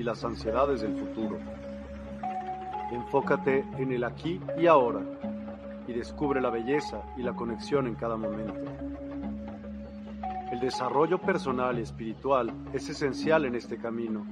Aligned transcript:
y 0.00 0.02
las 0.02 0.24
ansiedades 0.24 0.80
del 0.80 0.96
futuro. 0.96 1.38
Enfócate 2.90 3.66
en 3.76 3.92
el 3.92 4.02
aquí 4.04 4.40
y 4.58 4.66
ahora 4.66 5.02
y 5.86 5.92
descubre 5.92 6.40
la 6.40 6.48
belleza 6.48 7.02
y 7.18 7.22
la 7.22 7.34
conexión 7.34 7.86
en 7.86 7.96
cada 7.96 8.16
momento. 8.16 8.54
El 10.50 10.58
desarrollo 10.58 11.18
personal 11.18 11.78
y 11.78 11.82
espiritual 11.82 12.50
es 12.72 12.88
esencial 12.88 13.44
en 13.44 13.54
este 13.54 13.76
camino. 13.76 14.24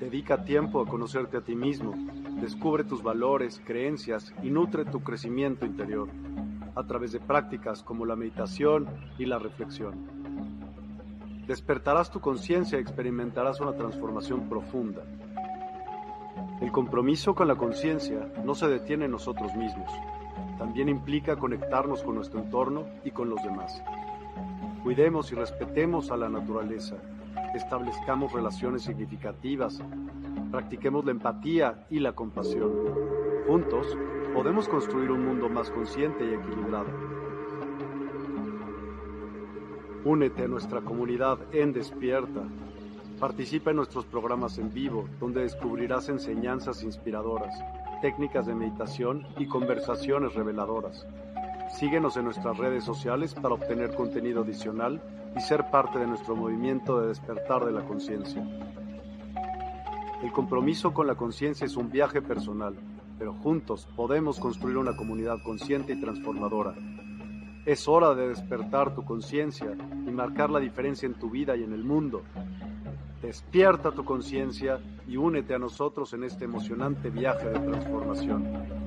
Dedica 0.00 0.44
tiempo 0.44 0.80
a 0.80 0.86
conocerte 0.86 1.36
a 1.36 1.42
ti 1.42 1.54
mismo, 1.54 1.94
descubre 2.40 2.82
tus 2.82 3.00
valores, 3.00 3.62
creencias 3.64 4.34
y 4.42 4.50
nutre 4.50 4.84
tu 4.84 5.04
crecimiento 5.04 5.64
interior 5.64 6.08
a 6.74 6.82
través 6.82 7.12
de 7.12 7.20
prácticas 7.20 7.84
como 7.84 8.04
la 8.04 8.16
meditación 8.16 8.88
y 9.16 9.26
la 9.26 9.38
reflexión. 9.38 10.13
Despertarás 11.46 12.10
tu 12.10 12.20
conciencia 12.20 12.78
y 12.78 12.82
experimentarás 12.82 13.60
una 13.60 13.74
transformación 13.74 14.48
profunda. 14.48 15.02
El 16.62 16.72
compromiso 16.72 17.34
con 17.34 17.48
la 17.48 17.56
conciencia 17.56 18.32
no 18.44 18.54
se 18.54 18.66
detiene 18.66 19.04
en 19.04 19.10
nosotros 19.10 19.54
mismos, 19.54 19.90
también 20.56 20.88
implica 20.88 21.36
conectarnos 21.36 22.02
con 22.02 22.14
nuestro 22.14 22.40
entorno 22.40 22.86
y 23.04 23.10
con 23.10 23.28
los 23.28 23.42
demás. 23.42 23.82
Cuidemos 24.82 25.30
y 25.32 25.34
respetemos 25.34 26.10
a 26.10 26.16
la 26.16 26.30
naturaleza, 26.30 26.96
establezcamos 27.54 28.32
relaciones 28.32 28.82
significativas, 28.82 29.82
practiquemos 30.50 31.04
la 31.04 31.10
empatía 31.10 31.86
y 31.90 32.00
la 32.00 32.14
compasión. 32.14 32.72
Juntos 33.46 33.86
podemos 34.32 34.66
construir 34.66 35.10
un 35.10 35.26
mundo 35.26 35.50
más 35.50 35.70
consciente 35.70 36.24
y 36.24 36.34
equilibrado. 36.34 37.13
Únete 40.04 40.44
a 40.44 40.48
nuestra 40.48 40.82
comunidad 40.82 41.38
en 41.52 41.72
Despierta. 41.72 42.42
Participa 43.18 43.70
en 43.70 43.76
nuestros 43.76 44.04
programas 44.04 44.58
en 44.58 44.70
vivo, 44.70 45.08
donde 45.18 45.40
descubrirás 45.40 46.10
enseñanzas 46.10 46.82
inspiradoras, 46.82 47.58
técnicas 48.02 48.44
de 48.44 48.54
meditación 48.54 49.26
y 49.38 49.46
conversaciones 49.46 50.34
reveladoras. 50.34 51.06
Síguenos 51.78 52.18
en 52.18 52.26
nuestras 52.26 52.58
redes 52.58 52.84
sociales 52.84 53.32
para 53.32 53.54
obtener 53.54 53.94
contenido 53.94 54.42
adicional 54.42 55.00
y 55.34 55.40
ser 55.40 55.70
parte 55.70 55.98
de 55.98 56.06
nuestro 56.06 56.36
movimiento 56.36 57.00
de 57.00 57.08
despertar 57.08 57.64
de 57.64 57.72
la 57.72 57.86
conciencia. 57.86 58.46
El 60.22 60.32
compromiso 60.32 60.92
con 60.92 61.06
la 61.06 61.14
conciencia 61.14 61.64
es 61.64 61.78
un 61.78 61.90
viaje 61.90 62.20
personal, 62.20 62.74
pero 63.18 63.32
juntos 63.32 63.88
podemos 63.96 64.38
construir 64.38 64.76
una 64.76 64.94
comunidad 64.96 65.42
consciente 65.42 65.94
y 65.94 66.00
transformadora. 66.00 66.74
Es 67.66 67.88
hora 67.88 68.14
de 68.14 68.28
despertar 68.28 68.94
tu 68.94 69.04
conciencia 69.04 69.74
y 70.06 70.10
marcar 70.10 70.50
la 70.50 70.60
diferencia 70.60 71.06
en 71.06 71.14
tu 71.14 71.30
vida 71.30 71.56
y 71.56 71.62
en 71.62 71.72
el 71.72 71.82
mundo. 71.82 72.22
Despierta 73.22 73.90
tu 73.90 74.04
conciencia 74.04 74.80
y 75.06 75.16
únete 75.16 75.54
a 75.54 75.58
nosotros 75.58 76.12
en 76.12 76.24
este 76.24 76.44
emocionante 76.44 77.08
viaje 77.08 77.48
de 77.48 77.58
transformación. 77.58 78.83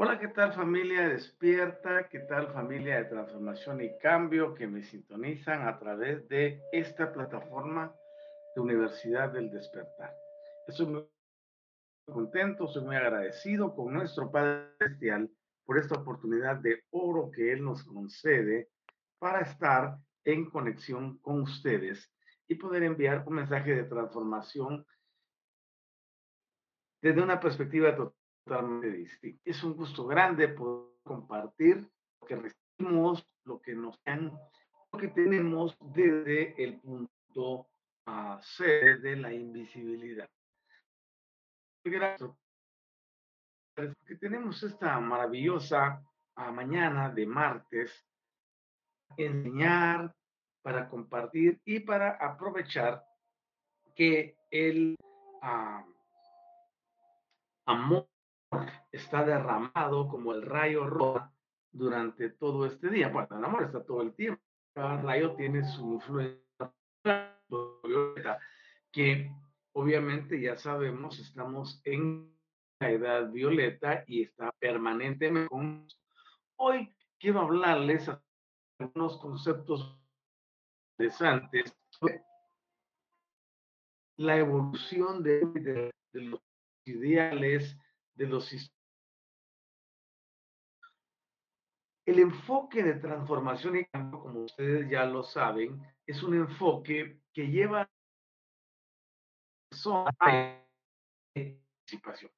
Hola, 0.00 0.16
¿qué 0.16 0.28
tal 0.28 0.52
familia 0.52 1.08
despierta? 1.08 2.08
¿Qué 2.08 2.20
tal 2.20 2.52
familia 2.52 2.98
de 2.98 3.06
transformación 3.06 3.80
y 3.80 3.98
cambio 3.98 4.54
que 4.54 4.68
me 4.68 4.84
sintonizan 4.84 5.66
a 5.66 5.76
través 5.76 6.28
de 6.28 6.62
esta 6.70 7.12
plataforma 7.12 7.92
de 8.54 8.60
Universidad 8.60 9.32
del 9.32 9.50
Despertar? 9.50 10.14
Estoy 10.68 10.86
muy 10.86 11.08
contento, 12.06 12.68
soy 12.68 12.84
muy 12.84 12.94
agradecido 12.94 13.74
con 13.74 13.92
nuestro 13.92 14.30
Padre 14.30 14.68
Celestial 14.78 15.28
por 15.64 15.78
esta 15.78 15.96
oportunidad 15.96 16.58
de 16.58 16.84
oro 16.90 17.32
que 17.32 17.50
Él 17.50 17.64
nos 17.64 17.82
concede 17.82 18.70
para 19.18 19.40
estar 19.40 19.98
en 20.22 20.48
conexión 20.48 21.18
con 21.18 21.40
ustedes 21.40 22.08
y 22.46 22.54
poder 22.54 22.84
enviar 22.84 23.24
un 23.26 23.34
mensaje 23.34 23.74
de 23.74 23.82
transformación 23.82 24.86
desde 27.02 27.20
una 27.20 27.40
perspectiva 27.40 27.96
total 27.96 28.17
totalmente. 28.48 29.38
Es 29.44 29.62
un 29.62 29.76
gusto 29.76 30.06
grande 30.06 30.48
poder 30.48 30.88
compartir 31.04 31.88
lo 32.20 32.26
que 32.26 32.36
recibimos, 32.36 33.26
lo 33.44 33.60
que 33.60 33.74
nos 33.74 34.02
dan, 34.04 34.32
lo 34.92 34.98
que 34.98 35.08
tenemos 35.08 35.76
desde 35.80 36.62
el 36.62 36.80
punto 36.80 37.68
C 38.40 38.64
de 38.98 39.16
la 39.16 39.32
invisibilidad. 39.32 40.28
Gracias. 41.84 42.30
Que 44.06 44.16
tenemos 44.16 44.62
esta 44.62 44.98
maravillosa 44.98 46.02
ah, 46.34 46.50
mañana 46.50 47.10
de 47.10 47.26
martes, 47.26 48.04
enseñar, 49.16 50.14
para 50.62 50.88
compartir 50.88 51.60
y 51.64 51.80
para 51.80 52.16
aprovechar 52.16 53.04
que 53.94 54.36
el 54.50 54.96
ah, 55.42 55.86
amor 57.66 58.08
está 58.92 59.24
derramado 59.24 60.08
como 60.08 60.32
el 60.32 60.42
rayo 60.42 60.86
rojo 60.86 61.30
durante 61.70 62.30
todo 62.30 62.66
este 62.66 62.88
día. 62.88 63.08
Bueno, 63.08 63.38
el 63.38 63.44
amor 63.44 63.64
está 63.64 63.84
todo 63.84 64.02
el 64.02 64.14
tiempo. 64.14 64.42
Cada 64.74 65.00
rayo 65.02 65.34
tiene 65.34 65.64
su 65.64 65.94
influencia 65.94 66.38
que 68.92 69.30
obviamente 69.72 70.40
ya 70.40 70.56
sabemos, 70.56 71.18
estamos 71.18 71.80
en 71.84 72.34
la 72.80 72.90
edad 72.90 73.30
violeta 73.30 74.04
y 74.06 74.22
está 74.22 74.52
permanentemente 74.58 75.48
con 75.48 75.86
Hoy 76.56 76.92
quiero 77.20 77.40
hablarles 77.40 78.10
algunos 78.78 79.18
conceptos 79.18 79.96
interesantes 80.98 81.76
sobre 81.90 82.24
la 84.16 84.36
evolución 84.36 85.22
de 85.22 85.92
los 86.12 86.40
ideales, 86.84 87.76
de 88.18 88.26
los 88.26 88.52
El 92.04 92.18
enfoque 92.18 92.82
de 92.82 92.94
transformación 92.94 93.76
y 93.76 93.84
cambio, 93.84 94.20
como 94.20 94.40
ustedes 94.40 94.90
ya 94.90 95.04
lo 95.04 95.22
saben, 95.22 95.80
es 96.04 96.22
un 96.22 96.34
enfoque 96.34 97.20
que 97.32 97.46
lleva 97.46 97.88
a 99.84 100.12
participación. 101.34 102.32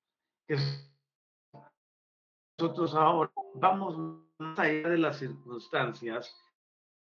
Nosotros 2.59 2.95
ahora 2.95 3.33
vamos 3.55 4.27
más 4.39 4.59
allá 4.59 4.89
de 4.89 4.99
las 4.99 5.19
circunstancias 5.19 6.37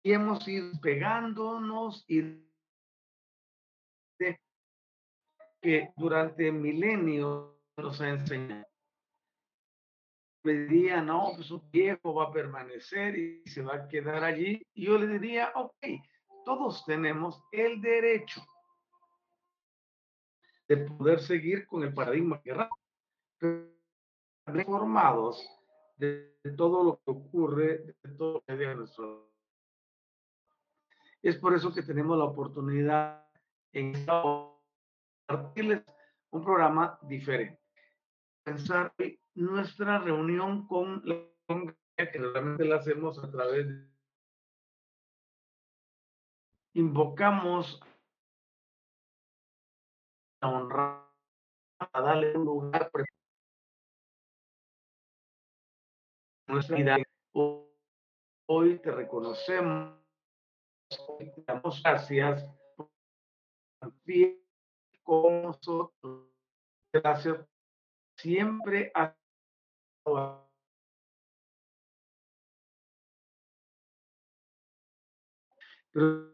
y 0.02 0.12
hemos 0.12 0.48
ido 0.48 0.72
pegándonos 0.80 2.04
y 2.08 2.46
que 5.60 5.92
durante 5.96 6.50
milenios 6.50 7.54
nos 7.76 8.00
ha 8.00 8.08
enseñado 8.08 8.69
me 10.42 10.52
diría, 10.52 11.02
no, 11.02 11.32
pues 11.36 11.50
un 11.50 11.70
viejo 11.70 12.14
va 12.14 12.24
a 12.24 12.32
permanecer 12.32 13.16
y 13.16 13.42
se 13.46 13.62
va 13.62 13.74
a 13.76 13.88
quedar 13.88 14.24
allí. 14.24 14.66
Y 14.74 14.86
yo 14.86 14.98
le 14.98 15.06
diría, 15.06 15.52
ok, 15.54 15.76
todos 16.44 16.84
tenemos 16.86 17.42
el 17.52 17.80
derecho 17.80 18.42
de 20.68 20.76
poder 20.78 21.20
seguir 21.20 21.66
con 21.66 21.82
el 21.82 21.92
paradigma 21.92 22.40
que 22.42 22.54
informados 24.54 25.48
de, 25.96 26.34
todo 26.56 26.84
lo 26.84 26.96
que 26.96 27.10
ocurre, 27.10 27.96
de 28.02 28.16
todo 28.16 28.34
lo 28.34 28.40
que 28.42 28.52
hay 28.52 28.76
nuestro. 28.76 29.30
Es 31.22 31.36
por 31.36 31.54
eso 31.54 31.72
que 31.72 31.82
tenemos 31.82 32.16
la 32.16 32.24
oportunidad 32.24 33.26
en 33.72 33.92
compartirles 35.26 35.82
un 36.30 36.44
programa 36.44 36.98
diferente. 37.02 37.60
Pensar 38.42 38.94
nuestra 39.40 39.98
reunión 39.98 40.66
con 40.66 41.02
la 41.04 41.16
que 41.96 42.18
realmente 42.18 42.64
la 42.64 42.76
hacemos 42.76 43.18
a 43.22 43.30
través 43.30 43.68
de 43.68 43.90
invocamos 46.74 47.80
a 50.40 50.48
honrar, 50.48 51.06
a 51.78 52.00
darle 52.00 52.36
un 52.36 52.44
lugar 52.44 52.90
nuestra 56.46 56.76
vida. 56.76 56.98
Hoy 58.52 58.78
te 58.80 58.90
reconocemos, 58.90 60.00
te 60.88 61.42
damos 61.46 61.82
gracias 61.82 62.44
por 62.76 62.90
con 65.02 65.42
nosotros. 65.42 66.28
Gracias 66.92 67.46
siempre 68.16 68.90
a 68.94 69.16
pero 75.92 76.30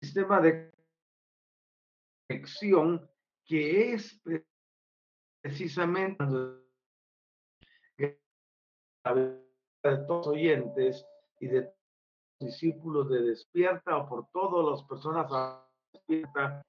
sistema 0.00 0.40
de 0.40 0.72
conexión 2.28 3.10
que 3.44 3.94
es 3.94 4.20
precisamente 5.42 6.24
de 7.96 8.18
todos 9.82 10.08
los 10.08 10.26
oyentes 10.26 11.06
y 11.40 11.46
de 11.48 11.72
discípulos 12.40 13.08
de 13.08 13.22
Despierta 13.22 13.96
o 13.96 14.08
por 14.08 14.28
todas 14.30 14.64
las 14.70 14.82
personas 14.88 15.30
Despierta 15.92 16.62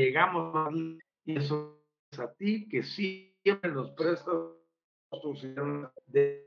llegamos 0.00 0.74
y 1.24 1.36
eso 1.36 1.82
es 2.10 2.18
a 2.18 2.32
ti 2.34 2.68
que 2.68 2.82
siempre 2.82 3.70
nos 3.72 3.90
prestas 3.92 4.34
de 6.06 6.46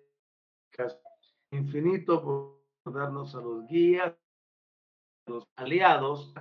infinito 1.52 2.22
por 2.24 2.94
darnos 2.94 3.36
a 3.36 3.42
los 3.42 3.68
guías, 3.68 4.14
a 5.28 5.32
los 5.32 5.44
aliados, 5.56 6.34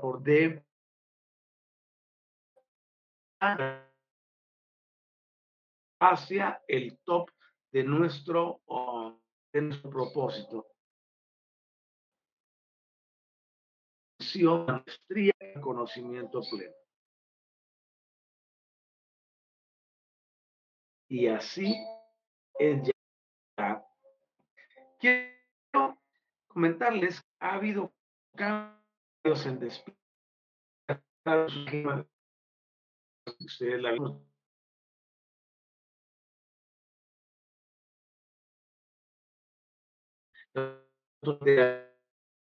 por 0.00 0.22
de 0.22 0.64
hacia 6.00 6.62
el 6.66 6.98
top 7.04 7.30
de 7.72 7.84
nuestro, 7.84 8.60
de 9.52 9.62
nuestro 9.62 9.90
propósito. 9.90 10.71
Maestría, 14.40 15.34
conocimiento 15.60 16.40
pleno. 16.50 16.74
Y 21.08 21.26
así 21.26 21.76
es 22.58 22.82
ya. 23.58 23.84
Quiero 24.98 25.98
comentarles, 26.46 27.22
ha 27.40 27.54
habido 27.54 27.92
cambios 28.34 29.44
en 29.44 29.58
despido. 29.58 29.98
Ustedes 33.44 33.82
la 33.82 33.94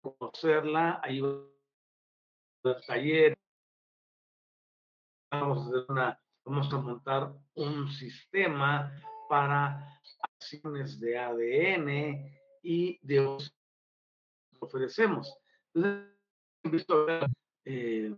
conocerla, 0.02 1.00
hay 1.02 1.20
un 2.64 2.80
taller, 2.86 3.34
vamos 5.30 5.72
a, 5.72 5.92
una, 5.92 6.20
vamos 6.44 6.72
a 6.72 6.78
montar 6.78 7.32
un 7.54 7.88
sistema 7.90 8.92
para 9.28 10.00
acciones 10.20 11.00
de 11.00 11.18
ADN 11.18 12.40
y 12.62 12.98
de 13.02 13.38
ofrecemos. 14.60 15.36
Entonces, 15.74 16.12
visto 16.64 17.06
eh, 17.64 18.14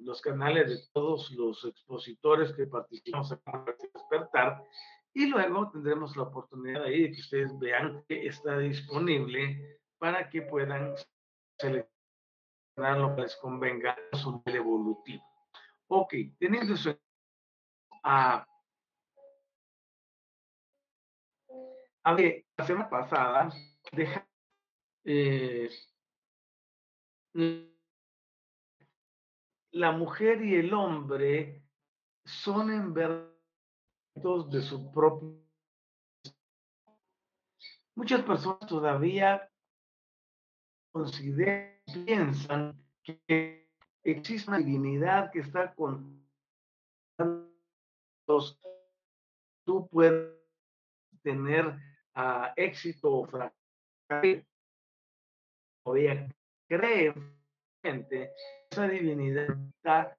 los 0.00 0.20
canales 0.20 0.70
de 0.70 0.78
todos 0.92 1.30
los 1.32 1.64
expositores 1.64 2.52
que 2.52 2.66
participamos 2.66 3.32
en 3.32 3.40
Despertar 3.94 4.62
y 5.14 5.26
luego 5.26 5.70
tendremos 5.70 6.16
la 6.16 6.24
oportunidad 6.24 6.84
ahí 6.84 7.02
de 7.02 7.12
que 7.12 7.20
ustedes 7.20 7.58
vean 7.58 8.04
que 8.06 8.26
está 8.26 8.58
disponible 8.58 9.80
para 9.98 10.28
que 10.28 10.42
puedan 10.42 10.94
seleccionar 11.58 11.87
lo 12.78 13.14
que 13.14 13.22
les 13.22 13.36
convenga 13.36 13.96
a 14.12 14.16
su 14.16 14.42
evolutivo. 14.46 15.24
Ok, 15.88 16.14
teniendo 16.38 16.74
eso, 16.74 16.96
a, 18.02 18.46
la 22.04 22.66
semana 22.66 22.88
pasada, 22.88 23.50
deja, 23.92 24.26
eh, 25.04 25.68
la 29.72 29.92
mujer 29.92 30.42
y 30.42 30.54
el 30.56 30.72
hombre 30.72 31.62
son 32.24 32.70
en 32.70 32.94
verdad 32.94 33.38
de 34.50 34.60
su 34.62 34.90
propio. 34.90 35.38
Muchas 37.94 38.22
personas 38.22 38.66
todavía 38.68 39.50
consideran, 40.92 41.77
piensan 41.92 42.76
que 43.02 43.68
existe 44.04 44.50
una 44.50 44.58
divinidad 44.58 45.30
que 45.30 45.40
está 45.40 45.74
con 45.74 46.26
tú 49.64 49.88
puedes 49.90 50.34
tener 51.22 51.66
uh, 52.16 52.52
éxito 52.56 53.12
o 53.12 53.26
fracaso. 53.26 53.54
Todavía 55.84 56.28
cree 56.68 57.14
gente 57.82 58.32
esa 58.70 58.88
divinidad 58.88 59.56
está 59.74 60.18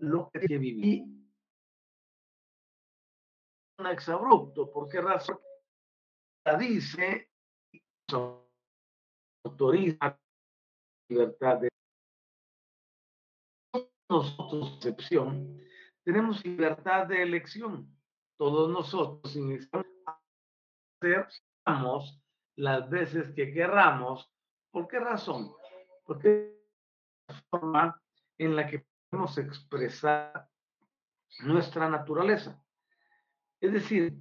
lo 0.00 0.30
que 0.30 0.58
vivir 0.58 1.04
un 3.78 3.86
exabrupto. 3.86 4.70
¿Por 4.70 4.88
qué 4.88 5.00
razón? 5.00 5.38
La 6.44 6.56
dice, 6.56 7.30
autoriza 9.44 10.18
libertad 11.10 11.58
de 11.58 11.68
nosotros, 14.08 14.74
excepción, 14.76 15.60
tenemos 16.04 16.44
libertad 16.44 17.06
de 17.06 17.22
elección. 17.22 17.94
Todos 18.36 18.70
nosotros 18.70 19.36
hacer 21.00 21.28
las 22.56 22.88
veces 22.88 23.32
que 23.34 23.52
querramos. 23.52 24.32
¿Por 24.70 24.88
qué 24.88 24.98
razón? 24.98 25.52
Porque 26.04 26.58
es 27.28 27.34
la 27.34 27.42
forma 27.50 28.02
en 28.38 28.56
la 28.56 28.66
que 28.66 28.84
podemos 29.10 29.36
expresar 29.38 30.48
nuestra 31.40 31.88
naturaleza. 31.88 32.62
Es 33.60 33.72
decir, 33.72 34.14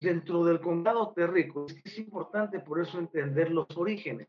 dentro 0.00 0.44
del 0.44 0.60
condado 0.60 1.12
Terrico, 1.12 1.66
es, 1.66 1.98
importante 1.98 2.60
por 2.60 2.80
eso 2.80 2.98
entender 2.98 3.50
los 3.50 3.66
orígenes. 3.76 4.28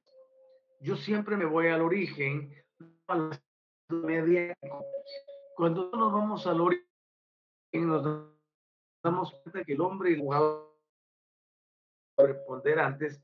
Yo 0.84 0.98
siempre 0.98 1.38
me 1.38 1.46
voy 1.46 1.68
al 1.68 1.82
origen, 1.82 2.54
Cuando 5.56 5.90
nos 5.92 6.12
vamos 6.12 6.46
al 6.46 6.60
origen, 6.60 6.86
nos 7.74 8.04
damos 9.02 9.32
cuenta 9.32 9.64
que 9.64 9.74
el 9.74 9.82
hombre 9.82 10.12
y 10.12 10.14
el 10.16 10.20
jugador 10.20 10.78
responder 12.18 12.80
antes 12.80 13.24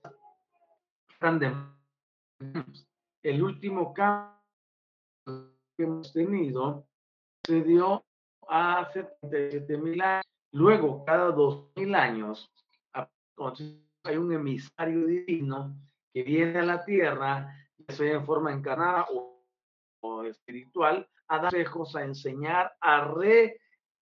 el 3.23 3.44
último 3.44 3.94
cambio 3.94 4.39
que 5.75 5.83
hemos 5.83 6.13
tenido 6.13 6.87
se 7.45 7.61
dio 7.61 8.06
hace 8.47 9.04
77 9.21 9.78
mil 9.78 10.01
años. 10.01 10.25
Luego, 10.54 11.04
cada 11.04 11.31
dos 11.31 11.69
mil 11.75 11.94
años, 11.94 12.49
hay 14.04 14.16
un 14.16 14.31
emisario 14.31 15.06
divino 15.06 15.75
que 16.13 16.23
viene 16.23 16.59
a 16.59 16.63
la 16.63 16.83
tierra, 16.83 17.54
ya 17.78 17.95
sea 17.95 18.13
en 18.13 18.25
forma 18.25 18.51
encarnada 18.51 19.07
o, 19.11 20.23
espiritual, 20.23 21.07
a 21.28 21.37
dar 21.39 21.51
consejos, 21.51 21.95
a 21.95 22.04
enseñar, 22.04 22.75
a 22.80 23.13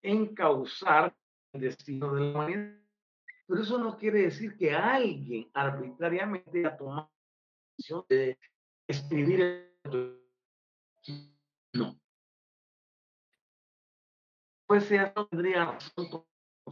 reencauzar 0.02 1.14
el 1.52 1.60
destino 1.60 2.14
de 2.14 2.20
la 2.20 2.30
humanidad. 2.30 2.78
Pero 3.46 3.62
eso 3.62 3.78
no 3.78 3.96
quiere 3.96 4.22
decir 4.22 4.56
que 4.56 4.72
alguien 4.72 5.50
arbitrariamente 5.54 6.66
ha 6.66 6.76
tomado 6.76 7.10
la 7.10 7.10
decisión 7.76 8.04
de 8.08 8.38
escribir. 8.86 9.74
No. 11.72 11.98
Pues 14.66 14.84
sea, 14.84 15.14
tendría 15.14 15.64
razón 15.64 16.26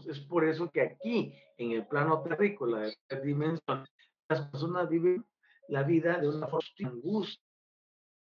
es 0.06 0.20
por 0.20 0.44
eso 0.44 0.70
que 0.70 0.82
aquí, 0.82 1.34
en 1.56 1.72
el 1.72 1.86
plano 1.86 2.22
terrícola 2.22 2.80
de 2.80 2.88
esta 2.90 3.20
dimensión, 3.20 3.86
las 4.28 4.48
personas 4.50 4.88
viven 4.88 5.24
la 5.68 5.82
vida 5.82 6.18
de 6.18 6.28
una 6.28 6.46
forma 6.46 6.68
de 6.78 6.86
angustia, 6.86 7.42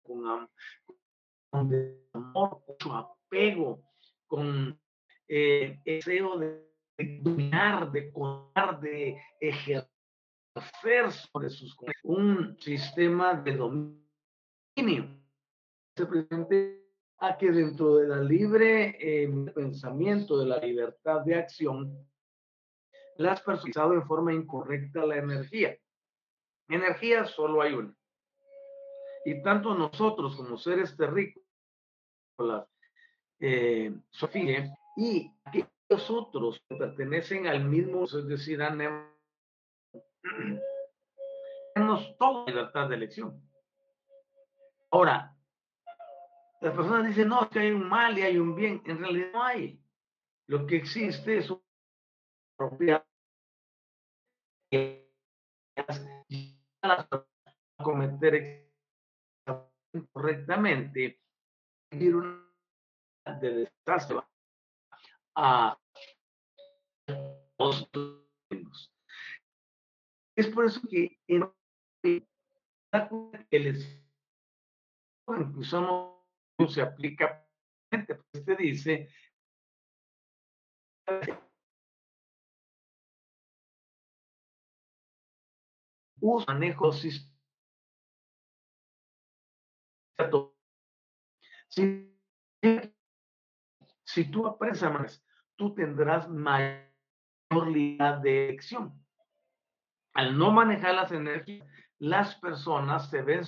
con, 0.02 0.48
amor, 1.50 2.62
con 2.64 2.76
su 2.80 2.92
apego, 2.92 3.82
con 4.26 4.78
eh, 5.28 5.80
deseo 5.84 6.38
de, 6.38 7.20
dominar, 7.22 7.90
de 7.92 8.12
contar, 8.12 8.80
de 8.80 9.20
ejercer 9.40 9.88
sobre 11.12 11.50
sus 11.50 11.76
un 12.02 12.56
sistema 12.60 13.34
de 13.34 13.56
dominio. 13.56 15.20
Se 15.96 16.06
presente 16.06 16.88
a 17.18 17.36
que 17.36 17.50
dentro 17.50 17.96
de 17.96 18.08
la 18.08 18.20
libre 18.22 18.96
eh, 19.00 19.28
pensamiento, 19.54 20.38
de 20.38 20.46
la 20.46 20.58
libertad 20.58 21.20
de 21.22 21.34
acción, 21.34 22.08
las 23.16 23.40
personas 23.42 23.92
en 23.92 24.06
forma 24.06 24.32
incorrecta 24.32 25.04
la 25.04 25.16
energía. 25.16 25.76
Energía 26.68 27.24
solo 27.26 27.62
hay 27.62 27.74
una. 27.74 27.94
Y 29.24 29.42
tanto 29.42 29.74
nosotros 29.74 30.36
como 30.36 30.56
seres 30.58 30.96
terrícolas, 30.96 31.46
eh, 33.40 33.92
Sofía, 34.10 34.76
y 34.96 35.30
aquellos 35.44 36.10
otros 36.10 36.62
que 36.68 36.76
pertenecen 36.76 37.46
al 37.46 37.64
mismo, 37.64 38.04
es 38.04 38.26
decir, 38.26 38.62
a 38.62 38.70
tenemos 41.74 42.16
toda 42.18 42.46
libertad 42.46 42.88
de 42.88 42.96
elección. 42.96 43.40
Ahora, 44.90 45.36
las 46.60 46.74
personas 46.74 47.06
dicen, 47.06 47.28
no, 47.28 47.42
es 47.42 47.48
que 47.48 47.60
hay 47.60 47.70
un 47.70 47.88
mal 47.88 48.18
y 48.18 48.22
hay 48.22 48.38
un 48.38 48.54
bien. 48.54 48.82
En 48.84 48.98
realidad 48.98 49.30
no 49.32 49.42
hay. 49.42 49.80
Lo 50.46 50.66
que 50.66 50.76
existe 50.76 51.38
es 51.38 51.50
una 51.50 51.60
propiedad 52.56 53.04
a 56.82 57.08
cometer 57.82 58.70
correctamente 60.12 61.20
una 61.90 62.44
de 63.40 63.70
desastre 63.86 64.20
a 65.36 65.78
los 67.58 67.90
es 70.36 70.46
por 70.48 70.66
eso 70.66 70.80
que 70.88 71.18
en 71.26 71.50
el 72.92 73.12
que 75.52 75.58
usamos 75.58 76.18
se 76.68 76.82
aplica, 76.82 77.46
pues 77.90 78.44
te 78.44 78.56
dice 78.56 79.08
uso, 86.20 86.46
manejo, 86.48 86.92
si, 86.92 87.10
si 94.04 94.30
tú 94.30 94.46
aprendes 94.46 94.82
más, 94.82 95.24
tú 95.56 95.74
tendrás 95.74 96.28
mayor 96.28 97.68
libertad 97.68 98.18
de 98.18 98.48
elección. 98.48 99.04
Al 100.14 100.36
no 100.36 100.50
manejar 100.50 100.94
las 100.94 101.12
energías, 101.12 101.66
las 101.98 102.34
personas 102.36 103.10
se 103.10 103.22
ven 103.22 103.44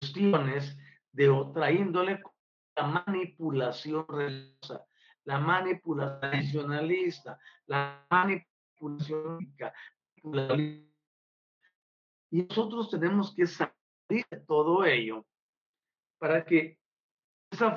cuestiones 0.00 0.76
de 1.12 1.28
otra 1.28 1.70
índole, 1.70 2.22
la 2.76 3.04
manipulación 3.06 4.06
religiosa, 4.08 4.86
la 5.24 5.38
manipulación 5.38 6.20
tradicionalista, 6.20 7.38
la 7.66 8.06
manipulación 8.10 9.38
y 12.30 12.42
nosotros 12.42 12.90
tenemos 12.90 13.34
que 13.34 13.46
salir 13.46 14.24
de 14.30 14.40
todo 14.46 14.84
ello 14.84 15.26
para 16.18 16.44
que 16.44 16.78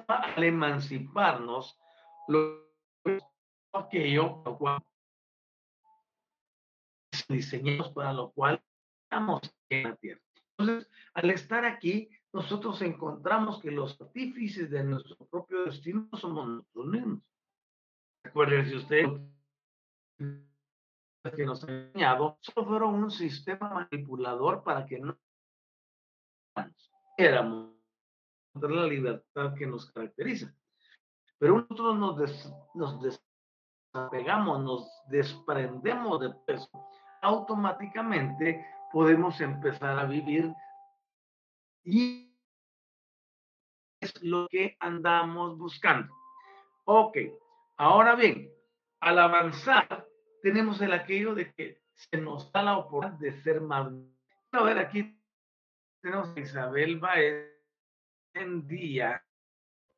al 0.08 0.44
emanciparnos 0.44 1.78
lo 2.28 2.66
aquello 3.74 4.42
lo 4.46 4.58
cual 4.58 4.82
diseñamos 7.28 7.90
para 7.90 8.14
lo 8.14 8.32
cual 8.32 8.64
estamos 9.04 9.42
en 9.70 9.84
la 9.84 9.96
tierra. 9.96 10.22
Entonces, 10.58 10.90
al 11.14 11.30
estar 11.32 11.66
aquí, 11.66 12.10
nosotros 12.32 12.82
encontramos 12.82 13.62
que 13.62 13.72
los 13.72 14.00
artífices 14.00 14.70
de 14.70 14.84
nuestro 14.84 15.18
propio 15.28 15.66
destino 15.66 16.08
somos 16.14 16.48
nosotros 16.48 16.86
mismos. 16.88 17.22
Recuerden, 18.24 18.76
usted 18.76 19.06
que 21.32 21.46
nos 21.46 21.64
ha 21.64 21.72
enseñado 21.72 22.38
solo 22.42 22.68
fueron 22.68 22.96
un 22.96 23.12
sistema 23.12 23.70
manipulador 23.70 24.64
para 24.64 24.86
que 24.86 25.00
no 25.00 25.18
éramos 27.18 27.76
la 28.54 28.86
libertad 28.86 29.54
que 29.58 29.68
nos 29.68 29.92
caracteriza. 29.92 30.54
Pero 31.38 31.62
nosotros 31.62 31.98
nos, 31.98 32.54
nos 32.74 33.20
desapegamos, 33.94 34.64
nos 34.64 34.90
desprendemos 35.10 36.20
de 36.22 36.34
eso, 36.48 36.70
automáticamente 37.22 38.66
podemos 38.92 39.40
empezar 39.42 40.00
a 40.00 40.06
vivir 40.06 40.54
y 41.84 42.34
es 44.00 44.24
lo 44.24 44.48
que 44.48 44.78
andamos 44.80 45.58
buscando. 45.58 46.14
Ok, 46.86 47.18
ahora 47.78 48.16
bien, 48.16 48.50
al 49.02 49.20
avanzar 49.20 50.08
tenemos 50.46 50.80
el 50.80 50.94
aquello 50.94 51.34
de 51.34 51.52
que 51.56 51.82
se 51.96 52.18
nos 52.18 52.52
da 52.52 52.62
la 52.62 52.78
oportunidad 52.78 53.18
de 53.18 53.32
ser 53.42 53.62
más. 53.62 53.92
A 54.52 54.62
ver, 54.62 54.78
aquí 54.78 55.20
tenemos 56.04 56.38
a 56.38 56.40
Isabel 56.40 57.00
Baez 57.00 57.52
en 58.36 58.68
día. 58.68 59.26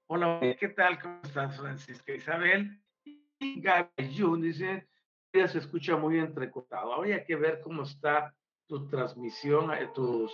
Hola, 0.07 0.39
¿qué 0.57 0.69
tal? 0.69 1.01
¿Cómo 1.01 1.19
estás, 1.21 1.57
Francisca 1.57 2.13
Isabel? 2.13 2.81
Y 3.03 3.59
Gaby 3.59 4.17
Jun 4.17 4.39
dice, 4.39 4.87
ya 5.33 5.49
se 5.49 5.57
escucha 5.57 5.97
muy 5.97 6.17
entrecortado. 6.17 6.93
Habría 6.93 7.25
que 7.25 7.35
ver 7.35 7.59
cómo 7.59 7.83
está 7.83 8.33
tu 8.67 8.87
transmisión, 8.87 9.73
eh, 9.73 9.89
tus, 9.93 10.31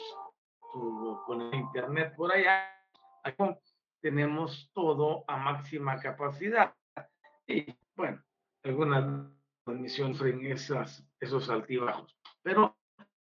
tu, 0.73 1.23
con 1.25 1.41
el 1.41 1.55
internet 1.55 2.13
por 2.15 2.31
allá. 2.31 2.69
Aquí 3.23 3.43
tenemos 3.99 4.69
todo 4.75 5.25
a 5.27 5.37
máxima 5.37 5.99
capacidad. 5.99 6.75
Y 7.47 7.65
bueno, 7.95 8.23
algunas 8.63 9.32
transmisión 9.65 10.15
en 10.27 10.45
esas, 10.45 11.05
esos 11.19 11.49
altibajos. 11.49 12.17
Pero 12.41 12.77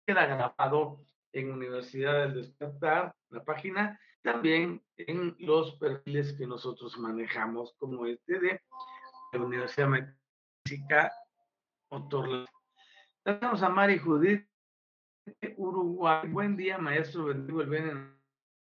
queda 0.05 0.25
grabado 0.25 1.05
en 1.31 1.51
Universidad 1.51 2.23
del 2.23 2.35
Despertar, 2.35 3.15
la 3.29 3.43
página, 3.43 3.99
también 4.21 4.83
en 4.97 5.35
los 5.39 5.75
perfiles 5.75 6.33
que 6.33 6.47
nosotros 6.47 6.97
manejamos, 6.97 7.73
como 7.77 8.05
este 8.05 8.39
de 8.39 8.61
la 9.33 9.39
Universidad 9.39 9.89
México 9.89 10.95
Otorla. 11.89 12.45
Tenemos 13.23 13.61
a 13.61 13.69
Mari 13.69 13.99
Judith 13.99 14.47
Uruguay. 15.57 16.27
Buen 16.27 16.55
día, 16.55 16.77
maestro. 16.77 17.25
Bendigo 17.25 17.61
el 17.61 17.69
bien 17.69 18.19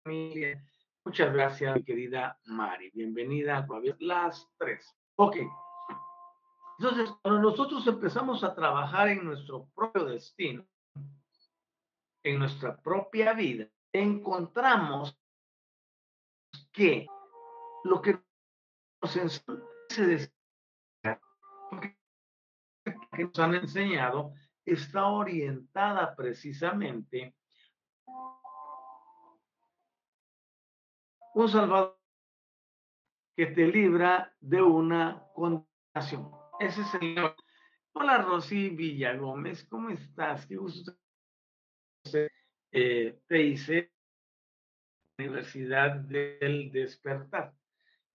familia. 0.04 0.62
Muchas 1.04 1.32
gracias, 1.32 1.76
mi 1.76 1.84
querida 1.84 2.38
Mari. 2.46 2.90
Bienvenida 2.90 3.58
a 3.58 3.66
las 3.98 4.48
tres. 4.58 4.94
Ok. 5.16 5.36
Entonces, 6.82 7.14
cuando 7.22 7.40
nosotros 7.40 7.86
empezamos 7.86 8.42
a 8.42 8.56
trabajar 8.56 9.06
en 9.06 9.24
nuestro 9.24 9.68
propio 9.72 10.04
destino, 10.04 10.66
en 12.24 12.40
nuestra 12.40 12.76
propia 12.76 13.34
vida, 13.34 13.68
encontramos 13.92 15.16
que 16.72 17.06
lo 17.84 18.02
que 18.02 18.18
nos, 19.00 19.44
que 23.12 23.24
nos 23.26 23.38
han 23.38 23.54
enseñado 23.54 24.34
está 24.64 25.06
orientada 25.06 26.16
precisamente 26.16 27.36
un 31.34 31.48
salvador 31.48 31.96
que 33.36 33.46
te 33.46 33.68
libra 33.68 34.34
de 34.40 34.60
una 34.60 35.24
condenación. 35.32 36.41
Ese 36.62 36.82
es 36.82 36.94
el... 36.94 37.16
Hola 37.92 38.18
Rosy 38.18 38.70
Villagómez, 38.70 39.66
¿cómo 39.68 39.90
estás? 39.90 40.46
Qué 40.46 40.54
gusto. 40.54 40.96
Eh, 42.70 43.20
te 43.26 43.42
hice 43.42 43.92
Universidad 45.18 45.96
del 45.96 46.70
Despertar. 46.70 47.52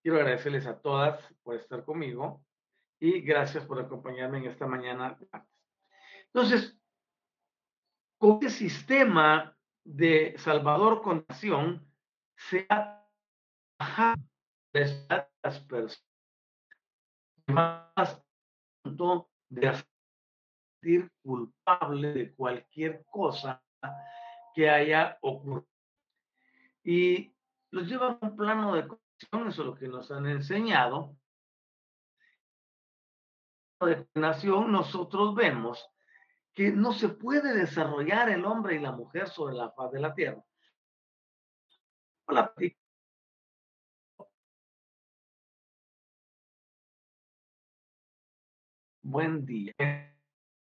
Quiero 0.02 0.20
agradecerles 0.20 0.66
a 0.66 0.80
todas 0.80 1.22
por 1.44 1.56
estar 1.56 1.84
conmigo 1.84 2.46
y 3.02 3.20
gracias 3.20 3.66
por 3.66 3.82
acompañarme 3.82 4.38
en 4.38 4.46
esta 4.46 4.66
mañana. 4.66 5.20
Entonces, 6.28 6.80
con 8.18 8.36
este 8.36 8.50
sistema 8.50 9.58
de 9.84 10.36
Salvador 10.38 11.02
con 11.02 11.26
nación 11.28 11.86
se 12.38 12.66
ha 12.70 13.06
las 15.44 15.60
personas 15.68 16.08
más 17.48 18.27
de 19.50 19.74
sentir 20.82 21.12
culpable 21.24 22.14
de 22.14 22.34
cualquier 22.36 23.06
cosa 23.06 23.64
que 24.54 24.70
haya 24.70 25.18
ocurrido. 25.22 25.68
Y 26.84 27.34
los 27.72 27.88
lleva 27.88 28.08
a 28.08 28.20
un 28.22 28.36
plano 28.36 28.76
de 28.76 28.88
condición, 28.88 29.48
eso 29.50 29.62
es 29.62 29.68
lo 29.68 29.76
que 29.76 29.88
nos 29.88 30.10
han 30.12 30.28
enseñado. 30.28 31.16
De 33.80 34.08
nación, 34.16 34.72
nosotros 34.72 35.36
vemos 35.36 35.88
que 36.54 36.72
no 36.72 36.94
se 36.94 37.10
puede 37.10 37.54
desarrollar 37.54 38.30
el 38.30 38.46
hombre 38.46 38.76
y 38.76 38.80
la 38.80 38.92
mujer 38.92 39.28
sobre 39.30 39.56
la 39.56 39.70
faz 39.72 39.92
de 39.92 40.00
la 40.00 40.16
tierra. 40.16 40.44
Hola, 42.28 42.54
Buen 49.10 49.46
día, 49.46 49.74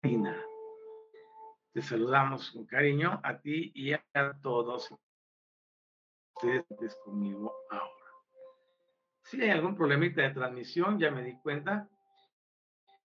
Tina. 0.01 0.37
Te 1.73 1.81
saludamos 1.81 2.51
con 2.51 2.67
cariño 2.67 3.21
a 3.23 3.39
ti 3.39 3.71
y 3.73 3.93
a 3.93 4.03
todos 4.43 4.93
ustedes 6.35 6.97
conmigo 7.05 7.55
ahora. 7.71 8.11
Si 9.23 9.41
hay 9.41 9.51
algún 9.51 9.77
problemita 9.77 10.23
de 10.23 10.31
transmisión, 10.31 10.99
ya 10.99 11.13
me 11.13 11.23
di 11.23 11.39
cuenta, 11.39 11.89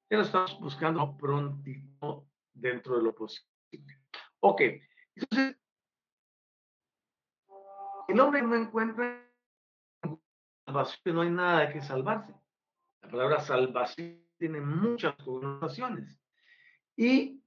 pero 0.06 0.22
estamos 0.22 0.56
buscando 0.60 1.16
prontito 1.16 2.28
dentro 2.52 2.98
de 2.98 3.02
lo 3.02 3.12
posible. 3.12 4.04
Ok, 4.38 4.60
entonces, 5.16 5.60
el 8.06 8.20
hombre 8.20 8.40
no 8.40 8.54
encuentra 8.54 9.28
salvación, 10.64 11.16
no 11.16 11.22
hay 11.22 11.30
nada 11.30 11.66
de 11.66 11.72
que 11.72 11.82
salvarse. 11.82 12.32
La 13.02 13.08
palabra 13.10 13.40
salvación 13.40 14.23
tiene 14.38 14.60
muchas 14.60 15.14
connotaciones. 15.16 16.18
Y 16.96 17.42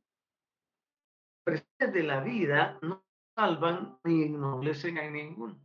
de 1.79 2.03
la 2.03 2.21
vida 2.21 2.79
no 2.81 3.05
salvan 3.35 3.99
ni 4.03 4.23
ennoblecen 4.23 4.97
a 4.97 5.09
ninguno. 5.09 5.59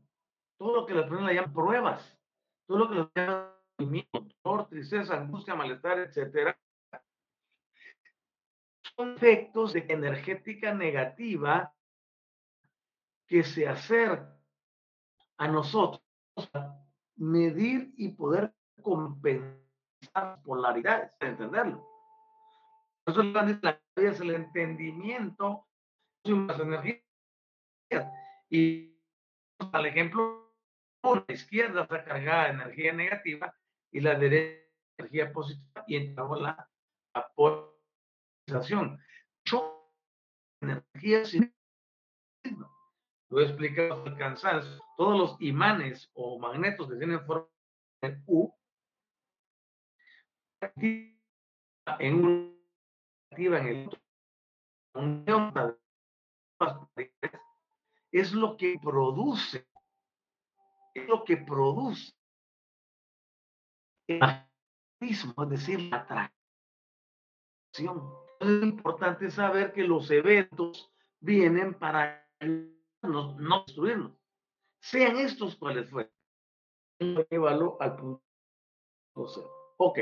Todo 0.59 0.77
lo 0.77 0.87
que 0.87 0.95
las 0.95 1.09
personas 1.09 1.33
llaman 1.33 1.53
pruebas, 1.53 2.19
todo 2.67 2.79
lo 2.79 2.89
que 2.89 2.95
le 2.95 3.09
llaman 3.17 3.53
dolor, 4.43 4.69
tristeza, 4.69 5.17
angustia, 5.17 5.55
malestar, 5.55 5.99
etcétera, 5.99 6.57
son 8.97 9.15
efectos 9.15 9.73
de 9.73 9.87
energética 9.89 10.75
negativa 10.75 11.75
que 13.27 13.43
se 13.43 13.67
acercan 13.67 14.39
a 15.39 15.49
nosotros 15.49 16.03
medir 17.17 17.93
y 17.97 18.11
poder 18.11 18.55
compensar 18.83 19.62
polaridades, 20.45 21.13
entenderlo. 21.21 21.87
Por 23.05 23.15
eso 23.15 23.23
la 23.23 23.43
vida 23.43 23.81
es 23.97 24.21
el 24.21 24.31
entendimiento 24.31 25.67
de 26.25 26.33
las 26.33 26.61
energías. 26.61 27.03
Y 28.49 28.97
al 29.73 29.87
ejemplo, 29.87 30.53
la 31.03 31.25
izquierda 31.29 31.83
está 31.83 32.05
cargada 32.05 32.45
de 32.45 32.51
energía 32.51 32.93
negativa 32.93 33.55
y 33.91 34.01
la 34.01 34.15
derecha 34.15 34.63
energía 34.99 35.33
positiva 35.33 35.85
y 35.87 35.97
entramos 35.97 36.41
la, 36.41 36.71
la 37.15 37.29
polarización. 37.35 39.01
Yo, 39.45 39.91
energía 40.61 41.25
sin 41.25 41.53
lo 43.33 43.41
he 43.41 43.45
explicado 43.45 44.05
al 44.05 44.17
cansancio, 44.19 44.79
todos 44.99 45.19
los 45.19 45.41
imanes 45.41 46.11
o 46.13 46.39
magnetos 46.39 46.87
que 46.91 46.97
tienen 46.97 47.25
forma 47.25 47.49
de 48.03 48.21
U, 48.27 48.53
en 51.99 52.25
un 52.25 52.63
activa 53.31 53.59
en 53.59 53.67
el 53.67 53.89
otro, 53.89 54.01
es 58.13 58.33
lo 58.33 58.57
que 58.57 58.79
produce, 58.81 59.67
es 60.95 61.09
lo 61.09 61.25
que 61.25 61.39
produce 61.39 62.15
el 64.07 64.21
magnetismo, 64.21 65.43
es 65.45 65.51
decir, 65.51 65.81
la 65.91 65.97
atracción. 65.99 66.33
Es 68.41 68.63
importante 68.63 69.31
saber 69.31 69.73
que 69.73 69.85
los 69.85 70.11
eventos 70.11 70.93
vienen 71.21 71.75
para 71.75 72.29
no, 73.03 73.39
no 73.39 73.65
destruirnos. 73.67 74.13
Sean 74.81 75.17
estos 75.17 75.57
cuales 75.57 75.89
fueron. 75.89 76.13
Llévalo 76.99 77.79
al 77.81 77.97
punto 77.97 78.23
cero. 79.29 79.51
Ok. 79.79 80.01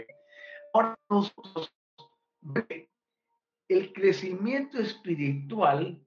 Nosotros, 1.08 1.72
el 3.68 3.92
crecimiento 3.92 4.78
espiritual 4.78 6.04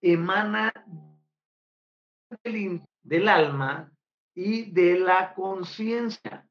emana 0.00 0.72
del, 2.44 3.28
alma 3.28 3.92
y 4.34 4.70
de 4.70 4.98
la 4.98 5.34
conciencia. 5.34 6.48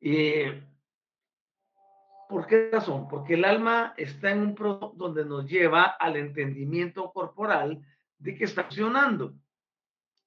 Eh, 0.00 0.62
¿Por 2.28 2.46
qué 2.46 2.70
razón? 2.72 3.08
Porque 3.08 3.34
el 3.34 3.44
alma 3.44 3.94
está 3.96 4.30
en 4.30 4.40
un 4.40 4.54
proceso 4.54 4.92
donde 4.96 5.24
nos 5.24 5.48
lleva 5.48 5.84
al 5.84 6.16
entendimiento 6.16 7.12
corporal 7.12 7.80
de 8.18 8.34
que 8.34 8.44
está 8.44 8.62
accionando. 8.62 9.34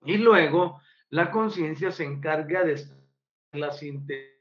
Y 0.06 0.18
luego 0.18 0.82
la 1.10 1.32
conciencia 1.32 1.92
se 1.92 2.04
encarga 2.04 2.64
de 2.64 2.82
la 3.54 3.72
síntesis. 3.72 4.37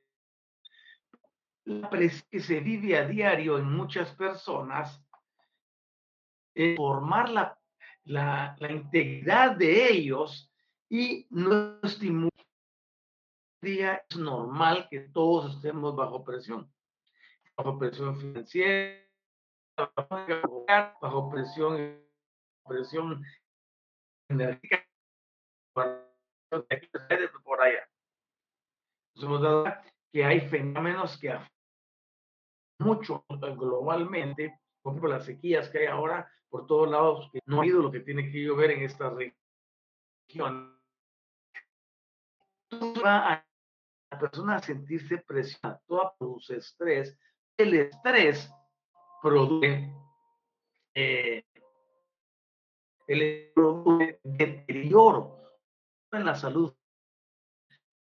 La 1.66 1.90
que 1.90 2.40
se 2.40 2.60
vive 2.60 2.96
a 2.96 3.06
diario 3.06 3.58
en 3.58 3.70
muchas 3.72 4.14
personas, 4.14 5.04
formar 6.76 7.28
la, 7.28 7.58
la, 8.04 8.56
integridad 8.70 9.56
de 9.56 9.90
ellos 9.90 10.48
y 10.88 11.26
no 11.30 11.80
estimular. 11.82 12.30
Es 13.60 14.16
normal 14.16 14.86
que 14.88 15.00
todos 15.00 15.56
estemos 15.56 15.96
bajo 15.96 16.24
presión, 16.24 16.72
bajo 17.56 17.76
presión 17.78 18.16
financiera, 18.16 19.04
bajo 21.00 21.28
presión, 21.30 22.00
presión 22.64 23.24
energética 24.28 24.86
por 27.42 27.60
allá. 27.60 27.88
Nos 29.16 29.24
hemos 29.24 29.42
dado 29.42 29.64
que 30.12 30.24
hay 30.24 30.40
fenómenos 30.48 31.18
que 31.18 31.30
mucho 32.78 33.24
globalmente, 33.28 34.60
por 34.82 34.92
ejemplo, 34.92 35.10
las 35.10 35.24
sequías 35.24 35.68
que 35.68 35.78
hay 35.78 35.86
ahora 35.86 36.30
por 36.48 36.66
todos 36.66 36.90
lados, 36.90 37.28
que 37.32 37.40
no 37.46 37.56
ha 37.56 37.62
habido 37.62 37.82
lo 37.82 37.90
que 37.90 38.00
tiene 38.00 38.30
que 38.30 38.42
llover 38.42 38.70
en 38.72 38.82
esta 38.82 39.10
región. 39.10 40.78
Va 42.72 43.32
a 43.32 43.46
la 44.10 44.18
persona 44.18 44.56
a 44.56 44.62
sentirse 44.62 45.18
presionada, 45.18 45.82
toda 45.86 46.16
produce 46.16 46.56
estrés. 46.56 47.18
El 47.56 47.74
estrés 47.74 48.50
produce 49.22 49.92
eh, 50.94 51.44
el 53.06 53.52
deterioro 54.22 55.36
en 56.12 56.24
la 56.24 56.34
salud, 56.34 56.74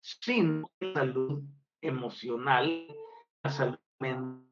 sin 0.01 0.67
salud 0.95 1.43
emocional, 1.81 2.87
la 3.43 3.51
salud 3.51 3.79
mental. 3.99 4.46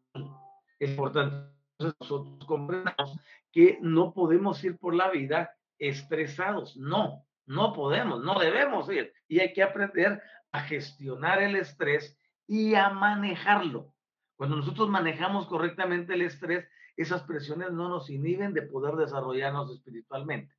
Es 0.79 0.91
importante 0.91 1.55
nosotros 1.79 2.45
comprendamos 2.47 3.19
que 3.53 3.79
no 3.81 4.13
podemos 4.13 4.63
ir 4.65 4.79
por 4.79 4.95
la 4.95 5.11
vida 5.11 5.55
estresados. 5.79 6.77
No, 6.77 7.27
no 7.47 7.73
podemos, 7.73 8.23
no 8.23 8.39
debemos 8.39 8.91
ir. 8.91 9.13
Y 9.29 9.41
hay 9.41 9.53
que 9.53 9.63
aprender 9.63 10.23
a 10.53 10.61
gestionar 10.61 11.43
el 11.43 11.57
estrés 11.57 12.19
y 12.47 12.75
a 12.75 12.91
manejarlo. 12.91 13.93
Cuando 14.37 14.57
nosotros 14.57 14.89
manejamos 14.89 15.47
correctamente 15.47 16.15
el 16.15 16.23
estrés, 16.23 16.69
esas 16.97 17.23
presiones 17.23 17.73
no 17.73 17.89
nos 17.89 18.11
inhiben 18.11 18.55
de 18.55 18.63
poder 18.63 18.95
desarrollarnos 18.95 19.73
espiritualmente. 19.73 20.55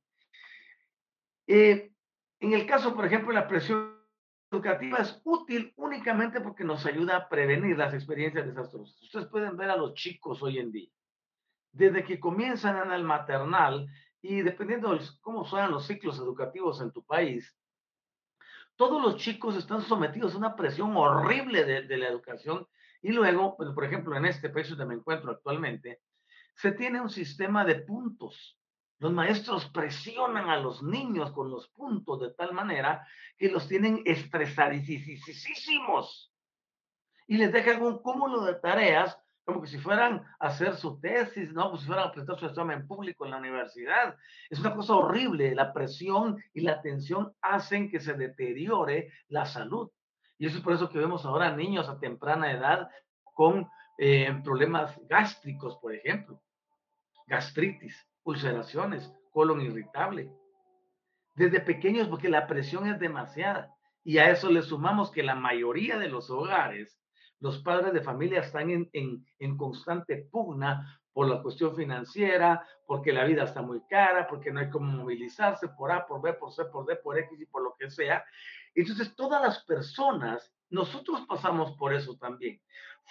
Eh, 1.46 1.92
en 2.40 2.52
el 2.52 2.66
caso, 2.66 2.94
por 2.94 3.06
ejemplo, 3.06 3.32
la 3.32 3.48
presión 3.48 3.95
educativa 4.50 4.98
es 4.98 5.20
útil 5.24 5.72
únicamente 5.76 6.40
porque 6.40 6.64
nos 6.64 6.84
ayuda 6.86 7.16
a 7.16 7.28
prevenir 7.28 7.76
las 7.76 7.94
experiencias 7.94 8.46
desastrosas. 8.46 9.00
Ustedes 9.02 9.26
pueden 9.26 9.56
ver 9.56 9.70
a 9.70 9.76
los 9.76 9.94
chicos 9.94 10.42
hoy 10.42 10.58
en 10.58 10.72
día, 10.72 10.90
desde 11.72 12.04
que 12.04 12.20
comienzan 12.20 12.86
en 12.86 12.92
el 12.92 13.02
maternal 13.02 13.88
y 14.22 14.42
dependiendo 14.42 14.94
de 14.94 15.00
cómo 15.20 15.44
son 15.44 15.70
los 15.70 15.86
ciclos 15.86 16.18
educativos 16.18 16.80
en 16.80 16.92
tu 16.92 17.04
país, 17.04 17.54
todos 18.76 19.00
los 19.00 19.16
chicos 19.16 19.56
están 19.56 19.82
sometidos 19.82 20.34
a 20.34 20.38
una 20.38 20.54
presión 20.54 20.96
horrible 20.96 21.64
de, 21.64 21.96
la 21.96 22.08
educación 22.08 22.66
y 23.02 23.10
luego, 23.10 23.56
por 23.56 23.84
ejemplo, 23.84 24.16
en 24.16 24.26
este 24.26 24.50
país 24.50 24.68
donde 24.68 24.86
me 24.86 24.94
encuentro 24.94 25.30
actualmente, 25.30 26.02
se 26.54 26.72
tiene 26.72 27.00
un 27.00 27.10
sistema 27.10 27.64
de 27.64 27.76
puntos. 27.76 28.58
Los 28.98 29.12
maestros 29.12 29.68
presionan 29.70 30.48
a 30.48 30.58
los 30.58 30.82
niños 30.82 31.30
con 31.32 31.50
los 31.50 31.68
puntos 31.68 32.20
de 32.20 32.32
tal 32.32 32.54
manera 32.54 33.06
que 33.36 33.50
los 33.50 33.68
tienen 33.68 34.02
estresadísimos 34.04 36.32
y 37.26 37.36
les 37.36 37.52
dejan 37.52 37.82
un 37.82 37.98
cúmulo 37.98 38.44
de 38.44 38.54
tareas 38.54 39.18
como 39.44 39.62
que 39.62 39.68
si 39.68 39.78
fueran 39.78 40.24
a 40.40 40.48
hacer 40.48 40.74
su 40.74 40.98
tesis, 40.98 41.52
¿no? 41.52 41.66
Como 41.66 41.76
si 41.76 41.86
fueran 41.86 42.08
a 42.08 42.12
prestar 42.12 42.36
su 42.36 42.46
examen 42.46 42.88
público 42.88 43.24
en 43.24 43.30
la 43.30 43.36
universidad. 43.36 44.16
Es 44.50 44.58
una 44.58 44.74
cosa 44.74 44.96
horrible. 44.96 45.54
La 45.54 45.72
presión 45.72 46.42
y 46.52 46.62
la 46.62 46.82
tensión 46.82 47.32
hacen 47.40 47.88
que 47.88 48.00
se 48.00 48.14
deteriore 48.14 49.12
la 49.28 49.46
salud. 49.46 49.88
Y 50.36 50.46
eso 50.46 50.56
es 50.56 50.64
por 50.64 50.72
eso 50.72 50.90
que 50.90 50.98
vemos 50.98 51.24
ahora 51.24 51.54
niños 51.54 51.88
a 51.88 52.00
temprana 52.00 52.50
edad 52.50 52.90
con 53.22 53.68
eh, 53.98 54.36
problemas 54.42 54.98
gástricos, 55.06 55.76
por 55.76 55.94
ejemplo 55.94 56.42
gastritis, 57.26 58.06
ulceraciones, 58.26 59.14
colon 59.30 59.60
irritable. 59.60 60.30
Desde 61.34 61.60
pequeños 61.60 62.08
porque 62.08 62.28
la 62.28 62.46
presión 62.46 62.86
es 62.88 62.98
demasiada. 62.98 63.74
Y 64.04 64.18
a 64.18 64.30
eso 64.30 64.50
le 64.50 64.62
sumamos 64.62 65.10
que 65.10 65.22
la 65.22 65.34
mayoría 65.34 65.98
de 65.98 66.08
los 66.08 66.28
hogares, 66.30 66.98
los 67.40 67.58
padres 67.62 67.92
de 67.92 68.02
familia 68.02 68.40
están 68.40 68.70
en, 68.70 68.90
en, 68.92 69.24
en 69.38 69.56
constante 69.56 70.28
pugna 70.30 71.00
por 71.12 71.28
la 71.28 71.40
cuestión 71.42 71.74
financiera, 71.74 72.66
porque 72.86 73.12
la 73.12 73.24
vida 73.24 73.44
está 73.44 73.62
muy 73.62 73.80
cara, 73.88 74.26
porque 74.28 74.52
no 74.52 74.60
hay 74.60 74.70
cómo 74.70 74.90
movilizarse 74.92 75.68
por 75.68 75.90
A, 75.90 76.06
por 76.06 76.20
B, 76.20 76.34
por 76.34 76.52
C, 76.52 76.64
por 76.66 76.84
D, 76.86 76.96
por 76.96 77.18
X 77.18 77.40
y 77.40 77.46
por 77.46 77.62
lo 77.62 77.74
que 77.78 77.90
sea. 77.90 78.24
Entonces, 78.74 79.14
todas 79.16 79.40
las 79.40 79.64
personas, 79.64 80.52
nosotros 80.68 81.24
pasamos 81.28 81.76
por 81.76 81.94
eso 81.94 82.16
también 82.16 82.60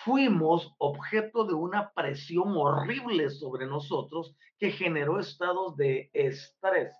fuimos 0.03 0.73
objeto 0.77 1.45
de 1.45 1.53
una 1.53 1.91
presión 1.93 2.55
horrible 2.55 3.29
sobre 3.29 3.65
nosotros 3.65 4.35
que 4.59 4.71
generó 4.71 5.19
estados 5.19 5.77
de 5.77 6.09
estrés. 6.13 6.93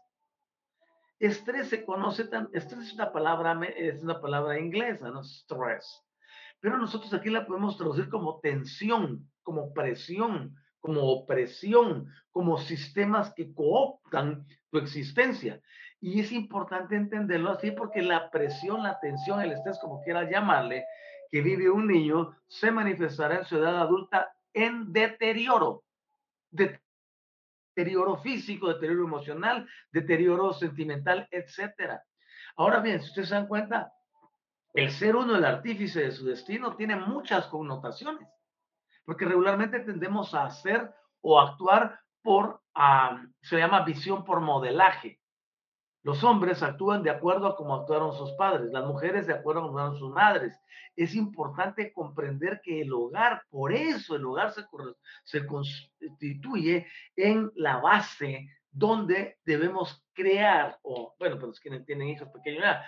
Estrés 1.19 1.69
se 1.69 1.85
conoce 1.85 2.25
tan, 2.25 2.49
estrés 2.53 2.87
es 2.87 2.93
una 2.93 3.11
palabra, 3.11 3.59
es 3.75 4.01
una 4.01 4.19
palabra 4.19 4.59
inglesa, 4.59 5.09
¿no? 5.09 5.23
Stress. 5.23 6.03
Pero 6.59 6.77
nosotros 6.77 7.13
aquí 7.13 7.29
la 7.29 7.45
podemos 7.45 7.77
traducir 7.77 8.09
como 8.09 8.39
tensión, 8.39 9.29
como 9.43 9.73
presión, 9.73 10.55
como 10.79 11.01
opresión, 11.11 12.11
como 12.31 12.57
sistemas 12.57 13.33
que 13.33 13.53
cooptan 13.53 14.45
tu 14.71 14.77
existencia. 14.77 15.61
Y 15.99 16.19
es 16.19 16.31
importante 16.31 16.95
entenderlo 16.95 17.51
así 17.51 17.71
porque 17.71 18.01
la 18.01 18.29
presión, 18.29 18.83
la 18.83 18.99
tensión, 18.99 19.41
el 19.41 19.53
estrés, 19.53 19.79
como 19.79 20.01
quieras 20.01 20.29
llamarle, 20.29 20.85
que 21.31 21.41
vive 21.41 21.69
un 21.69 21.87
niño, 21.87 22.35
se 22.47 22.71
manifestará 22.71 23.37
en 23.39 23.45
su 23.45 23.57
edad 23.57 23.79
adulta 23.79 24.33
en 24.53 24.91
deterioro. 24.91 25.83
Deterioro 26.51 28.17
físico, 28.17 28.67
deterioro 28.67 29.03
emocional, 29.03 29.67
deterioro 29.91 30.53
sentimental, 30.53 31.27
etc. 31.31 31.99
Ahora 32.55 32.79
bien, 32.79 33.01
si 33.01 33.09
ustedes 33.09 33.29
se 33.29 33.35
dan 33.35 33.47
cuenta, 33.47 33.91
el 34.73 34.91
ser 34.91 35.15
uno 35.15 35.35
el 35.35 35.45
artífice 35.45 36.01
de 36.01 36.11
su 36.11 36.25
destino 36.25 36.75
tiene 36.75 36.95
muchas 36.95 37.47
connotaciones, 37.47 38.27
porque 39.05 39.25
regularmente 39.25 39.79
tendemos 39.79 40.33
a 40.33 40.45
hacer 40.45 40.93
o 41.21 41.39
actuar 41.39 41.99
por, 42.21 42.61
se 43.41 43.57
llama 43.57 43.85
visión 43.85 44.25
por 44.25 44.41
modelaje. 44.41 45.19
Los 46.05 46.23
hombres 46.23 46.61
actúan 46.61 47.01
de 47.01 47.09
acuerdo 47.09 47.47
a 47.47 47.55
cómo 47.55 47.73
actuaron 47.73 48.13
sus 48.13 48.31
padres, 48.33 48.71
las 48.71 48.85
mujeres 48.85 49.25
de 49.25 49.33
acuerdo 49.33 49.61
a 49.61 49.63
cómo 49.63 49.79
actuaron 49.79 49.97
sus 49.97 50.13
madres. 50.13 50.55
Es 50.95 51.15
importante 51.15 51.91
comprender 51.91 52.61
que 52.63 52.81
el 52.81 52.93
hogar, 52.93 53.41
por 53.49 53.73
eso 53.73 54.15
el 54.15 54.23
hogar 54.23 54.53
se, 55.23 55.47
constituye 55.47 56.85
en 57.15 57.51
la 57.55 57.77
base 57.77 58.47
donde 58.69 59.39
debemos 59.45 60.05
crear, 60.13 60.77
o 60.83 61.15
bueno, 61.17 61.39
pues 61.39 61.59
quienes 61.59 61.83
tienen 61.87 62.09
hijos 62.09 62.29
pequeños, 62.29 62.61
la 62.61 62.85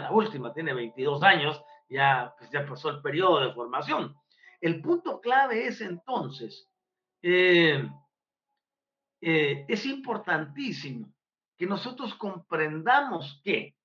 la 0.00 0.10
última, 0.10 0.52
tiene 0.52 0.74
22 0.74 1.22
años, 1.22 1.62
ya, 1.88 2.34
pues 2.36 2.50
ya 2.50 2.66
pasó 2.66 2.90
el 2.90 3.00
periodo 3.00 3.38
de 3.38 3.54
formación. 3.54 4.16
El 4.60 4.82
punto 4.82 5.20
clave 5.20 5.68
es 5.68 5.80
entonces, 5.80 6.68
eh, 7.22 7.88
eh, 9.20 9.64
es 9.68 9.86
importantísimo 9.86 11.14
que 11.58 11.66
nosotros 11.66 12.14
comprendamos 12.14 13.40
que 13.44 13.76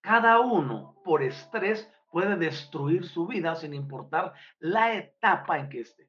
cada 0.00 0.40
uno 0.40 1.00
por 1.04 1.22
estrés 1.22 1.90
puede 2.08 2.36
destruir 2.36 3.06
su 3.06 3.26
vida 3.26 3.54
sin 3.56 3.74
importar 3.74 4.32
la 4.58 4.94
etapa 4.94 5.58
en 5.58 5.68
que 5.68 5.80
esté. 5.80 6.08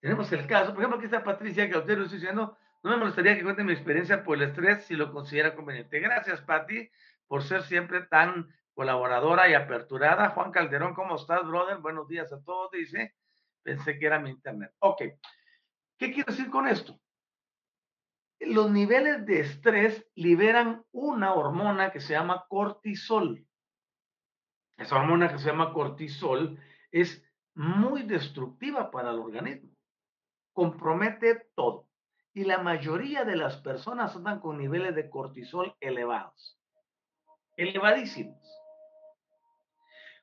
Tenemos 0.00 0.32
el 0.32 0.46
caso, 0.46 0.72
por 0.72 0.78
ejemplo, 0.78 0.96
aquí 0.96 1.06
está 1.06 1.22
Patricia 1.22 1.70
Cautero 1.70 2.04
diciendo, 2.06 2.56
no 2.82 2.90
me 2.90 2.96
molestaría 2.96 3.36
que 3.36 3.44
cuente 3.44 3.62
mi 3.62 3.72
experiencia 3.72 4.24
por 4.24 4.36
el 4.36 4.48
estrés 4.48 4.84
si 4.84 4.94
lo 4.94 5.12
considera 5.12 5.54
conveniente. 5.54 6.00
Gracias, 6.00 6.40
Pati, 6.40 6.90
por 7.26 7.42
ser 7.44 7.62
siempre 7.62 8.02
tan 8.02 8.52
colaboradora 8.74 9.48
y 9.48 9.54
aperturada. 9.54 10.30
Juan 10.30 10.50
Calderón, 10.50 10.94
¿cómo 10.94 11.16
estás, 11.16 11.46
brother? 11.46 11.78
Buenos 11.78 12.08
días 12.08 12.32
a 12.32 12.42
todos, 12.42 12.70
dice. 12.72 13.14
Pensé 13.62 13.98
que 13.98 14.06
era 14.06 14.18
mi 14.18 14.30
internet. 14.30 14.72
Ok. 14.80 15.02
¿Qué 15.96 16.12
quiero 16.12 16.32
decir 16.32 16.50
con 16.50 16.66
esto? 16.66 16.98
Los 18.46 18.70
niveles 18.70 19.24
de 19.26 19.40
estrés 19.40 20.06
liberan 20.14 20.84
una 20.92 21.34
hormona 21.34 21.92
que 21.92 22.00
se 22.00 22.14
llama 22.14 22.46
cortisol. 22.48 23.46
Esa 24.76 24.96
hormona 24.96 25.30
que 25.30 25.38
se 25.38 25.48
llama 25.48 25.72
cortisol 25.72 26.58
es 26.90 27.24
muy 27.54 28.02
destructiva 28.02 28.90
para 28.90 29.10
el 29.10 29.18
organismo. 29.18 29.70
Compromete 30.52 31.50
todo. 31.54 31.88
Y 32.34 32.44
la 32.44 32.58
mayoría 32.58 33.24
de 33.24 33.36
las 33.36 33.56
personas 33.58 34.16
andan 34.16 34.40
con 34.40 34.58
niveles 34.58 34.94
de 34.94 35.10
cortisol 35.10 35.76
elevados. 35.80 36.58
Elevadísimos. 37.56 38.40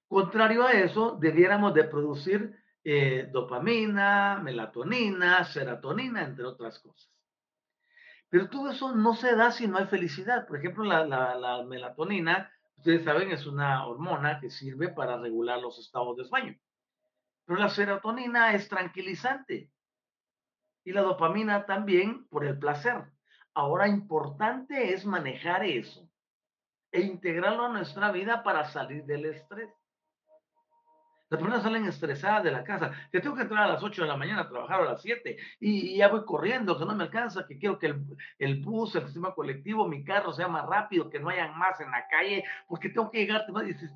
Contrario 0.07 0.65
a 0.65 0.71
eso, 0.71 1.17
debiéramos 1.19 1.73
de 1.75 1.83
producir 1.83 2.59
eh, 2.83 3.29
dopamina, 3.31 4.39
melatonina, 4.43 5.43
serotonina, 5.43 6.23
entre 6.23 6.45
otras 6.45 6.79
cosas. 6.79 7.18
Pero 8.29 8.49
todo 8.49 8.71
eso 8.71 8.95
no 8.95 9.15
se 9.15 9.35
da 9.35 9.51
si 9.51 9.67
no 9.67 9.77
hay 9.77 9.87
felicidad. 9.87 10.47
Por 10.47 10.57
ejemplo, 10.57 10.83
la, 10.83 11.63
melatonina, 11.67 12.51
ustedes 12.77 13.03
saben, 13.03 13.31
es 13.31 13.45
una 13.47 13.85
hormona 13.87 14.39
que 14.39 14.51
sirve 14.51 14.89
para 14.89 15.17
regular 15.17 15.59
los 15.59 15.79
estados 15.79 16.15
de 16.17 16.25
sueño. 16.25 16.55
Pero 17.45 17.59
la 17.59 17.69
serotonina 17.69 18.53
es 18.53 18.69
tranquilizante. 18.69 19.71
Y 20.85 20.93
la 20.93 21.01
dopamina 21.01 21.65
también 21.65 22.27
por 22.27 22.45
el 22.45 22.57
placer. 22.59 23.11
Ahora, 23.55 23.87
importante 23.87 24.93
es 24.93 25.05
manejar 25.05 25.65
eso 25.65 26.07
e 26.91 27.01
integrarlo 27.01 27.65
a 27.65 27.69
nuestra 27.69 28.11
vida 28.11 28.43
para 28.43 28.65
salir 28.65 29.05
del 29.05 29.25
estrés. 29.25 29.69
Las 31.29 31.39
personas 31.39 31.63
salen 31.63 31.85
estresadas 31.85 32.43
de 32.43 32.51
la 32.51 32.63
casa. 32.63 32.91
Que 33.11 33.19
tengo 33.19 33.35
que 33.35 33.43
entrar 33.43 33.63
a 33.63 33.73
las 33.73 33.83
8 33.83 34.01
de 34.01 34.07
la 34.07 34.17
mañana 34.17 34.41
a 34.41 34.49
trabajar 34.49 34.81
a 34.81 34.85
las 34.85 35.01
7 35.01 35.37
y, 35.59 35.97
ya 35.97 36.07
voy 36.07 36.25
corriendo, 36.25 36.77
que 36.77 36.85
no 36.85 36.95
me 36.95 37.03
alcanza, 37.03 37.45
que 37.47 37.57
quiero 37.57 37.77
que 37.77 37.87
el, 37.87 38.05
el, 38.39 38.61
bus, 38.61 38.95
el 38.95 39.05
sistema 39.05 39.33
colectivo, 39.33 39.87
mi 39.87 40.03
carro 40.03 40.33
sea 40.33 40.47
más 40.47 40.65
rápido, 40.65 41.09
que 41.09 41.19
no 41.19 41.29
hayan 41.29 41.57
más 41.57 41.79
en 41.81 41.91
la 41.91 42.07
calle, 42.07 42.43
porque 42.67 42.89
tengo 42.89 43.11
que 43.11 43.19
llegar 43.19 43.45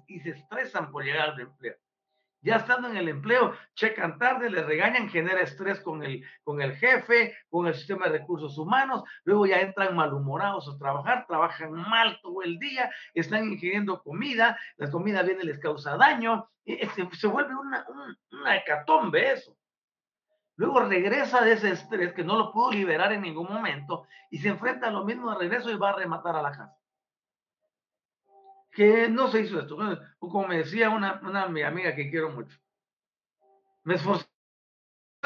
y 0.08 0.16
y 0.16 0.20
se 0.20 0.30
estresan 0.30 0.92
por 0.92 1.04
llegar 1.04 1.32
al 1.32 1.40
empleo. 1.40 1.76
Ya 2.44 2.58
estando 2.58 2.90
en 2.90 2.98
el 2.98 3.08
empleo, 3.08 3.54
checan 3.74 4.20
tarde, 4.20 4.50
le 4.50 4.64
regañan, 4.64 5.08
genera 5.08 5.40
estrés 5.40 5.80
con 5.80 6.04
el, 6.04 6.26
con 6.44 6.62
el 6.62 6.76
jefe, 6.76 7.34
con 7.50 7.68
el 7.68 7.74
sistema 7.74 8.08
de 8.08 8.20
recursos 8.20 8.58
humanos, 8.58 9.04
luego 9.24 9.46
ya 9.46 9.62
entran 9.62 9.96
malhumorados 9.96 10.68
a 10.68 10.78
trabajar, 10.78 11.26
trabajan 11.26 11.72
mal 11.72 12.20
todo 12.22 12.42
el 12.42 12.60
día, 12.60 12.92
están 13.14 13.46
ingiriendo 13.46 14.04
comida, 14.04 14.60
la 14.76 14.92
comida 14.92 15.24
viene 15.24 15.46
les 15.46 15.58
causa 15.58 15.96
daño, 15.96 16.50
y 16.66 16.86
se, 16.88 17.10
se 17.14 17.28
vuelve 17.28 17.56
una, 17.56 17.86
una 18.32 18.58
hecatombe 18.58 19.32
eso. 19.32 19.58
Luego 20.58 20.82
regresa 20.82 21.46
de 21.46 21.54
ese 21.54 21.72
estrés 21.72 22.14
que 22.14 22.26
no 22.26 22.38
lo 22.38 22.52
pudo 22.52 22.72
liberar 22.72 23.14
en 23.14 23.22
ningún 23.22 23.48
momento 23.48 24.06
y 24.30 24.40
se 24.40 24.50
enfrenta 24.50 24.90
a 24.90 24.92
lo 24.92 25.06
mismo 25.06 25.32
de 25.32 25.40
regreso 25.40 25.72
y 25.72 25.78
va 25.78 25.92
a 25.92 25.96
rematar 25.96 26.36
a 26.36 26.42
la 26.42 26.52
casa 26.52 26.78
que 28.74 29.08
no 29.08 29.30
se 29.30 29.42
hizo 29.42 29.60
esto. 29.60 29.78
Como 30.20 30.48
me 30.48 30.58
decía 30.58 30.90
una, 30.90 31.22
una 31.24 31.48
mi 31.48 31.62
amiga 31.62 31.96
que 31.96 32.10
quiero 32.10 32.32
mucho, 32.32 32.58
me 33.84 33.96
esforcé 33.96 34.28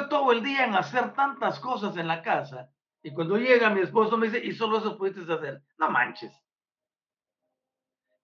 todo 0.09 0.31
el 0.31 0.43
día 0.43 0.65
en 0.65 0.75
hacer 0.75 1.13
tantas 1.13 1.59
cosas 1.59 1.97
en 1.97 2.07
la 2.07 2.21
casa 2.21 2.69
y 3.07 3.13
cuando 3.13 3.37
llega 3.37 3.69
mi 3.69 3.81
esposo 3.81 4.17
me 4.17 4.27
dice, 4.27 4.45
y 4.45 4.53
solo 4.53 4.79
eso 4.79 4.97
pudiste 4.97 5.31
hacer. 5.31 5.63
No 5.77 5.89
manches. 5.89 6.33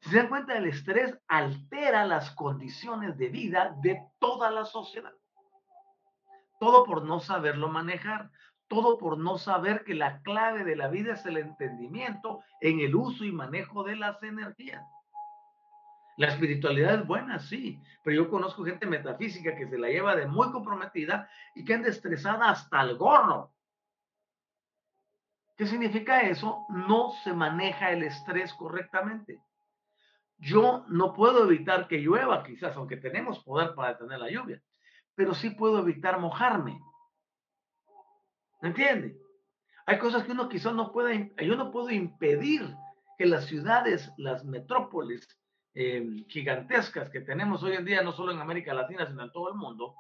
Si 0.01 0.09
se 0.09 0.17
dan 0.17 0.27
cuenta, 0.27 0.57
el 0.57 0.67
estrés 0.67 1.17
altera 1.27 2.05
las 2.05 2.31
condiciones 2.31 3.17
de 3.17 3.29
vida 3.29 3.77
de 3.81 4.01
toda 4.19 4.51
la 4.51 4.65
sociedad. 4.65 5.13
Todo 6.59 6.83
por 6.83 7.05
no 7.05 7.21
saberlo 7.21 7.69
manejar, 7.69 8.29
todo 8.67 8.97
por 8.97 9.17
no 9.17 9.37
saber 9.37 9.85
que 9.85 9.93
la 9.93 10.21
clave 10.21 10.65
de 10.65 10.75
la 10.75 10.89
vida 10.89 11.13
es 11.13 11.25
el 11.25 11.37
entendimiento 11.37 12.41
en 12.59 12.81
el 12.81 12.95
uso 12.95 13.23
y 13.23 13.31
manejo 13.31 13.83
de 13.83 13.95
las 13.95 14.21
energías. 14.21 14.83
La 16.17 16.27
espiritualidad 16.27 16.95
es 17.01 17.07
buena, 17.07 17.39
sí, 17.39 17.81
pero 18.03 18.23
yo 18.23 18.29
conozco 18.29 18.63
gente 18.63 18.85
metafísica 18.85 19.55
que 19.55 19.67
se 19.67 19.77
la 19.77 19.87
lleva 19.87 20.15
de 20.15 20.27
muy 20.27 20.51
comprometida 20.51 21.29
y 21.55 21.65
que 21.65 21.73
anda 21.73 21.89
estresada 21.89 22.49
hasta 22.49 22.81
el 22.81 22.97
gorro. 22.97 23.53
¿Qué 25.57 25.65
significa 25.65 26.21
eso? 26.21 26.65
No 26.69 27.11
se 27.23 27.33
maneja 27.33 27.91
el 27.91 28.03
estrés 28.03 28.53
correctamente. 28.53 29.41
Yo 30.37 30.85
no 30.87 31.13
puedo 31.13 31.45
evitar 31.45 31.87
que 31.87 31.99
llueva, 31.99 32.43
quizás, 32.43 32.75
aunque 32.75 32.97
tenemos 32.97 33.43
poder 33.43 33.73
para 33.75 33.93
detener 33.93 34.19
la 34.19 34.29
lluvia, 34.29 34.61
pero 35.15 35.33
sí 35.33 35.51
puedo 35.51 35.79
evitar 35.79 36.19
mojarme. 36.19 36.79
¿Me 38.61 38.69
entiende? 38.69 39.17
Hay 39.85 39.99
cosas 39.99 40.23
que 40.23 40.31
uno 40.31 40.49
quizás 40.49 40.73
no 40.73 40.91
puede, 40.91 41.33
yo 41.37 41.55
no 41.55 41.71
puedo 41.71 41.89
impedir 41.91 42.75
que 43.17 43.25
las 43.25 43.45
ciudades, 43.45 44.11
las 44.17 44.43
metrópolis, 44.43 45.27
Em, 45.75 46.23
gigantescas 46.27 47.09
que 47.09 47.21
tenemos 47.21 47.63
hoy 47.63 47.73
en 47.73 47.83
día, 47.83 48.03
no 48.03 48.11
solo 48.11 48.31
en 48.31 48.39
América 48.39 48.75
Latina, 48.75 49.07
sino 49.07 49.23
en 49.23 49.31
todo 49.31 49.49
el 49.49 49.55
mundo, 49.55 49.95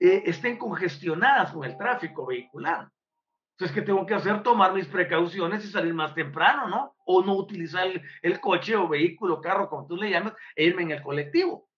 eh, 0.00 0.24
estén 0.26 0.58
congestionadas 0.58 1.52
con 1.52 1.64
el 1.64 1.76
tráfico 1.76 2.26
vehicular. 2.26 2.90
Entonces, 3.52 3.72
¿qué 3.72 3.82
tengo 3.82 4.04
que 4.04 4.14
hacer? 4.14 4.42
Tomar 4.42 4.72
mis 4.72 4.88
precauciones 4.88 5.64
y 5.64 5.68
salir 5.70 5.94
más 5.94 6.12
temprano, 6.12 6.66
¿no? 6.66 6.96
O 7.04 7.22
no 7.22 7.36
utilizar 7.36 7.86
el, 8.20 8.40
coche 8.40 8.74
o 8.74 8.88
vehículo, 8.88 9.40
carro, 9.40 9.68
como 9.68 9.86
tú 9.86 9.96
le 9.96 10.10
llamas, 10.10 10.32
e 10.56 10.64
irme 10.64 10.82
en 10.82 10.90
el 10.90 11.02
colectivo. 11.02 11.68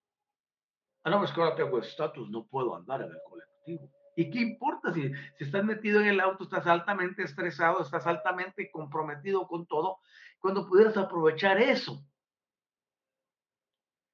Ah, 1.04 1.10
no, 1.10 1.18
pues 1.18 1.32
que 1.32 1.40
ahora 1.42 1.56
tengo 1.56 1.80
estatus, 1.80 2.30
no 2.30 2.46
puedo 2.46 2.74
andar 2.74 3.02
en 3.02 3.10
el 3.10 3.18
colectivo. 3.28 3.90
¿Y 4.16 4.30
qué 4.30 4.40
importa 4.40 4.92
si, 4.94 5.12
si 5.36 5.44
estás 5.44 5.64
metido 5.64 6.00
en 6.00 6.06
el 6.06 6.20
auto, 6.20 6.44
estás 6.44 6.66
altamente 6.66 7.24
estresado, 7.24 7.82
estás 7.82 8.06
altamente 8.06 8.70
comprometido 8.70 9.46
con 9.46 9.66
todo, 9.66 9.98
cuando 10.38 10.66
pudieras 10.66 10.96
aprovechar 10.96 11.60
eso 11.60 12.02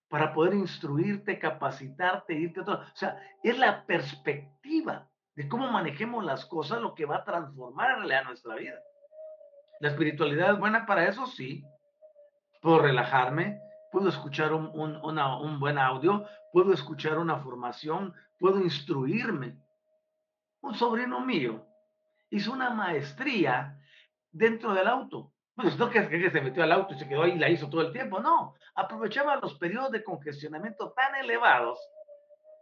para 0.08 0.32
poder 0.32 0.54
instruirte, 0.54 1.38
capacitarte, 1.38 2.34
irte 2.34 2.62
todo. 2.62 2.80
O 2.80 2.96
sea, 2.96 3.20
es 3.42 3.58
la 3.58 3.84
perspectiva 3.84 5.08
de 5.34 5.48
cómo 5.48 5.70
manejemos 5.70 6.24
las 6.24 6.46
cosas 6.46 6.80
lo 6.80 6.94
que 6.94 7.04
va 7.04 7.16
a 7.16 7.24
transformar 7.24 7.90
en 7.90 7.96
realidad 7.98 8.24
nuestra 8.24 8.56
vida. 8.56 8.78
La 9.80 9.88
espiritualidad 9.88 10.52
es 10.52 10.58
buena 10.58 10.86
para 10.86 11.06
eso, 11.06 11.26
sí. 11.26 11.64
Puedo 12.60 12.80
relajarme, 12.80 13.60
puedo 13.92 14.08
escuchar 14.08 14.52
un, 14.52 14.72
un 14.74 15.60
buen 15.60 15.78
audio, 15.78 16.26
puedo 16.52 16.72
escuchar 16.72 17.18
una 17.18 17.38
formación, 17.38 18.14
puedo 18.38 18.60
instruirme. 18.60 19.56
Un 20.60 20.74
sobrino 20.74 21.20
mío 21.20 21.64
hizo 22.30 22.52
una 22.52 22.70
maestría 22.70 23.78
dentro 24.32 24.74
del 24.74 24.88
auto. 24.88 25.32
Pues 25.60 25.76
no 25.76 25.90
que, 25.90 26.08
que 26.08 26.30
se 26.30 26.40
metió 26.40 26.62
al 26.62 26.70
auto 26.70 26.94
y 26.94 26.98
se 27.00 27.08
quedó 27.08 27.24
ahí 27.24 27.32
y 27.32 27.38
la 27.38 27.48
hizo 27.48 27.68
todo 27.68 27.80
el 27.80 27.92
tiempo, 27.92 28.20
no. 28.20 28.54
Aprovechaba 28.76 29.34
los 29.36 29.58
periodos 29.58 29.90
de 29.90 30.04
congestionamiento 30.04 30.92
tan 30.92 31.16
elevados 31.16 31.80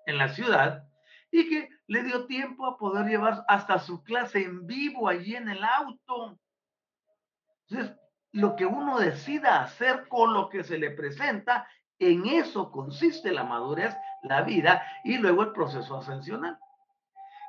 en 0.07 0.17
la 0.17 0.31
ciudad 0.31 0.83
y 1.31 1.47
que 1.47 1.69
le 1.89 2.05
dio 2.05 2.25
tiempo 2.25 2.65
a 2.65 2.79
poder 2.79 3.05
llevar 3.07 3.45
hasta 3.49 3.81
su 3.81 4.03
clase 4.03 4.45
en 4.45 4.67
vivo 4.67 5.11
allí 5.11 5.37
en 5.37 5.51
el 5.51 5.63
auto. 5.63 6.39
Entonces, 7.69 7.95
lo 8.33 8.57
que 8.57 8.65
uno 8.65 8.99
decida 8.99 9.61
hacer 9.61 10.09
con 10.09 10.33
lo 10.33 10.49
que 10.49 10.65
se 10.65 10.79
le 10.79 10.91
presenta, 10.91 11.69
en 11.99 12.25
eso 12.25 12.71
consiste 12.71 13.31
la 13.31 13.45
madurez, 13.45 13.95
la 14.23 14.41
vida 14.41 14.83
y 15.05 15.19
luego 15.19 15.43
el 15.43 15.53
proceso 15.53 15.99
ascensional. 15.99 16.59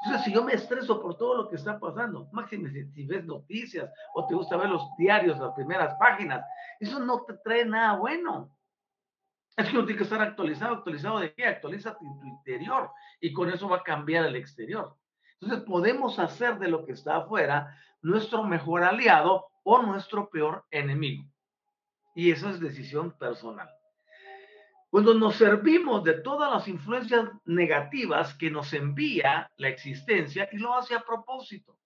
Entonces, 0.03 0.25
si 0.25 0.33
yo 0.33 0.43
me 0.43 0.53
estreso 0.53 1.01
por 1.01 1.17
todo 1.17 1.36
lo 1.36 1.49
que 1.49 1.55
está 1.55 1.79
pasando, 1.79 2.27
máximo 2.31 2.67
si, 2.69 3.05
ves 3.05 3.25
noticias 3.25 3.91
o 4.13 4.27
te 4.27 4.36
gusta 4.36 4.57
ver 4.57 4.69
los 4.69 4.83
diarios, 4.97 5.39
las 5.39 5.53
primeras 5.53 5.95
páginas, 5.95 6.45
eso 6.79 6.99
no 6.99 7.23
te 7.23 7.33
trae 7.43 7.65
nada 7.65 7.97
bueno. 7.97 8.51
Es 9.55 9.67
que 9.67 9.75
uno 9.75 9.86
tiene 9.86 9.97
que 9.97 10.03
estar 10.03 10.21
actualizado. 10.21 10.75
¿Actualizado 10.75 11.19
de 11.19 11.33
qué? 11.33 11.45
Actualiza 11.45 11.97
tu 11.97 12.05
interior 12.23 12.91
y 13.19 13.33
con 13.33 13.49
eso 13.49 13.67
va 13.67 13.77
a 13.77 13.83
cambiar 13.83 14.25
el 14.25 14.36
exterior. 14.36 14.95
Entonces 15.39 15.65
podemos 15.65 16.19
hacer 16.19 16.60
de 16.60 16.67
lo 16.67 16.86
que 16.86 16.91
está 16.91 17.17
afuera 17.17 17.75
nuestro 18.01 18.43
mejor 18.43 18.83
aliado 18.83 19.47
o 19.63 19.81
nuestro 19.81 20.29
peor 20.29 20.65
enemigo. 20.71 21.25
Y 22.15 22.31
esa 22.31 22.51
es 22.51 22.60
decisión 22.60 23.12
personal. 23.17 23.69
Cuando 24.89 25.13
nos 25.13 25.36
servimos 25.36 26.04
de 26.04 26.13
todas 26.13 26.52
las 26.52 26.67
influencias 26.67 27.30
negativas 27.45 28.34
que 28.36 28.50
nos 28.50 28.71
envía 28.73 29.52
la 29.58 29.67
existencia 29.67 30.47
y 30.52 30.58
lo 30.58 30.73
hace 30.73 30.95
a 30.95 31.02
propósito. 31.02 31.78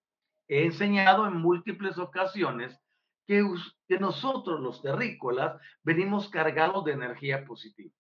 He 0.48 0.66
enseñado 0.66 1.26
en 1.26 1.38
múltiples 1.38 1.98
ocasiones 1.98 2.80
que, 3.26 3.44
que 3.88 3.98
nosotros 3.98 4.60
los 4.60 4.82
terrícolas 4.82 5.60
venimos 5.82 6.30
cargados 6.30 6.86
de 6.86 6.92
energía 6.92 7.44
positiva. 7.46 7.94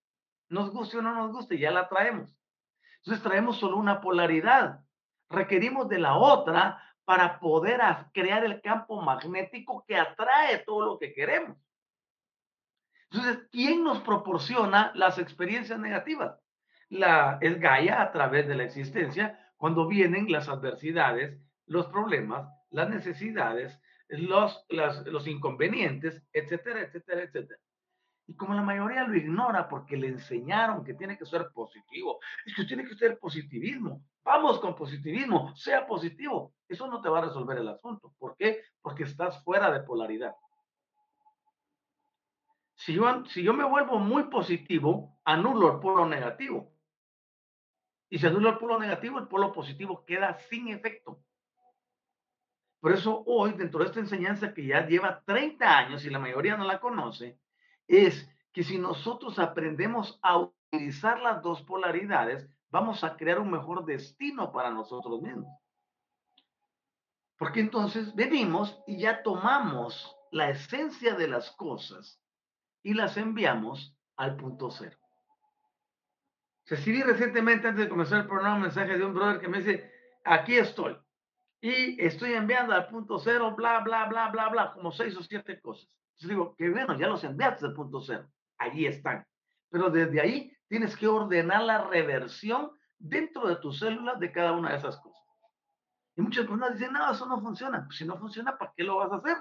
Nos 0.50 0.70
guste 0.72 0.98
o 0.98 1.02
no 1.02 1.16
nos 1.16 1.32
guste, 1.32 1.58
ya 1.58 1.72
la 1.72 1.88
traemos. 1.88 2.36
Entonces 2.98 3.24
traemos 3.24 3.58
solo 3.58 3.78
una 3.78 4.02
polaridad. 4.02 4.82
Requerimos 5.30 5.90
de 5.90 5.98
la 5.98 6.16
otra 6.16 6.84
para 7.06 7.40
poder 7.40 7.82
crear 8.14 8.46
el 8.46 8.62
campo 8.62 9.02
magnético 9.02 9.84
que 9.88 9.98
atrae 9.98 10.60
todo 10.60 10.86
lo 10.86 11.00
que 11.00 11.14
queremos. 11.14 11.58
Entonces, 13.12 13.48
¿quién 13.52 13.84
nos 13.84 14.00
proporciona 14.00 14.92
las 14.96 15.18
experiencias 15.20 15.78
negativas? 15.80 16.40
La, 16.90 17.38
es 17.42 17.60
Gaia 17.60 18.02
a 18.02 18.12
través 18.12 18.48
de 18.48 18.56
la 18.56 18.64
existencia, 18.64 19.38
cuando 19.58 19.88
vienen 19.88 20.32
las 20.32 20.48
adversidades, 20.48 21.38
los 21.66 21.88
problemas, 21.88 22.50
las 22.70 22.90
necesidades, 22.90 23.78
los, 24.08 24.66
los 24.70 25.28
inconvenientes, 25.28 26.24
etcétera, 26.32 26.82
etcétera, 26.82 27.24
etcétera. 27.24 27.60
Y 28.28 28.36
como 28.36 28.54
la 28.54 28.62
mayoría 28.62 29.04
lo 29.06 29.16
ignora 29.16 29.68
porque 29.68 29.98
le 29.98 30.08
enseñaron 30.08 30.86
que 30.86 30.94
tiene 30.94 31.18
que 31.18 31.26
ser 31.26 31.50
positivo, 31.54 32.20
es 32.46 32.56
que 32.56 32.64
tiene 32.64 32.86
que 32.86 32.96
ser 32.96 33.20
positivismo. 33.20 34.06
Vamos 34.24 34.60
con 34.60 34.74
positivismo, 34.74 35.54
sea 35.56 35.86
positivo. 35.86 36.54
Eso 36.70 36.88
no 36.88 37.02
te 37.02 37.10
va 37.10 37.20
a 37.20 37.26
resolver 37.26 37.58
el 37.58 37.68
asunto. 37.68 38.14
¿Por 38.18 38.38
qué? 38.38 38.62
Porque 38.82 39.04
estás 39.04 39.44
fuera 39.44 39.70
de 39.70 39.82
polaridad. 39.82 40.34
Si 42.84 42.94
yo, 42.94 43.24
si 43.26 43.44
yo 43.44 43.54
me 43.54 43.64
vuelvo 43.64 44.00
muy 44.00 44.24
positivo, 44.24 45.20
anulo 45.24 45.74
el 45.74 45.80
polo 45.80 46.08
negativo. 46.08 46.74
Y 48.10 48.18
si 48.18 48.26
anulo 48.26 48.50
el 48.50 48.58
polo 48.58 48.80
negativo, 48.80 49.20
el 49.20 49.28
polo 49.28 49.54
positivo 49.54 50.04
queda 50.04 50.34
sin 50.50 50.68
efecto. 50.70 51.24
Por 52.80 52.94
eso 52.94 53.24
hoy, 53.28 53.52
dentro 53.52 53.82
de 53.82 53.86
esta 53.86 54.00
enseñanza 54.00 54.56
que 54.56 54.66
ya 54.66 54.88
lleva 54.88 55.22
30 55.24 55.78
años 55.78 56.06
y 56.06 56.10
la 56.10 56.18
mayoría 56.18 56.58
no 56.58 56.64
la 56.64 56.80
conoce, 56.80 57.40
es 57.88 58.28
que 58.52 58.64
si 58.64 58.80
nosotros 58.80 59.38
aprendemos 59.38 60.20
a 60.24 60.40
utilizar 60.40 61.20
las 61.22 61.44
dos 61.44 61.62
polaridades, 61.62 62.50
vamos 62.72 63.04
a 63.04 63.16
crear 63.16 63.38
un 63.40 63.52
mejor 63.52 63.86
destino 63.86 64.52
para 64.52 64.72
nosotros 64.72 65.22
mismos. 65.22 65.56
Porque 67.38 67.60
entonces 67.60 68.16
venimos 68.16 68.82
y 68.88 68.98
ya 68.98 69.22
tomamos 69.22 70.18
la 70.32 70.50
esencia 70.50 71.14
de 71.14 71.28
las 71.28 71.52
cosas 71.52 72.21
y 72.84 72.94
las 72.94 73.18
enviamos 73.18 73.96
al 74.18 74.36
punto 74.36 74.70
cero. 74.72 74.98
Recibí 76.66 77.02
recientemente, 77.02 77.68
antes 77.68 77.86
de 77.86 77.90
comenzar 77.90 78.22
el 78.22 78.28
programa, 78.28 78.56
un 78.56 78.62
mensaje 78.62 78.98
de 78.98 79.06
un 79.06 79.14
brother 79.14 79.42
que 79.42 79.48
me 79.48 79.58
dice, 79.58 79.92
aquí 80.24 80.58
estoy. 80.58 80.98
Y 81.60 82.02
estoy 82.02 82.34
enviando 82.34 82.74
al 82.74 82.88
punto 82.88 83.20
cero, 83.20 83.54
bla, 83.56 83.80
bla, 83.80 84.06
bla, 84.06 84.30
bla, 84.30 84.50
bla, 84.50 84.74
como 84.74 84.92
seis 84.92 85.16
o 85.18 85.24
siete 85.24 85.60
cosas. 85.60 85.90
Entonces 86.12 86.30
digo, 86.30 86.56
que 86.56 86.70
bueno, 86.70 86.98
ya 86.98 87.08
los 87.08 87.24
enviaste 87.24 87.66
al 87.66 87.74
punto 87.74 88.00
cero. 88.02 88.28
Allí 88.58 88.86
están. 88.86 89.26
Pero 89.70 89.90
desde 89.90 90.22
ahí 90.22 90.58
tienes 90.68 90.96
que 90.96 91.08
ordenar 91.08 91.64
la 91.64 91.88
reversión 91.90 92.72
dentro 92.98 93.48
de 93.48 93.58
tus 93.58 93.80
células 93.80 94.20
de 94.20 94.32
cada 94.32 94.54
una 94.54 94.72
de 94.72 94.78
esas 94.78 94.98
cosas. 94.98 95.22
Y 96.16 96.22
muchas 96.22 96.46
personas 96.46 96.74
dicen, 96.74 96.94
no, 96.94 97.12
eso 97.12 97.26
no 97.26 97.42
funciona. 97.42 97.86
Pues 97.86 97.98
si 97.98 98.06
no 98.06 98.18
funciona, 98.18 98.58
¿para 98.58 98.74
qué 98.76 98.84
lo 98.84 98.98
vas 98.98 99.12
a 99.12 99.18
hacer? 99.18 99.38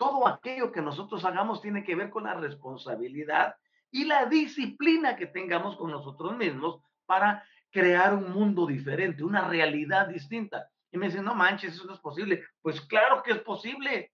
Todo 0.00 0.26
aquello 0.26 0.72
que 0.72 0.80
nosotros 0.80 1.22
hagamos 1.26 1.60
tiene 1.60 1.84
que 1.84 1.94
ver 1.94 2.08
con 2.08 2.24
la 2.24 2.32
responsabilidad 2.32 3.54
y 3.90 4.06
la 4.06 4.24
disciplina 4.24 5.14
que 5.14 5.26
tengamos 5.26 5.76
con 5.76 5.90
nosotros 5.90 6.34
mismos 6.38 6.80
para 7.04 7.44
crear 7.70 8.14
un 8.14 8.32
mundo 8.32 8.66
diferente, 8.66 9.22
una 9.22 9.46
realidad 9.46 10.08
distinta. 10.08 10.70
Y 10.90 10.96
me 10.96 11.08
dicen, 11.08 11.22
no 11.22 11.34
manches, 11.34 11.74
eso 11.74 11.84
no 11.84 11.92
es 11.92 12.00
posible. 12.00 12.42
Pues 12.62 12.80
claro 12.80 13.22
que 13.22 13.32
es 13.32 13.40
posible. 13.40 14.10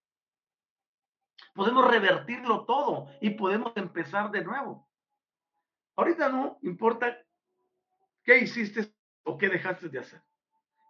Podemos 1.55 1.88
revertirlo 1.88 2.64
todo 2.64 3.07
y 3.20 3.31
podemos 3.31 3.72
empezar 3.77 4.33
de 4.33 4.42
nuevo. 4.42 4.88
Ahorita 5.94 6.29
no 6.29 6.59
importa 6.62 7.16
qué 8.25 8.38
hiciste 8.38 8.92
o 9.22 9.38
qué 9.38 9.49
dejaste 9.49 9.88
de 9.88 10.01
hacer. 10.01 10.20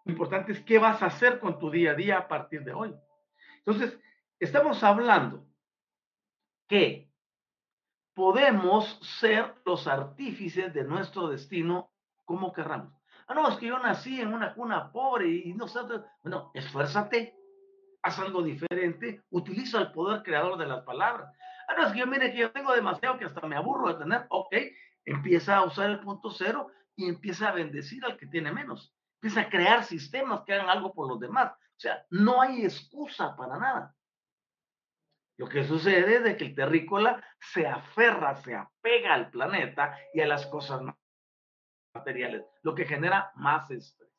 Lo 0.07 0.13
importante 0.13 0.53
es 0.53 0.61
qué 0.63 0.79
vas 0.79 1.03
a 1.03 1.07
hacer 1.07 1.39
con 1.39 1.59
tu 1.59 1.71
día 1.71 1.91
a 1.91 1.95
día 1.95 2.17
a 2.17 2.29
partir 2.29 2.65
de 2.65 2.73
hoy. 2.73 2.95
Entonces, 3.59 3.99
Estamos 4.39 4.83
hablando 4.83 5.47
que 6.69 7.11
podemos 8.15 8.99
ser 9.21 9.55
los 9.65 9.87
artífices 9.87 10.75
de 10.75 10.85
nuestro 10.85 11.29
destino 11.29 11.91
como 12.27 12.53
querramos. 12.53 12.93
Ah, 13.29 13.35
no, 13.35 13.49
es 13.49 13.57
que 13.57 13.67
yo 13.67 13.79
nací 13.79 14.21
en 14.21 14.35
una 14.35 14.55
cuna 14.55 14.93
pobre 14.93 15.29
y 15.29 15.55
no 15.55 15.67
sé. 15.67 15.81
Bueno, 16.23 16.51
esfuérzate, 16.53 17.35
haz 18.03 18.19
algo 18.19 18.43
diferente, 18.43 19.23
utiliza 19.31 19.81
el 19.81 19.93
poder 19.93 20.23
creador 20.23 20.59
de 20.59 20.67
las 20.67 20.85
palabras. 20.85 21.33
Ah, 21.67 21.75
no, 21.75 21.87
es 21.87 21.95
que 21.95 22.01
yo 22.01 22.07
mire 22.07 22.31
que 22.31 22.39
yo 22.39 22.53
tengo 22.53 22.75
demasiado 22.75 23.19
que 23.19 23.25
hasta 23.25 23.47
me 23.47 23.57
aburro 23.57 23.89
de 23.89 24.05
tener. 24.05 24.27
Ok, 24.29 24.55
empieza 25.07 25.57
a 25.57 25.65
usar 25.65 25.89
el 25.89 26.01
punto 26.01 26.31
cero 26.31 26.69
y 26.95 27.09
empieza 27.09 27.49
a 27.49 27.53
bendecir 27.53 28.05
al 28.05 28.19
que 28.19 28.27
tiene 28.27 28.53
menos. 28.53 28.95
Empieza 29.15 29.41
a 29.41 29.49
crear 29.49 29.83
sistemas 29.83 30.43
que 30.43 30.53
hagan 30.53 30.69
algo 30.69 30.93
por 30.93 31.09
los 31.09 31.19
demás. 31.19 31.53
O 31.53 31.81
sea, 31.81 32.05
no 32.11 32.43
hay 32.43 32.65
excusa 32.65 33.35
para 33.35 33.59
nada. 33.59 33.96
Lo 35.39 35.49
que 35.49 35.65
sucede 35.65 36.17
es 36.17 36.25
de 36.25 36.37
que 36.37 36.45
el 36.45 36.55
terrícola 36.55 37.23
se 37.39 37.67
aferra, 37.67 38.37
se 38.37 38.55
apega 38.55 39.13
al 39.13 39.31
planeta 39.31 39.97
y 40.15 40.21
a 40.21 40.27
las 40.27 40.47
cosas 40.47 40.81
materiales, 41.95 42.45
lo 42.63 42.75
que 42.75 42.87
genera 42.87 43.33
más 43.35 43.71
estrés. 43.71 44.11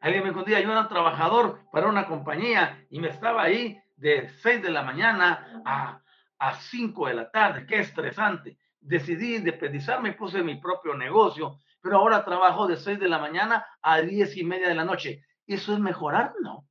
Alguien 0.00 0.24
me 0.24 0.32
contó, 0.34 0.50
yo 0.50 0.58
era 0.58 0.88
trabajador 0.88 1.60
para 1.72 1.88
una 1.88 2.06
compañía 2.06 2.86
y 2.90 3.00
me 3.00 3.08
estaba 3.08 3.42
ahí 3.42 3.80
de 3.96 4.28
6 4.28 4.62
de 4.62 4.70
la 4.70 4.82
mañana 4.82 5.62
a, 5.64 6.02
a 6.38 6.54
5 6.54 7.08
de 7.08 7.14
la 7.14 7.30
tarde. 7.30 7.66
Qué 7.66 7.80
estresante. 7.80 8.58
Decidí 8.78 9.36
independizarme 9.36 10.10
y 10.10 10.12
puse 10.12 10.42
mi 10.42 10.60
propio 10.60 10.94
negocio, 10.94 11.58
pero 11.80 11.96
ahora 11.96 12.26
trabajo 12.26 12.66
de 12.66 12.76
6 12.76 13.00
de 13.00 13.08
la 13.08 13.18
mañana 13.18 13.66
a 13.80 14.02
10 14.02 14.36
y 14.36 14.44
media 14.44 14.68
de 14.68 14.74
la 14.74 14.84
noche. 14.84 15.24
¿Eso 15.46 15.72
es 15.72 15.78
mejorar? 15.78 16.34
No 16.42 16.65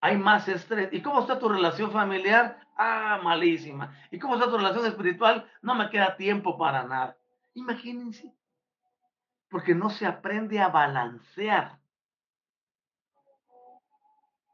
hay 0.00 0.16
más 0.18 0.46
estrés. 0.48 0.90
¿Y 0.92 1.02
cómo 1.02 1.20
está 1.20 1.38
tu 1.38 1.48
relación 1.48 1.90
familiar? 1.90 2.60
Ah, 2.76 3.20
malísima. 3.22 3.96
¿Y 4.10 4.18
cómo 4.18 4.34
está 4.34 4.50
tu 4.50 4.58
relación 4.58 4.86
espiritual? 4.86 5.50
No 5.62 5.74
me 5.74 5.90
queda 5.90 6.16
tiempo 6.16 6.58
para 6.58 6.84
nada. 6.84 7.16
Imagínense. 7.54 8.34
Porque 9.48 9.74
no 9.74 9.90
se 9.90 10.06
aprende 10.06 10.60
a 10.60 10.68
balancear. 10.68 11.78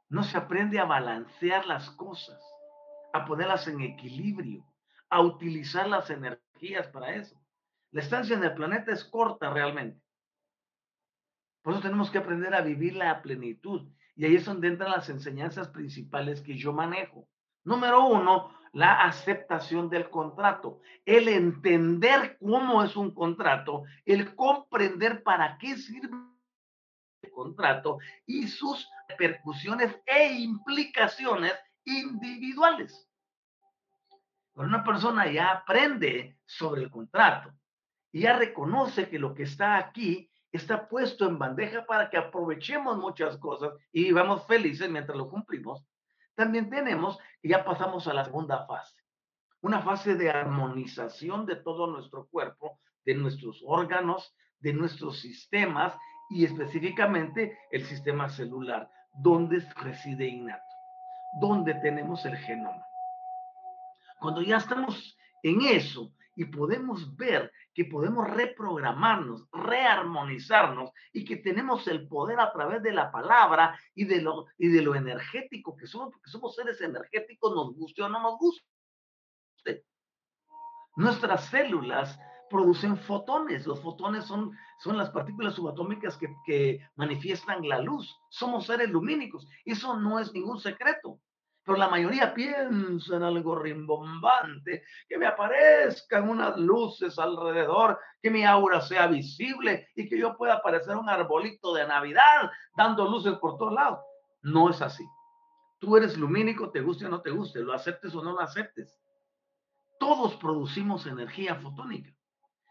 No 0.08 0.22
se 0.22 0.36
aprende 0.36 0.78
a 0.78 0.84
balancear 0.84 1.66
las 1.66 1.88
cosas, 1.90 2.38
a 3.14 3.24
ponerlas 3.24 3.66
en 3.66 3.80
equilibrio, 3.80 4.62
a 5.08 5.22
utilizar 5.22 5.88
las 5.88 6.10
energías 6.10 6.86
para 6.88 7.14
eso. 7.14 7.34
La 7.92 8.02
estancia 8.02 8.36
en 8.36 8.44
el 8.44 8.54
planeta 8.54 8.92
es 8.92 9.04
corta 9.04 9.50
realmente. 9.50 10.00
Por 11.62 11.72
eso 11.72 11.82
tenemos 11.82 12.10
que 12.10 12.18
aprender 12.18 12.54
a 12.54 12.60
vivir 12.60 12.94
la 12.94 13.22
plenitud 13.22 13.90
Y 14.22 14.24
ahí 14.24 14.36
es 14.36 14.44
donde 14.44 14.68
entran 14.68 14.92
las 14.92 15.08
enseñanzas 15.08 15.66
principales 15.66 16.40
que 16.42 16.56
yo 16.56 16.72
manejo. 16.72 17.26
Número 17.64 18.06
uno, 18.06 18.56
la 18.72 19.02
aceptación 19.02 19.90
del 19.90 20.10
contrato, 20.10 20.78
el 21.04 21.26
entender 21.26 22.38
cómo 22.38 22.84
es 22.84 22.94
un 22.94 23.12
contrato, 23.12 23.82
el 24.04 24.36
comprender 24.36 25.24
para 25.24 25.58
qué 25.58 25.76
sirve 25.76 26.16
el 27.22 27.32
contrato 27.32 27.98
y 28.24 28.46
sus 28.46 28.88
repercusiones 29.08 30.00
e 30.06 30.34
implicaciones 30.34 31.54
individuales. 31.84 33.10
Cuando 34.52 34.76
una 34.76 34.84
persona 34.84 35.28
ya 35.32 35.50
aprende 35.50 36.38
sobre 36.46 36.82
el 36.82 36.92
contrato 36.92 37.52
y 38.12 38.20
ya 38.20 38.38
reconoce 38.38 39.08
que 39.08 39.18
lo 39.18 39.34
que 39.34 39.42
está 39.42 39.78
aquí 39.78 40.31
está 40.52 40.88
puesto 40.88 41.26
en 41.26 41.38
bandeja 41.38 41.84
para 41.86 42.10
que 42.10 42.18
aprovechemos 42.18 42.98
muchas 42.98 43.38
cosas 43.38 43.72
y 43.90 44.04
vivamos 44.04 44.46
felices 44.46 44.88
mientras 44.90 45.16
lo 45.16 45.30
cumplimos, 45.30 45.84
también 46.34 46.70
tenemos 46.70 47.18
que 47.40 47.48
ya 47.48 47.64
pasamos 47.64 48.06
a 48.06 48.14
la 48.14 48.24
segunda 48.24 48.66
fase, 48.66 48.96
una 49.62 49.80
fase 49.82 50.14
de 50.14 50.30
armonización 50.30 51.46
de 51.46 51.56
todo 51.56 51.86
nuestro 51.86 52.26
cuerpo, 52.26 52.78
de 53.04 53.14
nuestros 53.14 53.62
órganos, 53.66 54.34
de 54.60 54.72
nuestros 54.72 55.20
sistemas 55.20 55.96
y 56.30 56.44
específicamente 56.44 57.58
el 57.70 57.84
sistema 57.84 58.28
celular, 58.28 58.90
donde 59.14 59.60
reside 59.76 60.26
innato, 60.26 60.62
donde 61.40 61.74
tenemos 61.74 62.24
el 62.24 62.36
genoma. 62.36 62.86
Cuando 64.20 64.42
ya 64.42 64.58
estamos 64.58 65.16
en 65.42 65.62
eso 65.62 66.12
y 66.34 66.46
podemos 66.46 67.16
ver 67.16 67.52
que 67.74 67.84
podemos 67.84 68.28
reprogramarnos, 68.28 69.46
rearmonizarnos 69.52 70.90
y 71.12 71.24
que 71.24 71.36
tenemos 71.36 71.86
el 71.88 72.08
poder 72.08 72.40
a 72.40 72.52
través 72.52 72.82
de 72.82 72.92
la 72.92 73.10
palabra 73.10 73.78
y 73.94 74.04
de 74.04 74.22
lo, 74.22 74.46
y 74.58 74.68
de 74.68 74.82
lo 74.82 74.94
energético 74.94 75.76
que 75.76 75.86
somos, 75.86 76.10
porque 76.12 76.30
somos 76.30 76.54
seres 76.54 76.80
energéticos, 76.80 77.54
nos 77.54 77.74
guste 77.74 78.02
o 78.02 78.08
no 78.08 78.20
nos 78.22 78.38
guste. 78.38 78.64
Nuestras 80.94 81.46
células 81.46 82.18
producen 82.50 82.98
fotones. 82.98 83.66
Los 83.66 83.80
fotones 83.80 84.26
son, 84.26 84.52
son 84.78 84.98
las 84.98 85.08
partículas 85.08 85.54
subatómicas 85.54 86.18
que, 86.18 86.28
que 86.44 86.86
manifiestan 86.96 87.66
la 87.66 87.80
luz. 87.80 88.14
Somos 88.28 88.66
seres 88.66 88.90
lumínicos. 88.90 89.48
Eso 89.64 89.96
no 89.98 90.20
es 90.20 90.34
ningún 90.34 90.60
secreto 90.60 91.18
pero 91.64 91.78
la 91.78 91.88
mayoría 91.88 92.34
piensa 92.34 93.16
en 93.16 93.22
algo 93.22 93.54
rimbombante, 93.54 94.84
que 95.08 95.16
me 95.16 95.26
aparezcan 95.26 96.28
unas 96.28 96.56
luces 96.58 97.18
alrededor, 97.18 97.98
que 98.20 98.30
mi 98.30 98.44
aura 98.44 98.80
sea 98.80 99.06
visible 99.06 99.88
y 99.94 100.08
que 100.08 100.18
yo 100.18 100.36
pueda 100.36 100.60
parecer 100.60 100.96
un 100.96 101.08
arbolito 101.08 101.72
de 101.74 101.86
Navidad 101.86 102.50
dando 102.76 103.08
luces 103.08 103.34
por 103.38 103.58
todos 103.58 103.74
lados. 103.74 104.00
No 104.42 104.70
es 104.70 104.82
así. 104.82 105.04
Tú 105.78 105.96
eres 105.96 106.16
lumínico, 106.16 106.70
te 106.70 106.80
guste 106.80 107.06
o 107.06 107.08
no 107.08 107.20
te 107.20 107.30
guste, 107.30 107.60
lo 107.60 107.72
aceptes 107.72 108.14
o 108.14 108.22
no 108.22 108.32
lo 108.32 108.40
aceptes. 108.40 108.98
Todos 110.00 110.34
producimos 110.36 111.06
energía 111.06 111.54
fotónica. 111.56 112.12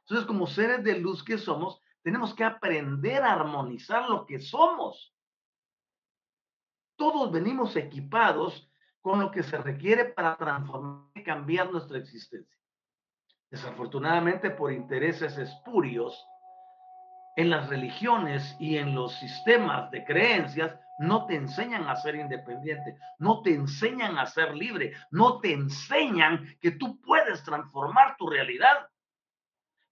Entonces, 0.01 0.27
como 0.27 0.47
seres 0.47 0.83
de 0.83 0.99
luz 0.99 1.23
que 1.23 1.37
somos, 1.37 1.81
tenemos 2.03 2.33
que 2.33 2.43
aprender 2.43 3.23
a 3.23 3.33
armonizar 3.33 4.09
lo 4.09 4.25
que 4.25 4.39
somos. 4.39 5.15
Todos 6.97 7.31
venimos 7.31 7.75
equipados 7.77 8.70
con 9.01 9.19
lo 9.19 9.31
que 9.31 9.43
se 9.43 9.57
requiere 9.57 10.05
para 10.05 10.35
transformar 10.37 11.09
y 11.15 11.23
cambiar 11.23 11.71
nuestra 11.71 11.97
existencia. 11.97 12.57
Desafortunadamente, 13.49 14.51
por 14.51 14.71
intereses 14.71 15.37
espurios, 15.37 16.25
en 17.35 17.49
las 17.49 17.69
religiones 17.69 18.55
y 18.59 18.77
en 18.77 18.93
los 18.93 19.13
sistemas 19.15 19.89
de 19.91 20.03
creencias, 20.03 20.77
no 20.99 21.25
te 21.25 21.35
enseñan 21.35 21.87
a 21.87 21.95
ser 21.95 22.15
independiente, 22.15 22.97
no 23.17 23.41
te 23.41 23.53
enseñan 23.53 24.17
a 24.17 24.25
ser 24.25 24.53
libre, 24.53 24.93
no 25.09 25.39
te 25.39 25.53
enseñan 25.53 26.57
que 26.61 26.71
tú 26.71 27.01
puedes 27.01 27.43
transformar 27.43 28.15
tu 28.17 28.29
realidad. 28.29 28.87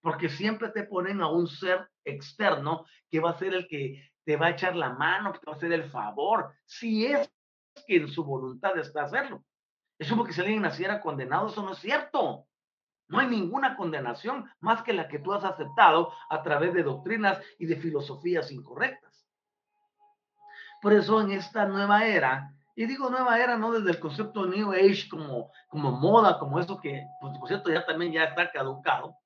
Porque 0.00 0.28
siempre 0.28 0.68
te 0.68 0.84
ponen 0.84 1.20
a 1.20 1.28
un 1.28 1.46
ser 1.48 1.88
externo 2.04 2.86
que 3.10 3.20
va 3.20 3.30
a 3.30 3.38
ser 3.38 3.54
el 3.54 3.66
que 3.66 4.10
te 4.24 4.36
va 4.36 4.46
a 4.46 4.50
echar 4.50 4.76
la 4.76 4.90
mano, 4.90 5.32
que 5.32 5.40
te 5.40 5.46
va 5.46 5.52
a 5.54 5.56
hacer 5.56 5.72
el 5.72 5.90
favor. 5.90 6.52
Si 6.64 7.06
es 7.06 7.30
que 7.86 7.96
en 7.96 8.08
su 8.08 8.24
voluntad 8.24 8.76
está 8.78 9.02
hacerlo. 9.02 9.44
Es 9.98 10.08
como 10.08 10.24
que 10.24 10.32
si 10.32 10.40
alguien 10.40 10.62
naciera 10.62 11.00
condenado, 11.00 11.48
eso 11.48 11.62
no 11.62 11.72
es 11.72 11.78
cierto. 11.78 12.46
No 13.08 13.18
hay 13.18 13.26
ninguna 13.26 13.76
condenación 13.76 14.48
más 14.60 14.82
que 14.82 14.92
la 14.92 15.08
que 15.08 15.18
tú 15.18 15.32
has 15.32 15.44
aceptado 15.44 16.12
a 16.30 16.42
través 16.42 16.72
de 16.74 16.84
doctrinas 16.84 17.40
y 17.58 17.66
de 17.66 17.76
filosofías 17.76 18.50
incorrectas. 18.52 19.28
Por 20.80 20.92
eso 20.92 21.20
en 21.20 21.32
esta 21.32 21.66
nueva 21.66 22.06
era, 22.06 22.54
y 22.74 22.86
digo 22.86 23.10
nueva 23.10 23.38
era 23.38 23.58
no 23.58 23.72
desde 23.72 23.90
el 23.90 24.00
concepto 24.00 24.46
New 24.46 24.72
Age 24.72 25.08
como, 25.10 25.50
como 25.68 25.90
moda, 25.90 26.38
como 26.38 26.58
eso 26.58 26.80
que, 26.80 27.04
pues, 27.20 27.36
por 27.36 27.48
cierto, 27.48 27.70
ya 27.70 27.84
también 27.84 28.12
ya 28.12 28.24
está 28.24 28.50
caducado. 28.50 29.16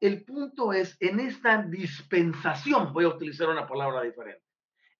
El 0.00 0.24
punto 0.24 0.72
es, 0.72 0.96
en 1.00 1.20
esta 1.20 1.62
dispensación, 1.62 2.92
voy 2.92 3.04
a 3.04 3.08
utilizar 3.08 3.48
una 3.48 3.66
palabra 3.66 4.02
diferente, 4.02 4.44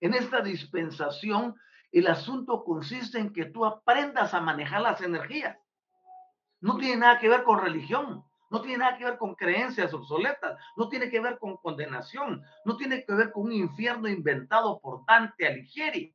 en 0.01 0.15
esta 0.15 0.41
dispensación 0.41 1.57
el 1.93 2.07
asunto 2.07 2.65
consiste 2.65 3.19
en 3.19 3.33
que 3.33 3.47
tú 3.47 3.65
aprendas 3.65 4.35
a 4.35 4.41
manejar 4.41 4.83
las 4.83 5.01
energías. 5.01 5.59
No 6.61 6.77
tiene 6.77 6.97
nada 6.97 7.19
que 7.19 7.29
ver 7.29 7.45
con 7.45 7.61
religión, 7.61 8.25
no 8.51 8.61
tiene 8.61 8.79
nada 8.79 8.97
que 8.97 9.05
ver 9.05 9.19
con 9.19 9.35
creencias 9.35 9.93
obsoletas, 9.95 10.59
no 10.77 10.89
tiene 10.89 11.11
que 11.11 11.21
ver 11.21 11.39
con 11.39 11.57
condenación, 11.59 12.43
no 12.65 12.77
tiene 12.77 13.05
que 13.05 13.15
ver 13.15 13.33
con 13.33 13.45
un 13.45 13.53
infierno 13.53 14.09
inventado 14.09 14.81
por 14.81 15.05
Dante 15.07 15.47
Alighieri. 15.47 16.15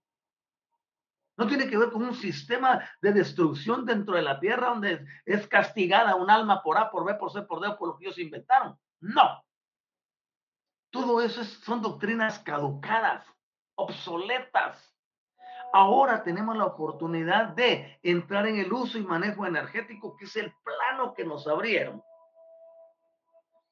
No 1.36 1.48
tiene 1.48 1.68
que 1.68 1.78
ver 1.78 1.92
con 1.92 2.04
un 2.04 2.14
sistema 2.14 2.88
de 3.02 3.12
destrucción 3.12 3.86
dentro 3.86 4.16
de 4.16 4.22
la 4.22 4.40
tierra 4.40 4.70
donde 4.70 5.06
es 5.26 5.48
castigada 5.48 6.16
un 6.16 6.30
alma 6.30 6.62
por 6.62 6.78
A, 6.78 6.92
por 6.92 7.06
B, 7.06 7.16
por 7.16 7.32
C, 7.32 7.42
por 7.42 7.60
D, 7.60 7.76
por 7.76 7.90
lo 7.90 7.98
que 7.98 8.06
ellos 8.06 8.20
inventaron. 8.20 8.78
No. 9.00 9.44
Todo 10.92 11.22
eso 11.22 11.44
son 11.44 11.82
doctrinas 11.82 12.38
caducadas, 12.40 13.26
obsoletas. 13.76 14.93
Ahora 15.76 16.24
tenemos 16.24 16.56
la 16.56 16.66
oportunidad 16.66 17.48
de 17.48 18.00
entrar 18.04 18.46
en 18.48 18.58
el 18.58 18.72
uso 18.72 19.00
y 19.00 19.04
manejo 19.04 19.46
energético, 19.46 20.16
que 20.16 20.26
es 20.26 20.36
el 20.36 20.54
plano 20.64 21.16
que 21.16 21.26
nos 21.26 21.48
abrieron. 21.48 22.02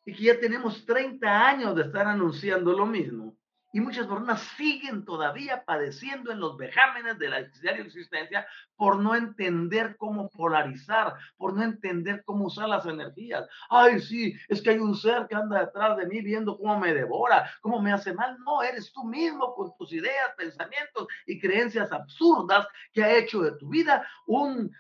Y 0.04 0.16
que 0.16 0.24
ya 0.24 0.40
tenemos 0.40 0.84
30 0.84 1.48
años 1.48 1.76
de 1.76 1.84
estar 1.84 2.08
anunciando 2.08 2.74
lo 2.74 2.88
mismo 2.88 3.36
y 3.72 3.80
muchas 3.80 4.08
personas 4.08 4.42
siguen 4.58 5.06
todavía 5.06 5.64
padeciendo 5.64 6.32
en 6.32 6.40
los 6.40 6.58
vejámenes 6.58 7.18
de 7.18 7.30
la 7.30 7.44
diaria 7.44 7.84
existencia 7.84 8.46
por 8.76 9.00
no 9.00 9.16
entender 9.16 9.96
cómo 9.98 10.30
polarizar, 10.30 11.16
por 11.38 11.54
no 11.54 11.64
entender 11.64 12.24
cómo 12.26 12.46
usar 12.46 12.68
las 12.68 12.86
energías. 12.86 13.48
Ay, 13.70 14.02
sí, 14.02 14.36
es 14.50 14.62
que 14.62 14.72
hay 14.72 14.80
un 14.80 14.96
ser 14.96 15.28
que 15.28 15.36
anda 15.36 15.66
detrás 15.66 15.98
de 15.98 16.08
mí 16.08 16.22
viendo 16.22 16.58
cómo 16.58 16.80
me 16.80 16.94
devora, 16.94 17.50
cómo 17.62 17.82
me 17.82 17.94
hace 17.94 18.14
mal. 18.14 18.38
No, 18.40 18.62
eres 18.62 18.92
tú 18.92 19.06
mismo 19.06 19.54
con 19.56 19.76
tus 19.78 19.94
ideas, 19.94 20.34
pensamientos 20.38 21.08
y 21.26 21.40
creencias 21.40 21.92
absurdas 21.92 22.68
que 22.92 23.04
ha 23.04 23.18
hecho 23.18 23.42
de 23.42 23.58
tu 23.58 23.70
vida 23.70 24.06
un, 24.26 24.76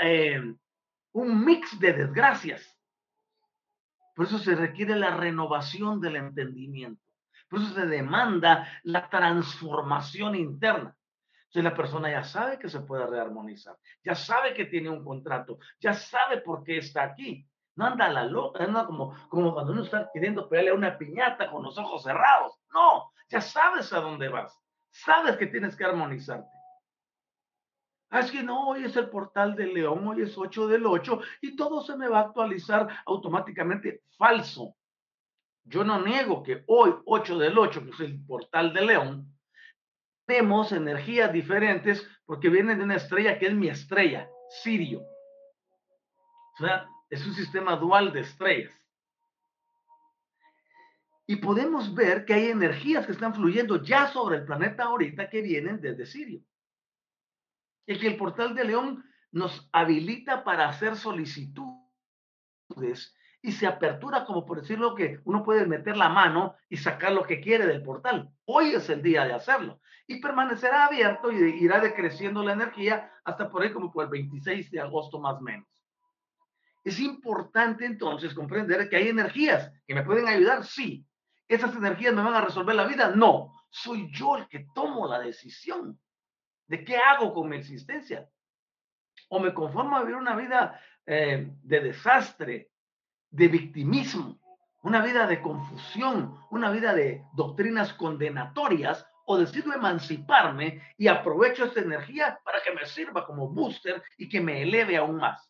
eh, 0.00 0.40
un 1.12 1.44
mix 1.44 1.78
de 1.78 1.92
desgracias. 1.92 2.78
Por 4.14 4.26
eso 4.26 4.38
se 4.38 4.54
requiere 4.54 4.94
la 4.96 5.16
renovación 5.16 6.00
del 6.00 6.16
entendimiento. 6.16 7.02
Por 7.52 7.60
eso 7.60 7.74
se 7.74 7.84
demanda 7.84 8.66
la 8.84 9.10
transformación 9.10 10.36
interna. 10.36 10.96
Entonces 11.48 11.64
la 11.64 11.76
persona 11.76 12.10
ya 12.10 12.24
sabe 12.24 12.58
que 12.58 12.70
se 12.70 12.80
puede 12.80 13.06
rearmonizar, 13.06 13.76
ya 14.02 14.14
sabe 14.14 14.54
que 14.54 14.64
tiene 14.64 14.88
un 14.88 15.04
contrato, 15.04 15.58
ya 15.78 15.92
sabe 15.92 16.38
por 16.38 16.64
qué 16.64 16.78
está 16.78 17.02
aquí. 17.02 17.46
No 17.76 17.84
anda 17.84 18.08
la 18.08 18.24
loca, 18.24 18.66
como, 18.86 19.14
como 19.28 19.52
cuando 19.52 19.72
uno 19.72 19.82
está 19.82 20.08
queriendo 20.14 20.48
pegarle 20.48 20.70
a 20.70 20.74
una 20.74 20.96
piñata 20.96 21.50
con 21.50 21.62
los 21.62 21.76
ojos 21.76 22.02
cerrados. 22.02 22.58
No, 22.72 23.12
ya 23.28 23.42
sabes 23.42 23.92
a 23.92 24.00
dónde 24.00 24.30
vas. 24.30 24.58
Sabes 24.88 25.36
que 25.36 25.46
tienes 25.46 25.76
que 25.76 25.84
armonizarte. 25.84 26.48
Ah, 28.08 28.20
es 28.20 28.30
que 28.30 28.42
no, 28.42 28.68
hoy 28.68 28.84
es 28.84 28.96
el 28.96 29.10
portal 29.10 29.54
de 29.56 29.66
León, 29.66 30.06
hoy 30.08 30.22
es 30.22 30.38
8 30.38 30.68
del 30.68 30.86
8 30.86 31.20
y 31.42 31.54
todo 31.54 31.82
se 31.82 31.98
me 31.98 32.08
va 32.08 32.20
a 32.20 32.22
actualizar 32.28 32.88
automáticamente. 33.04 34.04
Falso. 34.16 34.74
Yo 35.64 35.84
no 35.84 36.02
niego 36.02 36.42
que 36.42 36.64
hoy, 36.66 36.94
8 37.04 37.38
del 37.38 37.56
8, 37.56 37.84
que 37.84 37.90
es 37.90 38.00
el 38.00 38.24
portal 38.24 38.72
de 38.72 38.82
León, 38.82 39.32
tenemos 40.26 40.72
energías 40.72 41.32
diferentes 41.32 42.06
porque 42.24 42.48
vienen 42.48 42.78
de 42.78 42.84
una 42.84 42.96
estrella 42.96 43.38
que 43.38 43.46
es 43.46 43.54
mi 43.54 43.68
estrella, 43.68 44.28
Sirio. 44.62 45.00
O 45.00 46.56
sea, 46.58 46.88
es 47.10 47.24
un 47.26 47.34
sistema 47.34 47.76
dual 47.76 48.12
de 48.12 48.20
estrellas. 48.20 48.72
Y 51.26 51.36
podemos 51.36 51.94
ver 51.94 52.24
que 52.24 52.34
hay 52.34 52.48
energías 52.48 53.06
que 53.06 53.12
están 53.12 53.34
fluyendo 53.34 53.82
ya 53.82 54.08
sobre 54.08 54.38
el 54.38 54.44
planeta 54.44 54.84
ahorita 54.84 55.30
que 55.30 55.40
vienen 55.40 55.80
desde 55.80 56.06
Sirio. 56.06 56.42
Y 57.86 57.98
que 57.98 58.08
el 58.08 58.16
portal 58.16 58.54
de 58.54 58.64
León 58.64 59.04
nos 59.30 59.68
habilita 59.72 60.44
para 60.44 60.68
hacer 60.68 60.96
solicitudes 60.96 63.14
y 63.42 63.50
se 63.50 63.66
apertura, 63.66 64.24
como 64.24 64.46
por 64.46 64.60
decirlo, 64.60 64.94
que 64.94 65.20
uno 65.24 65.42
puede 65.42 65.66
meter 65.66 65.96
la 65.96 66.08
mano 66.08 66.54
y 66.68 66.76
sacar 66.76 67.12
lo 67.12 67.24
que 67.24 67.40
quiere 67.40 67.66
del 67.66 67.82
portal. 67.82 68.30
Hoy 68.44 68.70
es 68.70 68.88
el 68.88 69.02
día 69.02 69.24
de 69.24 69.34
hacerlo. 69.34 69.80
Y 70.06 70.20
permanecerá 70.20 70.86
abierto 70.86 71.32
y 71.32 71.36
irá 71.62 71.80
decreciendo 71.80 72.44
la 72.44 72.52
energía 72.52 73.10
hasta 73.24 73.50
por 73.50 73.62
ahí 73.62 73.72
como 73.72 73.92
por 73.92 74.04
el 74.04 74.10
26 74.10 74.70
de 74.70 74.80
agosto 74.80 75.18
más 75.18 75.38
o 75.38 75.40
menos. 75.40 75.66
Es 76.84 77.00
importante 77.00 77.84
entonces 77.84 78.32
comprender 78.32 78.88
que 78.88 78.96
hay 78.96 79.08
energías 79.08 79.72
que 79.86 79.94
me 79.94 80.04
pueden 80.04 80.28
ayudar, 80.28 80.64
sí. 80.64 81.04
¿Esas 81.48 81.74
energías 81.74 82.14
me 82.14 82.22
van 82.22 82.34
a 82.34 82.40
resolver 82.40 82.76
la 82.76 82.86
vida? 82.86 83.10
No. 83.10 83.52
Soy 83.70 84.08
yo 84.12 84.36
el 84.36 84.46
que 84.46 84.66
tomo 84.72 85.08
la 85.08 85.18
decisión 85.18 85.98
de 86.68 86.84
qué 86.84 86.96
hago 86.96 87.34
con 87.34 87.48
mi 87.48 87.56
existencia. 87.56 88.28
O 89.28 89.40
me 89.40 89.52
conformo 89.52 89.96
a 89.96 90.00
vivir 90.00 90.16
una 90.16 90.36
vida 90.36 90.80
eh, 91.06 91.50
de 91.62 91.80
desastre, 91.80 92.71
de 93.32 93.48
victimismo, 93.48 94.38
una 94.82 95.02
vida 95.02 95.26
de 95.26 95.42
confusión, 95.42 96.38
una 96.50 96.70
vida 96.70 96.94
de 96.94 97.24
doctrinas 97.34 97.92
condenatorias, 97.94 99.06
o 99.24 99.38
decido 99.38 99.72
emanciparme 99.72 100.82
y 100.96 101.08
aprovecho 101.08 101.64
esta 101.64 101.80
energía 101.80 102.40
para 102.44 102.62
que 102.62 102.72
me 102.72 102.84
sirva 102.86 103.26
como 103.26 103.48
booster 103.48 104.02
y 104.18 104.28
que 104.28 104.40
me 104.40 104.62
eleve 104.62 104.96
aún 104.96 105.16
más. 105.16 105.48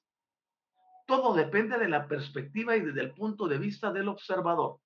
Todo 1.07 1.35
depende 1.35 1.79
de 1.79 1.89
la 1.89 2.07
perspectiva 2.07 2.77
y 2.77 2.81
desde 2.81 3.01
el 3.01 3.15
punto 3.15 3.49
de 3.49 3.59
vista 3.59 3.93
del 3.93 4.09
observador. 4.09 4.79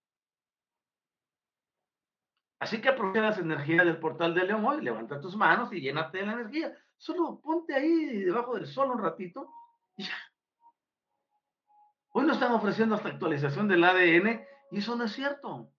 Así 2.59 2.81
que 2.81 2.89
aprovecha 2.89 3.21
las 3.21 3.39
energías 3.39 3.85
del 3.85 3.99
portal 3.99 4.35
de 4.35 4.45
León 4.45 4.65
hoy, 4.65 4.83
levanta 4.83 5.21
tus 5.21 5.37
manos 5.37 5.73
y 5.73 5.81
llénate 5.81 6.19
de 6.19 6.27
la 6.27 6.33
energía. 6.33 6.73
Solo 6.97 7.39
ponte 7.41 7.75
ahí 7.75 8.25
debajo 8.25 8.55
del 8.55 8.67
sol 8.67 8.91
un 8.91 9.03
ratito 9.03 9.51
y 9.97 10.05
ya. 10.05 10.15
Hoy 12.19 12.25
nos 12.25 12.39
están 12.39 12.53
ofreciendo 12.53 12.95
esta 12.95 13.11
actualización 13.11 13.69
del 13.69 13.85
ADN 13.85 14.43
y 14.71 14.79
eso 14.79 14.97
no 14.97 15.05
es 15.05 15.13
cierto. 15.13 15.71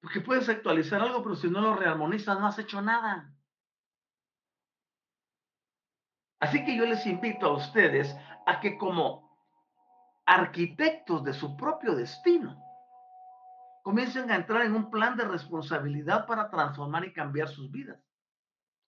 Porque 0.00 0.20
puedes 0.20 0.48
actualizar 0.48 1.00
algo, 1.00 1.22
pero 1.22 1.36
si 1.36 1.48
no 1.48 1.60
lo 1.60 1.76
rearmonizas, 1.76 2.40
no 2.40 2.48
has 2.48 2.58
hecho 2.58 2.82
nada. 2.82 3.32
Así 6.40 6.64
que 6.64 6.76
yo 6.76 6.84
les 6.86 7.06
invito 7.06 7.46
a 7.46 7.56
ustedes 7.56 8.16
a 8.46 8.58
que 8.58 8.76
como 8.76 9.38
arquitectos 10.26 11.22
de 11.22 11.34
su 11.34 11.56
propio 11.56 11.94
destino, 11.94 12.60
comiencen 13.84 14.28
a 14.32 14.34
entrar 14.34 14.62
en 14.62 14.74
un 14.74 14.90
plan 14.90 15.16
de 15.16 15.22
responsabilidad 15.22 16.26
para 16.26 16.50
transformar 16.50 17.04
y 17.04 17.12
cambiar 17.12 17.46
sus 17.46 17.70
vidas, 17.70 18.02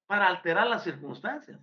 para 0.08 0.26
alterar 0.26 0.66
las 0.66 0.82
circunstancias, 0.82 1.60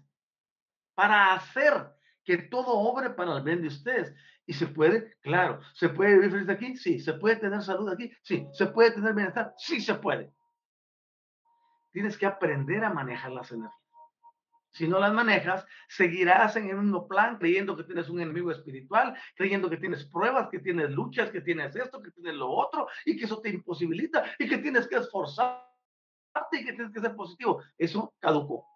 para 0.95 1.33
hacer 1.33 1.93
que 2.25 2.37
todo 2.37 2.71
obre 2.71 3.11
para 3.11 3.37
el 3.37 3.43
bien 3.43 3.61
de 3.61 3.67
ustedes. 3.67 4.13
Y 4.47 4.53
se 4.53 4.67
puede, 4.67 5.15
claro, 5.21 5.61
se 5.73 5.89
puede 5.89 6.15
vivir 6.15 6.31
feliz 6.31 6.49
aquí, 6.49 6.75
sí, 6.75 6.99
se 6.99 7.13
puede 7.13 7.37
tener 7.37 7.61
salud 7.61 7.89
aquí, 7.89 8.11
sí, 8.21 8.47
se 8.53 8.67
puede 8.67 8.91
tener 8.91 9.13
bienestar, 9.13 9.53
sí 9.57 9.79
se 9.79 9.95
puede. 9.95 10.31
Tienes 11.91 12.17
que 12.17 12.25
aprender 12.25 12.83
a 12.83 12.93
manejar 12.93 13.31
las 13.31 13.51
energías. 13.51 13.85
Si 14.71 14.89
no 14.89 14.99
las 14.99 15.13
manejas, 15.13 15.65
seguirás 15.87 16.57
en 16.57 16.69
el 16.69 16.75
mismo 16.75 17.07
plan, 17.07 17.37
creyendo 17.37 17.77
que 17.77 17.85
tienes 17.85 18.09
un 18.09 18.19
enemigo 18.19 18.51
espiritual, 18.51 19.17
creyendo 19.33 19.69
que 19.69 19.77
tienes 19.77 20.03
pruebas, 20.03 20.49
que 20.49 20.59
tienes 20.59 20.91
luchas, 20.91 21.31
que 21.31 21.39
tienes 21.39 21.73
esto, 21.77 22.01
que 22.01 22.11
tienes 22.11 22.33
lo 22.33 22.49
otro, 22.49 22.87
y 23.05 23.15
que 23.15 23.23
eso 23.23 23.39
te 23.39 23.49
imposibilita, 23.49 24.25
y 24.37 24.49
que 24.49 24.57
tienes 24.57 24.85
que 24.87 24.97
esforzarte, 24.97 25.63
y 26.51 26.65
que 26.65 26.73
tienes 26.73 26.91
que 26.91 26.99
ser 26.99 27.15
positivo. 27.15 27.63
Eso 27.77 28.13
caducó. 28.19 28.67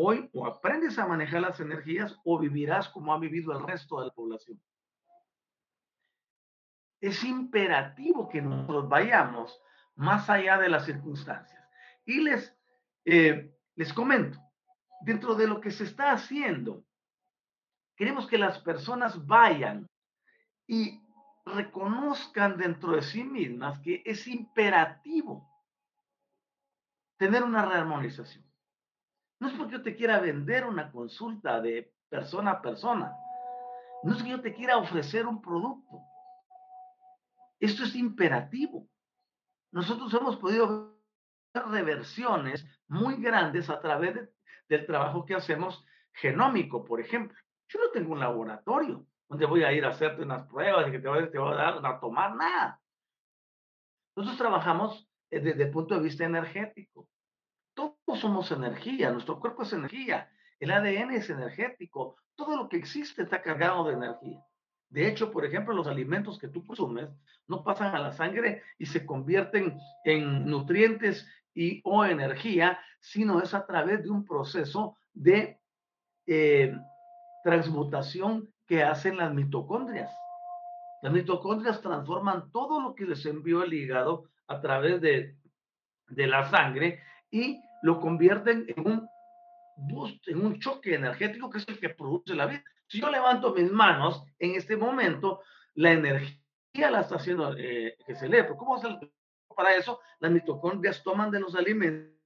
Hoy 0.00 0.30
o 0.32 0.46
aprendes 0.46 0.96
a 1.00 1.08
manejar 1.08 1.40
las 1.40 1.58
energías 1.58 2.16
o 2.22 2.38
vivirás 2.38 2.88
como 2.88 3.12
ha 3.12 3.18
vivido 3.18 3.52
el 3.52 3.66
resto 3.66 3.98
de 3.98 4.06
la 4.06 4.12
población. 4.12 4.62
Es 7.00 7.24
imperativo 7.24 8.28
que 8.28 8.40
nosotros 8.40 8.88
vayamos 8.88 9.60
más 9.96 10.30
allá 10.30 10.56
de 10.58 10.68
las 10.68 10.84
circunstancias. 10.86 11.68
Y 12.04 12.20
les, 12.20 12.56
eh, 13.06 13.52
les 13.74 13.92
comento, 13.92 14.38
dentro 15.00 15.34
de 15.34 15.48
lo 15.48 15.60
que 15.60 15.72
se 15.72 15.82
está 15.82 16.12
haciendo, 16.12 16.84
queremos 17.96 18.28
que 18.28 18.38
las 18.38 18.60
personas 18.60 19.26
vayan 19.26 19.90
y 20.68 21.02
reconozcan 21.44 22.56
dentro 22.56 22.92
de 22.92 23.02
sí 23.02 23.24
mismas 23.24 23.80
que 23.80 24.04
es 24.06 24.28
imperativo 24.28 25.50
tener 27.16 27.42
una 27.42 27.66
rearmonización. 27.66 28.47
No 29.40 29.48
es 29.48 29.54
porque 29.54 29.72
yo 29.72 29.82
te 29.82 29.96
quiera 29.96 30.18
vender 30.18 30.66
una 30.66 30.90
consulta 30.90 31.60
de 31.60 31.92
persona 32.08 32.52
a 32.52 32.62
persona. 32.62 33.12
No 34.02 34.14
es 34.14 34.22
que 34.22 34.30
yo 34.30 34.40
te 34.40 34.54
quiera 34.54 34.78
ofrecer 34.78 35.26
un 35.26 35.40
producto. 35.40 36.02
Esto 37.60 37.84
es 37.84 37.94
imperativo. 37.94 38.88
Nosotros 39.72 40.12
hemos 40.14 40.36
podido 40.36 40.96
ver 41.54 41.66
reversiones 41.66 42.64
muy 42.86 43.16
grandes 43.16 43.68
a 43.68 43.80
través 43.80 44.28
del 44.68 44.86
trabajo 44.86 45.24
que 45.24 45.34
hacemos 45.34 45.84
genómico, 46.12 46.84
por 46.84 47.00
ejemplo. 47.00 47.36
Yo 47.68 47.80
no 47.80 47.90
tengo 47.90 48.12
un 48.12 48.20
laboratorio 48.20 49.06
donde 49.28 49.46
voy 49.46 49.62
a 49.62 49.72
ir 49.72 49.84
a 49.84 49.90
hacerte 49.90 50.22
unas 50.22 50.46
pruebas 50.46 50.88
y 50.88 50.92
que 50.92 50.98
te 51.00 51.08
voy, 51.08 51.30
te 51.30 51.38
voy 51.38 51.52
a 51.52 51.56
dar 51.56 51.86
a 51.86 52.00
tomar 52.00 52.34
nada. 52.34 52.80
Nosotros 54.16 54.38
trabajamos 54.38 55.08
eh, 55.30 55.40
desde 55.40 55.64
el 55.64 55.70
punto 55.70 55.94
de 55.94 56.00
vista 56.00 56.24
energético. 56.24 57.08
Somos 58.18 58.50
energía, 58.50 59.12
nuestro 59.12 59.38
cuerpo 59.38 59.62
es 59.62 59.72
energía, 59.72 60.28
el 60.58 60.72
ADN 60.72 61.12
es 61.12 61.30
energético, 61.30 62.16
todo 62.34 62.56
lo 62.56 62.68
que 62.68 62.76
existe 62.76 63.22
está 63.22 63.42
cargado 63.42 63.84
de 63.84 63.94
energía. 63.94 64.44
De 64.90 65.06
hecho, 65.06 65.30
por 65.30 65.44
ejemplo, 65.44 65.72
los 65.72 65.86
alimentos 65.86 66.36
que 66.36 66.48
tú 66.48 66.66
consumes 66.66 67.08
no 67.46 67.62
pasan 67.62 67.94
a 67.94 68.00
la 68.00 68.12
sangre 68.12 68.62
y 68.76 68.86
se 68.86 69.06
convierten 69.06 69.78
en 70.04 70.46
nutrientes 70.46 71.28
y 71.54 71.80
o 71.84 72.04
energía, 72.04 72.80
sino 72.98 73.40
es 73.40 73.54
a 73.54 73.64
través 73.66 74.02
de 74.02 74.10
un 74.10 74.24
proceso 74.24 74.96
de 75.12 75.60
eh, 76.26 76.74
transmutación 77.44 78.52
que 78.66 78.82
hacen 78.82 79.16
las 79.16 79.32
mitocondrias. 79.32 80.10
Las 81.02 81.12
mitocondrias 81.12 81.80
transforman 81.80 82.50
todo 82.50 82.80
lo 82.80 82.96
que 82.96 83.04
les 83.04 83.24
envió 83.26 83.62
el 83.62 83.72
hígado 83.72 84.24
a 84.48 84.60
través 84.60 85.00
de 85.00 85.36
la 86.26 86.50
sangre 86.50 87.00
y 87.30 87.62
lo 87.82 88.00
convierten 88.00 88.66
en 88.76 88.86
un 90.46 90.58
choque 90.58 90.94
energético 90.94 91.50
que 91.50 91.58
es 91.58 91.68
el 91.68 91.78
que 91.78 91.90
produce 91.90 92.34
la 92.34 92.46
vida. 92.46 92.64
Si 92.88 93.00
yo 93.00 93.10
levanto 93.10 93.54
mis 93.54 93.70
manos 93.70 94.24
en 94.38 94.54
este 94.54 94.76
momento, 94.76 95.42
la 95.74 95.92
energía 95.92 96.90
la 96.90 97.00
está 97.00 97.16
haciendo 97.16 97.54
eh, 97.56 97.96
que 98.06 98.14
se 98.14 98.28
lee. 98.28 98.42
Pero 98.42 98.56
¿cómo 98.56 98.76
es 98.76 98.84
el, 98.84 98.98
para 99.54 99.74
eso? 99.74 100.00
Las 100.20 100.30
mitocondrias 100.30 101.02
toman 101.02 101.30
de 101.30 101.40
los 101.40 101.54
alimentos 101.54 102.18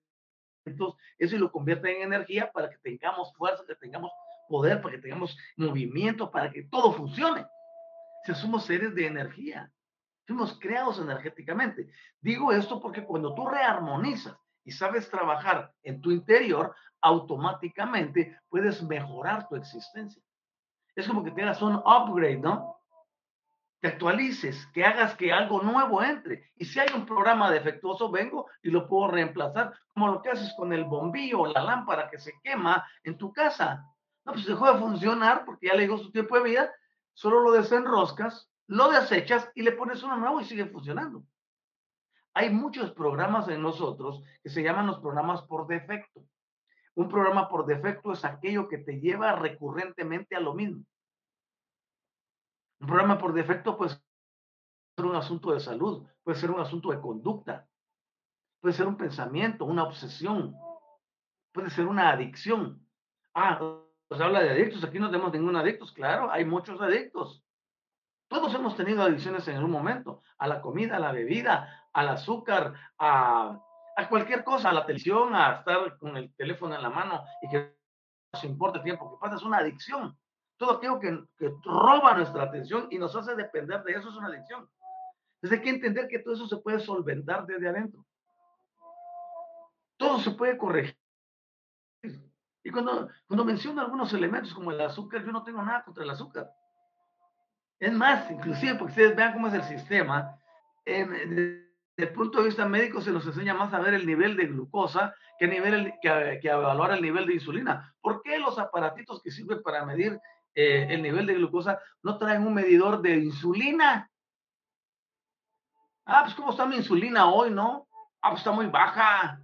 eso 1.19 1.37
y 1.37 1.39
lo 1.39 1.51
convierten 1.51 1.97
en 1.97 2.03
energía 2.03 2.51
para 2.53 2.71
que 2.71 2.79
tengamos 2.79 3.35
fuerza, 3.35 3.65
que 3.67 3.75
tengamos 3.75 4.13
poder, 4.49 4.81
para 4.81 4.95
que 4.95 5.03
tengamos 5.03 5.37
movimiento, 5.57 6.31
para 6.31 6.51
que 6.51 6.65
todo 6.65 6.93
funcione. 6.93 7.47
Si 8.25 8.35
somos 8.35 8.65
seres 8.65 8.95
de 8.95 9.07
energía, 9.07 9.73
fuimos 10.27 10.59
creados 10.61 11.01
energéticamente. 11.01 11.91
Digo 12.21 12.53
esto 12.53 12.81
porque 12.81 13.05
cuando 13.05 13.35
tú 13.35 13.47
rearmonizas 13.47 14.37
y 14.65 14.73
sabes 14.73 15.11
trabajar 15.11 15.73
en 15.83 16.01
tu 16.01 16.11
interior, 16.11 16.75
automáticamente 17.01 18.39
puedes 18.49 18.83
mejorar 18.83 19.49
tu 19.49 19.57
existencia. 19.57 20.23
Es 20.95 21.07
como 21.09 21.25
que 21.25 21.31
tengas 21.31 21.61
un 21.63 21.77
upgrade, 21.77 22.39
¿no? 22.39 22.79
Te 23.81 23.89
actualices, 23.89 24.67
que 24.73 24.85
hagas 24.85 25.17
que 25.17 25.33
algo 25.33 25.61
nuevo 25.61 26.03
entre. 26.03 26.53
Y 26.57 26.65
si 26.65 26.79
hay 26.79 26.89
un 26.95 27.05
programa 27.05 27.51
defectuoso, 27.51 28.11
vengo 28.11 28.49
y 28.63 28.71
lo 28.71 28.87
puedo 28.87 29.11
reemplazar, 29.11 29.73
como 29.93 30.09
lo 30.09 30.23
que 30.23 30.31
haces 30.31 30.55
con 30.57 30.73
el 30.73 30.85
bombillo 30.85 31.41
o 31.41 31.47
la 31.47 31.63
lámpara 31.63 32.09
que 32.09 32.19
se 32.19 32.33
quema 32.45 32.87
en 33.03 33.19
tu 33.19 33.33
casa. 33.33 33.85
No, 34.25 34.33
pues 34.33 34.47
dejó 34.47 34.73
de 34.73 34.79
funcionar 34.79 35.45
porque 35.45 35.67
ya 35.67 35.75
le 35.75 35.83
dijo 35.83 35.99
su 35.99 36.13
tiempo 36.13 36.37
de 36.37 36.45
vida, 36.45 36.71
solo 37.13 37.41
lo 37.41 37.51
desenroscas, 37.51 38.49
lo 38.69 38.89
desechas 38.91 39.51
y 39.57 39.63
le 39.63 39.73
pones 39.73 40.03
uno 40.05 40.17
nuevo 40.17 40.41
y 40.41 40.45
sigue 40.45 40.67
funcionando. 40.67 41.25
Hay 42.35 42.51
muchos 42.51 42.93
programas 42.93 43.49
en 43.49 43.63
nosotros 43.63 44.23
que 44.43 44.51
se 44.51 44.63
llaman 44.63 44.87
los 44.87 45.01
programas 45.01 45.43
por 45.43 45.67
defecto. 45.67 46.25
Un 46.95 47.09
programa 47.09 47.49
por 47.49 47.67
defecto 47.67 48.13
es 48.13 48.25
aquello 48.25 48.69
que 48.69 48.79
te 48.79 49.01
lleva 49.01 49.33
recurrentemente 49.37 50.37
a 50.37 50.41
lo 50.41 50.55
mismo. 50.55 50.85
Un 52.81 52.87
programa 52.87 53.19
por 53.19 53.33
defecto 53.33 53.77
puede 53.77 53.91
ser 53.91 55.07
un 55.07 55.15
asunto 55.15 55.53
de 55.53 55.61
salud, 55.61 56.07
puede 56.23 56.39
ser 56.39 56.51
un 56.51 56.61
asunto 56.61 56.91
de 56.91 57.01
conducta, 57.01 57.69
puede 58.61 58.75
ser 58.75 58.87
un 58.87 58.97
pensamiento, 58.97 59.65
una 59.65 59.85
obsesión, 59.85 60.55
puede 61.53 61.71
ser 61.71 61.87
una 61.87 62.11
adicción. 62.11 62.87
Ah, 63.35 63.59
se 64.11 64.23
habla 64.23 64.41
de 64.41 64.51
adictos, 64.51 64.85
aquí 64.85 64.99
no 64.99 65.11
tenemos 65.11 65.33
ningún 65.33 65.57
adictos, 65.57 65.93
claro, 65.93 66.31
hay 66.31 66.45
muchos 66.45 66.81
adictos. 66.81 67.43
Todos 68.29 68.55
hemos 68.55 68.77
tenido 68.77 69.03
adicciones 69.03 69.47
en 69.49 69.57
algún 69.57 69.71
momento, 69.71 70.23
a 70.39 70.47
la 70.47 70.61
comida, 70.61 70.97
a 70.97 71.01
la 71.01 71.13
bebida, 71.13 71.82
al 71.93 72.09
azúcar, 72.09 72.75
a, 72.99 73.61
cualquier 74.09 74.45
cosa, 74.45 74.71
a 74.71 74.73
la 74.73 74.87
televisión, 74.87 75.35
a 75.35 75.59
estar 75.59 75.99
con 75.99 76.17
el 76.17 76.35
teléfono 76.35 76.75
en 76.75 76.83
la 76.83 76.91
mano 76.91 77.25
y 77.43 77.49
que 77.49 77.77
no 78.33 78.41
se 78.41 78.47
importa 78.47 78.79
el 78.79 78.85
tiempo 78.85 79.11
que 79.11 79.21
pasa, 79.21 79.37
es 79.37 79.43
una 79.43 79.59
adicción. 79.59 80.17
todo 80.57 80.73
aquello 80.73 80.99
que, 80.99 81.25
roba 81.65 82.15
nuestra 82.15 82.45
atención 82.45 82.89
y 82.91 82.99
nos 82.99 83.15
hace 83.17 83.35
depender 83.35 83.83
de 83.83 83.93
eso 83.93 84.09
es 84.09 84.17
una 84.17 84.29
adicción. 84.29 84.69
Entonces 85.37 85.59
hay 85.59 85.65
que 85.65 85.71
entender 85.71 86.09
que 86.09 86.21
todo 86.21 86.35
eso 86.35 86.47
se 86.47 86.57
puede 86.59 86.81
solventar 86.81 87.47
desde 87.47 87.69
adentro. 87.69 88.05
Todo 89.97 90.19
se 90.21 90.31
puede 90.31 90.57
corregir. 90.57 90.97
Y 92.65 92.71
cuando, 92.71 93.09
cuando 93.27 93.45
menciono 93.45 93.81
algunos 93.81 94.13
elementos 94.13 94.55
como 94.55 94.71
el 94.71 94.81
azúcar, 94.81 95.25
yo 95.25 95.33
no 95.33 95.43
tengo 95.43 95.63
nada 95.63 95.83
contra 95.83 96.05
el 96.05 96.11
azúcar. 96.11 96.53
Es 97.81 97.93
más, 97.93 98.31
inclusive 98.31 98.77
porque 98.77 98.93
ustedes 98.93 99.17
vean 99.17 99.33
cómo 99.33 99.49
es 99.49 99.55
el 99.55 99.65
sistema, 99.65 100.39
desde 101.97 102.11
el 102.11 102.17
punto 102.17 102.39
de 102.39 102.47
vista 102.47 102.67
médico 102.67 103.01
se 103.01 103.11
nos 103.11 103.27
enseña 103.27 103.55
más 103.55 103.73
a 103.75 103.81
ver 103.81 103.95
el 103.95 104.07
nivel 104.07 104.37
de 104.37 104.47
glucosa 104.47 105.15
que, 105.39 105.47
nivel, 105.47 105.93
que, 106.01 106.39
que 106.41 106.49
evaluar 106.49 106.93
el 106.93 107.03
nivel 107.03 107.27
de 107.27 107.35
insulina. 107.35 107.95
¿Por 108.01 108.23
qué 108.23 108.39
los 108.39 108.59
aparatitos 108.59 109.23
que 109.23 109.31
sirven 109.31 109.63
para 109.63 109.85
medir 109.85 110.19
eh, 110.55 110.87
el 110.91 111.03
nivel 111.03 111.27
de 111.27 111.35
glucosa 111.35 111.81
no 112.03 112.19
traen 112.19 112.47
un 112.47 112.55
medidor 112.55 113.03
de 113.03 113.17
insulina? 113.17 114.11
Ah, 116.07 116.23
pues 116.25 116.35
¿cómo 116.35 116.51
está 116.51 116.67
mi 116.67 116.77
insulina 116.77 117.31
hoy, 117.31 117.51
no? 117.51 117.87
Ah, 118.23 118.31
pues 118.31 118.41
está 118.41 118.53
muy 118.53 118.67
baja. 118.67 119.41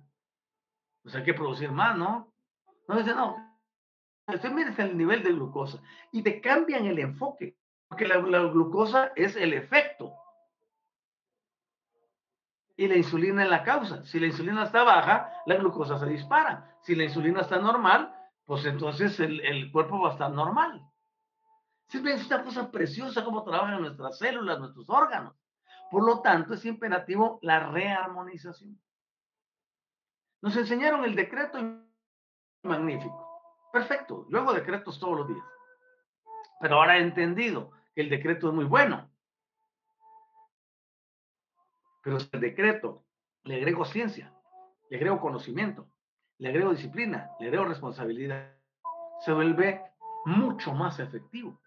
Pues 1.03 1.14
hay 1.14 1.24
que 1.24 1.34
producir 1.34 1.70
más, 1.70 1.96
¿no? 1.96 2.32
No 2.88 2.96
dice, 2.96 3.14
no. 3.14 3.36
Usted 4.26 4.51
mide 4.51 4.74
el 4.76 4.96
nivel 4.96 5.22
de 5.22 5.32
glucosa 5.32 5.80
y 6.12 6.22
te 6.22 6.40
cambian 6.40 6.86
el 6.86 6.99
enfoque, 6.99 7.57
porque 7.88 8.07
la, 8.07 8.18
glucosa 8.18 9.12
es 9.16 9.36
el 9.36 9.55
efecto 9.55 10.12
y 12.79 12.87
la 12.87 12.97
insulina 12.97 13.43
es 13.43 13.51
la 13.51 13.64
causa. 13.64 14.05
Si 14.05 14.20
la 14.20 14.29
insulina 14.29 14.62
está 14.62 14.85
baja, 14.85 15.33
la 15.47 15.57
glucosa 15.57 15.99
se 15.99 16.07
dispara. 16.07 16.76
Si 16.81 16.95
la 16.95 17.03
insulina 17.03 17.41
está 17.41 17.59
normal, 17.59 18.14
pues 18.45 18.64
entonces 18.66 19.18
el, 19.18 19.41
el 19.41 19.72
cuerpo 19.72 20.01
va 20.01 20.11
a 20.11 20.12
estar 20.12 20.31
normal. 20.31 20.81
Siempre 21.89 22.12
es 22.12 22.24
una 22.29 22.45
cosa 22.45 22.70
preciosa 22.70 23.24
cómo 23.24 23.43
trabajan 23.43 23.81
nuestras 23.81 24.16
células, 24.18 24.61
nuestros 24.61 24.89
órganos. 24.89 25.35
Por 25.91 26.07
lo 26.07 26.20
tanto, 26.20 26.55
es 26.55 26.64
imperativo 26.66 27.41
la 27.43 27.68
rearmonización. 27.68 28.81
Nos 30.41 30.57
enseñaron 30.57 31.05
el 31.05 31.16
decreto 31.16 31.59
magnífico. 32.62 33.26
Perfecto, 33.72 34.24
yo 34.31 34.39
hago 34.39 34.53
decretos 34.53 35.01
todos 35.01 35.18
los 35.18 35.29
días. 35.29 35.45
Pero 36.61 36.76
ahora 36.76 36.97
he 36.97 37.01
entendido 37.01 37.72
que 37.93 38.03
el 38.03 38.09
decreto 38.09 38.49
es 38.49 38.55
muy 38.55 38.66
bueno. 38.66 39.11
Pero 42.09 42.20
si 42.20 42.28
el 42.32 42.40
decreto 42.40 43.04
le 43.44 43.56
agrego 43.56 43.84
ciencia, 43.84 44.32
le 44.88 44.96
agrego 44.96 45.20
conocimiento, 45.20 45.90
le 46.38 46.48
agrego 46.48 46.70
disciplina, 46.70 47.32
le 47.38 47.48
agrego 47.48 47.66
responsabilidad, 47.66 48.56
se 49.20 49.30
vuelve 49.30 49.82
mucho 50.24 50.72
más 50.72 51.00
efectivo. 51.00 51.61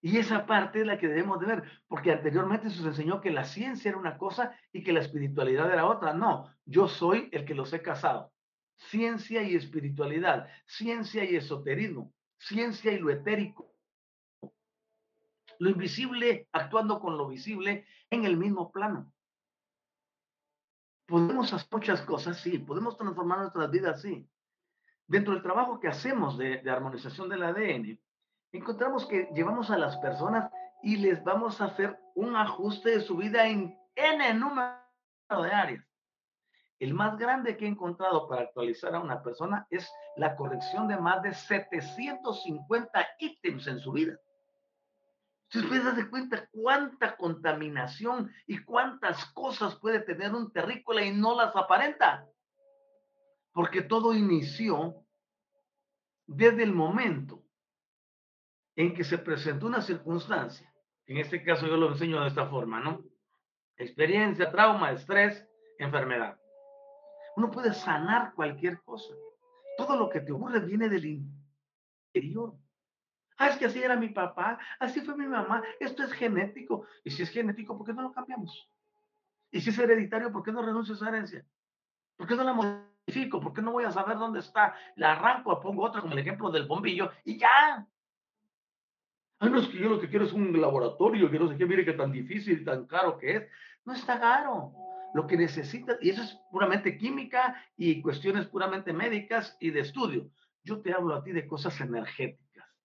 Y 0.00 0.18
esa 0.18 0.46
parte 0.46 0.82
es 0.82 0.86
la 0.86 0.98
que 0.98 1.08
debemos 1.08 1.40
de 1.40 1.46
ver, 1.46 1.64
porque 1.88 2.12
anteriormente 2.12 2.70
se 2.70 2.76
nos 2.76 2.96
enseñó 2.96 3.20
que 3.20 3.32
la 3.32 3.42
ciencia 3.42 3.88
era 3.88 3.98
una 3.98 4.16
cosa 4.16 4.56
y 4.72 4.84
que 4.84 4.92
la 4.92 5.00
espiritualidad 5.00 5.72
era 5.72 5.86
otra. 5.86 6.14
No, 6.14 6.48
yo 6.64 6.86
soy 6.86 7.28
el 7.32 7.44
que 7.44 7.56
los 7.56 7.72
he 7.72 7.82
casado. 7.82 8.32
Ciencia 8.76 9.42
y 9.42 9.56
espiritualidad, 9.56 10.48
ciencia 10.64 11.24
y 11.24 11.34
esoterismo, 11.34 12.14
ciencia 12.38 12.92
y 12.92 13.00
lo 13.00 13.10
etérico. 13.10 13.71
Lo 15.62 15.70
invisible 15.70 16.48
actuando 16.50 16.98
con 16.98 17.16
lo 17.16 17.28
visible 17.28 17.86
en 18.10 18.24
el 18.24 18.36
mismo 18.36 18.72
plano. 18.72 19.12
Podemos 21.06 21.52
hacer 21.52 21.68
muchas 21.70 22.02
cosas, 22.02 22.38
sí, 22.38 22.58
podemos 22.58 22.96
transformar 22.96 23.38
nuestras 23.38 23.70
vidas, 23.70 24.02
sí. 24.02 24.28
Dentro 25.06 25.34
del 25.34 25.42
trabajo 25.44 25.78
que 25.78 25.86
hacemos 25.86 26.36
de, 26.36 26.58
de 26.62 26.68
armonización 26.68 27.28
del 27.28 27.44
ADN, 27.44 27.96
encontramos 28.50 29.06
que 29.06 29.28
llevamos 29.36 29.70
a 29.70 29.78
las 29.78 29.96
personas 29.98 30.50
y 30.82 30.96
les 30.96 31.22
vamos 31.22 31.60
a 31.60 31.66
hacer 31.66 31.96
un 32.16 32.34
ajuste 32.34 32.90
de 32.90 33.00
su 33.00 33.16
vida 33.16 33.46
en 33.46 33.78
N 33.94 34.34
número 34.34 34.74
de 35.30 35.52
áreas. 35.52 35.86
El 36.80 36.92
más 36.92 37.16
grande 37.16 37.56
que 37.56 37.66
he 37.66 37.68
encontrado 37.68 38.26
para 38.26 38.42
actualizar 38.42 38.96
a 38.96 39.00
una 39.00 39.22
persona 39.22 39.68
es 39.70 39.88
la 40.16 40.34
corrección 40.34 40.88
de 40.88 40.96
más 40.96 41.22
de 41.22 41.32
750 41.32 43.06
ítems 43.20 43.68
en 43.68 43.78
su 43.78 43.92
vida. 43.92 44.18
Entonces 45.52 45.68
puedes 45.68 45.84
darse 45.84 46.08
cuenta 46.08 46.48
cuánta 46.50 47.14
contaminación 47.14 48.32
y 48.46 48.64
cuántas 48.64 49.26
cosas 49.32 49.76
puede 49.76 50.00
tener 50.00 50.32
un 50.32 50.50
terrícola 50.50 51.04
y 51.04 51.12
no 51.12 51.36
las 51.36 51.54
aparenta. 51.54 52.26
Porque 53.52 53.82
todo 53.82 54.14
inició 54.14 55.04
desde 56.26 56.62
el 56.62 56.72
momento 56.72 57.42
en 58.76 58.94
que 58.94 59.04
se 59.04 59.18
presentó 59.18 59.66
una 59.66 59.82
circunstancia, 59.82 60.72
en 61.04 61.18
este 61.18 61.44
caso 61.44 61.66
yo 61.66 61.76
lo 61.76 61.90
enseño 61.90 62.22
de 62.22 62.28
esta 62.28 62.48
forma, 62.48 62.80
¿no? 62.80 63.04
Experiencia, 63.76 64.50
trauma, 64.50 64.92
estrés, 64.92 65.46
enfermedad. 65.78 66.38
Uno 67.36 67.50
puede 67.50 67.74
sanar 67.74 68.32
cualquier 68.34 68.80
cosa. 68.82 69.12
Todo 69.76 69.96
lo 69.96 70.08
que 70.08 70.20
te 70.20 70.32
ocurre 70.32 70.60
viene 70.60 70.88
del 70.88 71.04
interior. 72.14 72.54
Ah, 73.36 73.48
es 73.48 73.56
que 73.56 73.66
así 73.66 73.82
era 73.82 73.96
mi 73.96 74.08
papá, 74.08 74.58
así 74.78 75.00
fue 75.00 75.16
mi 75.16 75.26
mamá, 75.26 75.62
esto 75.80 76.02
es 76.02 76.12
genético. 76.12 76.86
Y 77.04 77.10
si 77.10 77.22
es 77.22 77.30
genético, 77.30 77.76
¿por 77.76 77.86
qué 77.86 77.92
no 77.92 78.02
lo 78.02 78.12
cambiamos? 78.12 78.68
Y 79.50 79.60
si 79.60 79.70
es 79.70 79.78
hereditario, 79.78 80.32
¿por 80.32 80.42
qué 80.42 80.52
no 80.52 80.62
renuncio 80.62 80.94
a 80.94 80.96
esa 80.96 81.08
herencia? 81.08 81.44
¿Por 82.16 82.26
qué 82.26 82.36
no 82.36 82.44
la 82.44 82.52
modifico? 82.52 83.40
¿Por 83.40 83.52
qué 83.52 83.62
no 83.62 83.72
voy 83.72 83.84
a 83.84 83.90
saber 83.90 84.16
dónde 84.16 84.40
está? 84.40 84.74
La 84.96 85.12
arranco, 85.12 85.60
pongo 85.60 85.84
otra 85.84 86.00
como 86.00 86.12
el 86.12 86.20
ejemplo 86.20 86.50
del 86.50 86.66
bombillo 86.66 87.10
y 87.24 87.38
ya. 87.38 87.86
Ay, 89.40 89.50
no 89.50 89.58
es 89.58 89.68
que 89.68 89.78
yo 89.78 89.88
lo 89.88 90.00
que 90.00 90.08
quiero 90.08 90.24
es 90.24 90.32
un 90.32 90.58
laboratorio, 90.60 91.30
que 91.30 91.38
no 91.38 91.48
sé 91.48 91.56
qué, 91.56 91.66
mire 91.66 91.84
qué 91.84 91.94
tan 91.94 92.12
difícil 92.12 92.64
tan 92.64 92.86
caro 92.86 93.18
que 93.18 93.36
es. 93.36 93.48
No 93.84 93.92
está 93.92 94.20
caro. 94.20 94.72
Lo 95.14 95.26
que 95.26 95.36
necesitas, 95.36 95.98
y 96.00 96.10
eso 96.10 96.22
es 96.22 96.38
puramente 96.50 96.96
química 96.96 97.62
y 97.76 98.00
cuestiones 98.00 98.46
puramente 98.46 98.92
médicas 98.92 99.56
y 99.60 99.70
de 99.70 99.80
estudio. 99.80 100.30
Yo 100.64 100.80
te 100.80 100.94
hablo 100.94 101.14
a 101.14 101.22
ti 101.22 101.32
de 101.32 101.46
cosas 101.46 101.78
energéticas, 101.80 102.41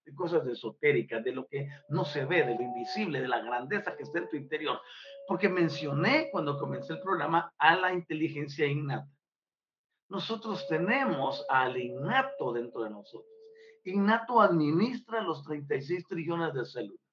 de 0.08 0.14
cosas 0.14 0.46
esotéricas, 0.46 1.22
de 1.22 1.32
lo 1.32 1.46
que 1.46 1.68
no 1.90 2.04
se 2.04 2.24
ve, 2.24 2.44
de 2.44 2.54
lo 2.54 2.62
invisible, 2.62 3.20
de 3.20 3.28
la 3.28 3.40
grandeza 3.40 3.94
que 3.94 4.04
está 4.04 4.20
en 4.20 4.28
tu 4.28 4.36
interior. 4.36 4.80
Porque 5.26 5.50
mencioné 5.50 6.30
cuando 6.32 6.58
comencé 6.58 6.94
el 6.94 7.00
programa 7.00 7.52
a 7.58 7.76
la 7.76 7.92
inteligencia 7.92 8.66
innata. 8.66 9.10
Nosotros 10.08 10.66
tenemos 10.66 11.44
al 11.50 11.76
innato 11.76 12.54
dentro 12.54 12.84
de 12.84 12.90
nosotros. 12.90 13.30
Innato 13.84 14.40
administra 14.40 15.20
los 15.20 15.42
36 15.44 16.06
trillones 16.08 16.54
de 16.54 16.64
células. 16.64 17.04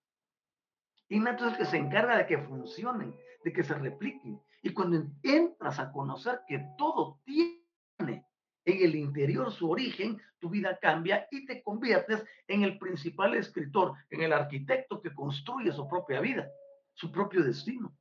Innato 1.09 1.45
es 1.45 1.51
el 1.51 1.57
que 1.57 1.65
se 1.65 1.77
encarga 1.77 2.17
de 2.17 2.25
que 2.25 2.37
funcionen, 2.37 3.13
de 3.43 3.51
que 3.51 3.63
se 3.63 3.73
repliquen. 3.73 4.41
Y 4.63 4.69
cuando 4.73 5.05
entras 5.21 5.79
a 5.79 5.91
conocer 5.91 6.41
que 6.47 6.65
todo 6.77 7.19
tiene 7.25 8.25
en 8.65 8.83
el 8.83 8.95
interior 8.95 9.51
su 9.51 9.69
origen, 9.69 10.21
tu 10.39 10.49
vida 10.49 10.77
cambia 10.79 11.27
y 11.31 11.45
te 11.45 11.63
conviertes 11.63 12.25
en 12.47 12.63
el 12.63 12.77
principal 12.77 13.35
escritor, 13.35 13.93
en 14.09 14.21
el 14.21 14.33
arquitecto 14.33 15.01
que 15.01 15.13
construye 15.13 15.71
su 15.71 15.87
propia 15.87 16.19
vida, 16.19 16.49
su 16.93 17.11
propio 17.11 17.43
destino. 17.43 17.95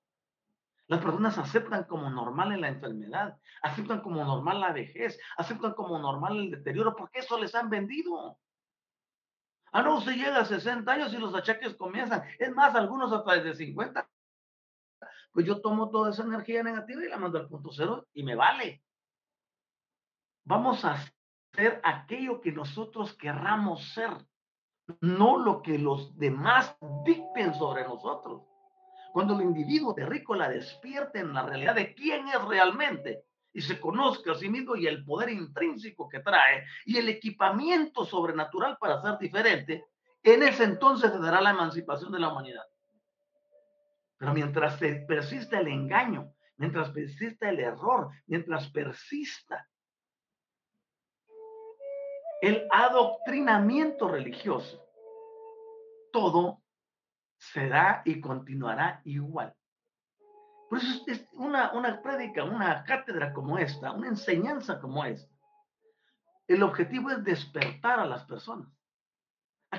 Las 0.86 1.02
personas 1.02 1.38
aceptan 1.38 1.84
como 1.84 2.10
normal 2.10 2.60
la 2.60 2.68
enfermedad, 2.68 3.38
aceptan 3.62 4.00
como 4.00 4.22
normal 4.22 4.60
la 4.60 4.72
vejez, 4.72 5.18
aceptan 5.36 5.72
como 5.72 5.98
normal 5.98 6.36
el 6.38 6.50
deterioro, 6.50 6.94
porque 6.94 7.20
eso 7.20 7.38
les 7.38 7.54
han 7.54 7.70
vendido. 7.70 8.38
Ah, 9.72 9.82
no, 9.82 9.98
usted 9.98 10.12
llega 10.12 10.40
a 10.40 10.44
60 10.44 10.90
años 10.92 11.12
y 11.14 11.18
los 11.18 11.34
achaques 11.34 11.74
comienzan. 11.74 12.22
Es 12.38 12.54
más, 12.54 12.74
algunos 12.74 13.12
hasta 13.12 13.34
desde 13.34 13.54
50. 13.54 14.08
Pues 15.32 15.46
yo 15.46 15.60
tomo 15.60 15.90
toda 15.90 16.10
esa 16.10 16.22
energía 16.22 16.62
negativa 16.62 17.04
y 17.04 17.08
la 17.08 17.16
mando 17.16 17.38
al 17.38 17.48
punto 17.48 17.70
cero 17.72 18.06
y 18.12 18.22
me 18.22 18.36
vale. 18.36 18.84
Vamos 20.45 20.84
a 20.84 20.92
hacer 20.92 21.80
aquello 21.82 22.40
que 22.40 22.53
nosotros 22.53 23.14
querramos 23.14 23.82
ser, 23.92 24.11
no 25.01 25.38
lo 25.38 25.62
que 25.62 25.78
los 25.78 26.16
demás 26.18 26.76
dicten 27.05 27.55
sobre 27.55 27.84
nosotros. 27.84 28.42
Cuando 29.12 29.34
el 29.34 29.42
individuo 29.42 29.95
terrícola 29.95 30.49
despierte 30.49 31.20
en 31.20 31.32
la 31.32 31.45
realidad 31.45 31.74
de 31.74 31.95
quién 31.95 32.28
es 32.28 32.42
realmente, 32.45 33.24
y 33.55 33.62
se 33.62 33.80
conozca 33.80 34.32
a 34.32 34.34
sí 34.34 34.51
mismo 34.51 34.74
y 34.74 34.86
el 34.86 35.05
poder 35.05 35.30
intrínseco 35.30 36.09
que 36.09 36.20
trae 36.20 36.64
y 36.84 36.99
el 36.99 37.09
equipamiento 37.09 38.05
sobrenatural 38.05 38.76
para 38.78 39.01
ser 39.01 39.16
diferente, 39.18 39.84
en 40.22 40.42
ese 40.42 40.64
entonces 40.64 41.12
se 41.12 41.18
dará 41.18 41.40
la 41.40 41.51
emancipación 41.51 42.11
de 42.11 42.18
la 42.18 42.30
humanidad. 42.30 42.64
Pero 44.18 44.34
mientras 44.34 44.76
persista 45.07 45.61
el 45.61 45.68
engaño, 45.68 46.32
mientras 46.57 46.90
persista 46.90 47.49
el 47.49 47.61
error, 47.61 48.11
mientras 48.26 48.68
persista 48.70 49.68
el 52.45 52.68
adoctrinamiento 52.70 54.07
religioso, 54.07 54.86
todo 56.12 56.62
será 57.38 58.03
y 58.05 58.20
continuará 58.20 59.01
igual. 59.05 59.55
Por 60.68 60.78
eso 60.78 61.05
es 61.07 61.26
una, 61.32 61.72
una 61.72 62.03
una 62.45 62.84
cátedra 62.84 63.32
como 63.32 63.57
esta, 63.57 63.92
una 63.92 64.09
enseñanza 64.09 64.78
como 64.78 65.07
esta. 65.07 65.34
El 66.47 66.62
objetivo 66.62 67.11
es 67.12 67.24
despertar 67.24 67.99
a 67.99 68.05
las 68.05 68.24
personas. 68.26 68.68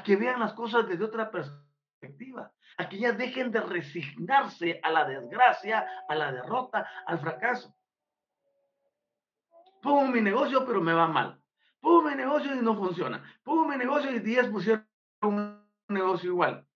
que 0.01 0.15
vean 0.15 0.39
las 0.39 0.53
cosas 0.53 0.87
desde 0.87 1.05
otra 1.05 1.29
perspectiva, 1.29 2.51
a 2.77 2.89
que 2.89 2.97
ya 2.97 3.11
dejen 3.11 3.51
de 3.51 3.61
resignarse 3.61 4.79
a 4.81 4.89
la 4.89 5.05
desgracia, 5.05 5.87
a 6.09 6.15
la 6.15 6.31
derrota, 6.31 6.89
al 7.05 7.19
fracaso. 7.19 7.75
Pongo 9.83 10.07
mi 10.07 10.19
negocio, 10.19 10.65
pero 10.65 10.81
me 10.81 10.93
va 10.93 11.07
mal. 11.07 11.44
Pongo 11.85 12.01
mi 12.01 12.15
negocio 12.15 12.55
y 12.55 12.63
no 12.63 12.75
funciona. 12.75 13.23
Pongo 13.43 13.67
mi 13.67 13.77
negocio 13.77 14.09
y 14.09 14.17
10 14.17 14.47
pusieron 14.47 14.87
un 15.21 15.63
negocio 15.87 16.31
igual. 16.31 16.67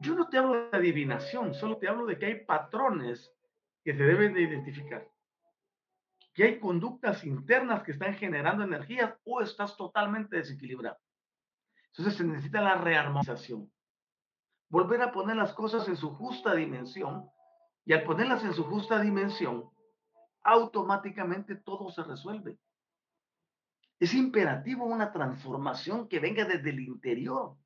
Yo 0.00 0.14
no 0.14 0.30
te 0.30 0.38
hablo 0.38 0.70
de 0.70 0.78
adivinación, 0.78 1.52
solo 1.52 1.76
te 1.76 1.88
hablo 1.88 2.06
de 2.06 2.18
que 2.18 2.24
hay 2.24 2.44
patrones 2.46 3.30
que 3.84 3.94
se 3.94 4.02
deben 4.02 4.32
de 4.32 4.40
identificar. 4.40 5.06
Que 6.32 6.44
hay 6.44 6.58
conductas 6.58 7.22
internas 7.24 7.82
que 7.82 7.92
están 7.92 8.14
generando 8.14 8.64
energías 8.64 9.14
o 9.24 9.42
estás 9.42 9.76
totalmente 9.76 10.36
desequilibrado. 10.38 10.96
Entonces 11.88 12.16
se 12.16 12.24
necesita 12.24 12.62
la 12.62 12.76
rearmonización. 12.76 13.70
Volver 14.70 15.02
a 15.02 15.12
poner 15.12 15.36
las 15.36 15.52
cosas 15.52 15.86
en 15.88 15.98
su 15.98 16.14
justa 16.14 16.54
dimensión 16.54 17.28
y 17.84 17.92
al 17.92 18.04
ponerlas 18.04 18.42
en 18.42 18.54
su 18.54 18.64
justa 18.64 19.02
dimensión, 19.02 19.70
automáticamente 20.44 21.56
todo 21.56 21.90
se 21.90 22.02
resuelve. 22.04 22.58
Es 23.98 24.14
imperativo 24.14 24.84
una 24.84 25.12
transformación 25.12 26.08
que 26.08 26.20
venga 26.20 26.44
desde 26.44 26.70
el 26.70 26.80
interior. 26.80 27.56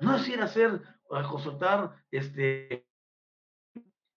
No 0.00 0.16
es 0.16 0.28
ir 0.28 0.40
a 0.40 0.44
hacer, 0.44 0.80
a 1.10 1.22
consultar 1.28 2.04
este, 2.10 2.86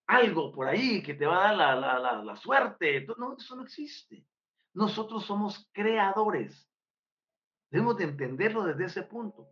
algo 0.08 0.52
por 0.52 0.68
ahí 0.68 1.02
que 1.02 1.14
te 1.14 1.26
va 1.26 1.50
a 1.50 1.56
dar 1.56 1.78
la, 1.78 2.24
la 2.24 2.36
suerte. 2.36 3.08
No, 3.18 3.36
eso 3.38 3.56
no 3.56 3.64
existe. 3.64 4.26
Nosotros 4.74 5.26
somos 5.26 5.70
creadores. 5.72 6.70
Debemos 7.70 7.98
de 7.98 8.04
entenderlo 8.06 8.64
desde 8.64 8.86
ese 8.86 9.04
punto. 9.04 9.48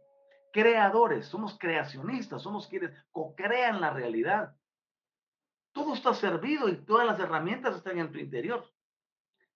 Creadores, 0.52 1.28
somos 1.28 1.58
creacionistas, 1.58 2.42
somos 2.42 2.68
quienes 2.68 2.92
co-crean 3.12 3.80
la 3.80 3.92
realidad. 3.92 4.56
Todo 5.72 5.94
está 5.94 6.14
servido 6.14 6.68
y 6.68 6.78
todas 6.86 7.06
las 7.06 7.20
herramientas 7.20 7.76
están 7.76 8.00
en 8.00 8.12
tu 8.12 8.18
interior. 8.18 8.66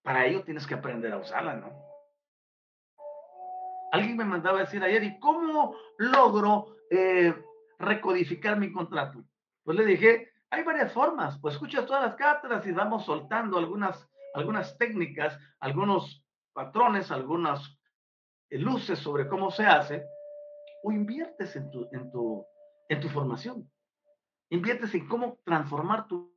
Para 0.02 0.26
ello 0.26 0.44
tienes 0.44 0.66
que 0.66 0.74
aprender 0.74 1.12
a 1.12 1.18
usarla, 1.18 1.54
¿no? 1.56 1.72
Alguien 3.92 4.16
me 4.16 4.24
mandaba 4.24 4.60
decir 4.60 4.82
ayer, 4.82 5.04
¿y 5.04 5.18
cómo 5.20 5.76
logro 5.98 6.76
eh, 6.90 7.34
recodificar 7.78 8.58
mi 8.58 8.72
contrato? 8.72 9.24
Pues 9.62 9.78
le 9.78 9.84
dije, 9.84 10.32
hay 10.50 10.62
varias 10.62 10.92
formas. 10.92 11.38
Pues 11.40 11.54
escucha 11.54 11.86
todas 11.86 12.02
las 12.02 12.16
cátedras 12.16 12.66
y 12.66 12.72
vamos 12.72 13.04
soltando 13.04 13.56
algunas, 13.56 14.08
algunas 14.34 14.76
técnicas, 14.78 15.38
algunos 15.60 16.24
patrones, 16.52 17.10
algunas 17.10 17.78
eh, 18.50 18.58
luces 18.58 18.98
sobre 18.98 19.28
cómo 19.28 19.50
se 19.50 19.64
hace, 19.64 20.04
o 20.82 20.92
inviertes 20.92 21.56
en 21.56 21.70
tu, 21.70 21.88
en 21.92 22.10
tu, 22.10 22.46
en 22.88 23.00
tu 23.00 23.08
formación. 23.08 23.70
Inviertes 24.50 24.94
en 24.94 25.08
cómo 25.08 25.38
transformar 25.44 26.06
tu 26.06 26.34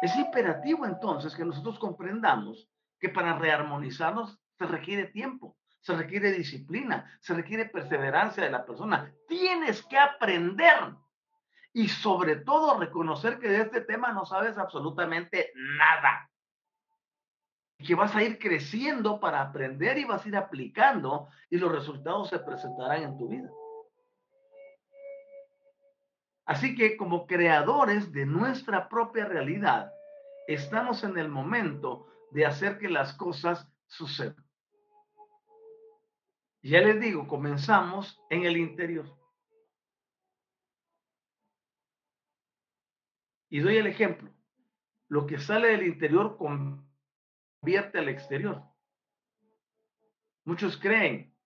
es 0.00 0.14
imperativo 0.16 0.86
entonces 0.86 1.34
que 1.34 1.44
nosotros 1.44 1.78
comprendamos 1.78 2.68
que 3.00 3.08
para 3.08 3.36
rearmonizarnos 3.38 4.38
se 4.56 4.66
requiere 4.66 5.06
tiempo, 5.06 5.56
se 5.80 5.94
requiere 5.96 6.32
disciplina, 6.32 7.10
se 7.20 7.34
requiere 7.34 7.66
perseverancia 7.66 8.44
de 8.44 8.50
la 8.50 8.64
persona. 8.64 9.12
Tienes 9.26 9.82
que 9.82 9.98
aprender 9.98 10.94
y 11.72 11.88
sobre 11.88 12.36
todo 12.36 12.78
reconocer 12.78 13.38
que 13.38 13.48
de 13.48 13.62
este 13.62 13.80
tema 13.80 14.12
no 14.12 14.24
sabes 14.24 14.56
absolutamente 14.56 15.52
nada. 15.54 16.30
Y 17.78 17.86
que 17.86 17.94
vas 17.94 18.14
a 18.14 18.22
ir 18.22 18.38
creciendo 18.38 19.20
para 19.20 19.40
aprender 19.40 19.98
y 19.98 20.04
vas 20.04 20.24
a 20.24 20.28
ir 20.28 20.36
aplicando 20.36 21.28
y 21.50 21.58
los 21.58 21.70
resultados 21.70 22.28
se 22.28 22.38
presentarán 22.40 23.02
en 23.02 23.18
tu 23.18 23.28
vida. 23.28 23.48
Así 26.48 26.74
que 26.74 26.96
como 26.96 27.26
creadores 27.26 28.10
de 28.10 28.24
nuestra 28.24 28.88
propia 28.88 29.26
realidad, 29.26 29.92
estamos 30.46 31.04
en 31.04 31.18
el 31.18 31.28
momento 31.28 32.06
de 32.30 32.46
hacer 32.46 32.78
que 32.78 32.88
las 32.88 33.12
cosas 33.12 33.70
sucedan. 33.86 34.42
Ya 36.62 36.80
les 36.80 36.98
digo, 37.02 37.28
comenzamos 37.28 38.18
en 38.30 38.46
el 38.46 38.56
interior. 38.56 39.14
Y 43.50 43.60
doy 43.60 43.76
el 43.76 43.86
ejemplo. 43.86 44.32
Lo 45.08 45.26
que 45.26 45.38
sale 45.38 45.68
del 45.68 45.86
interior 45.86 46.38
convierte 46.38 47.98
al 47.98 48.08
exterior. 48.08 48.62
Muchos 50.46 50.78
creen 50.78 51.36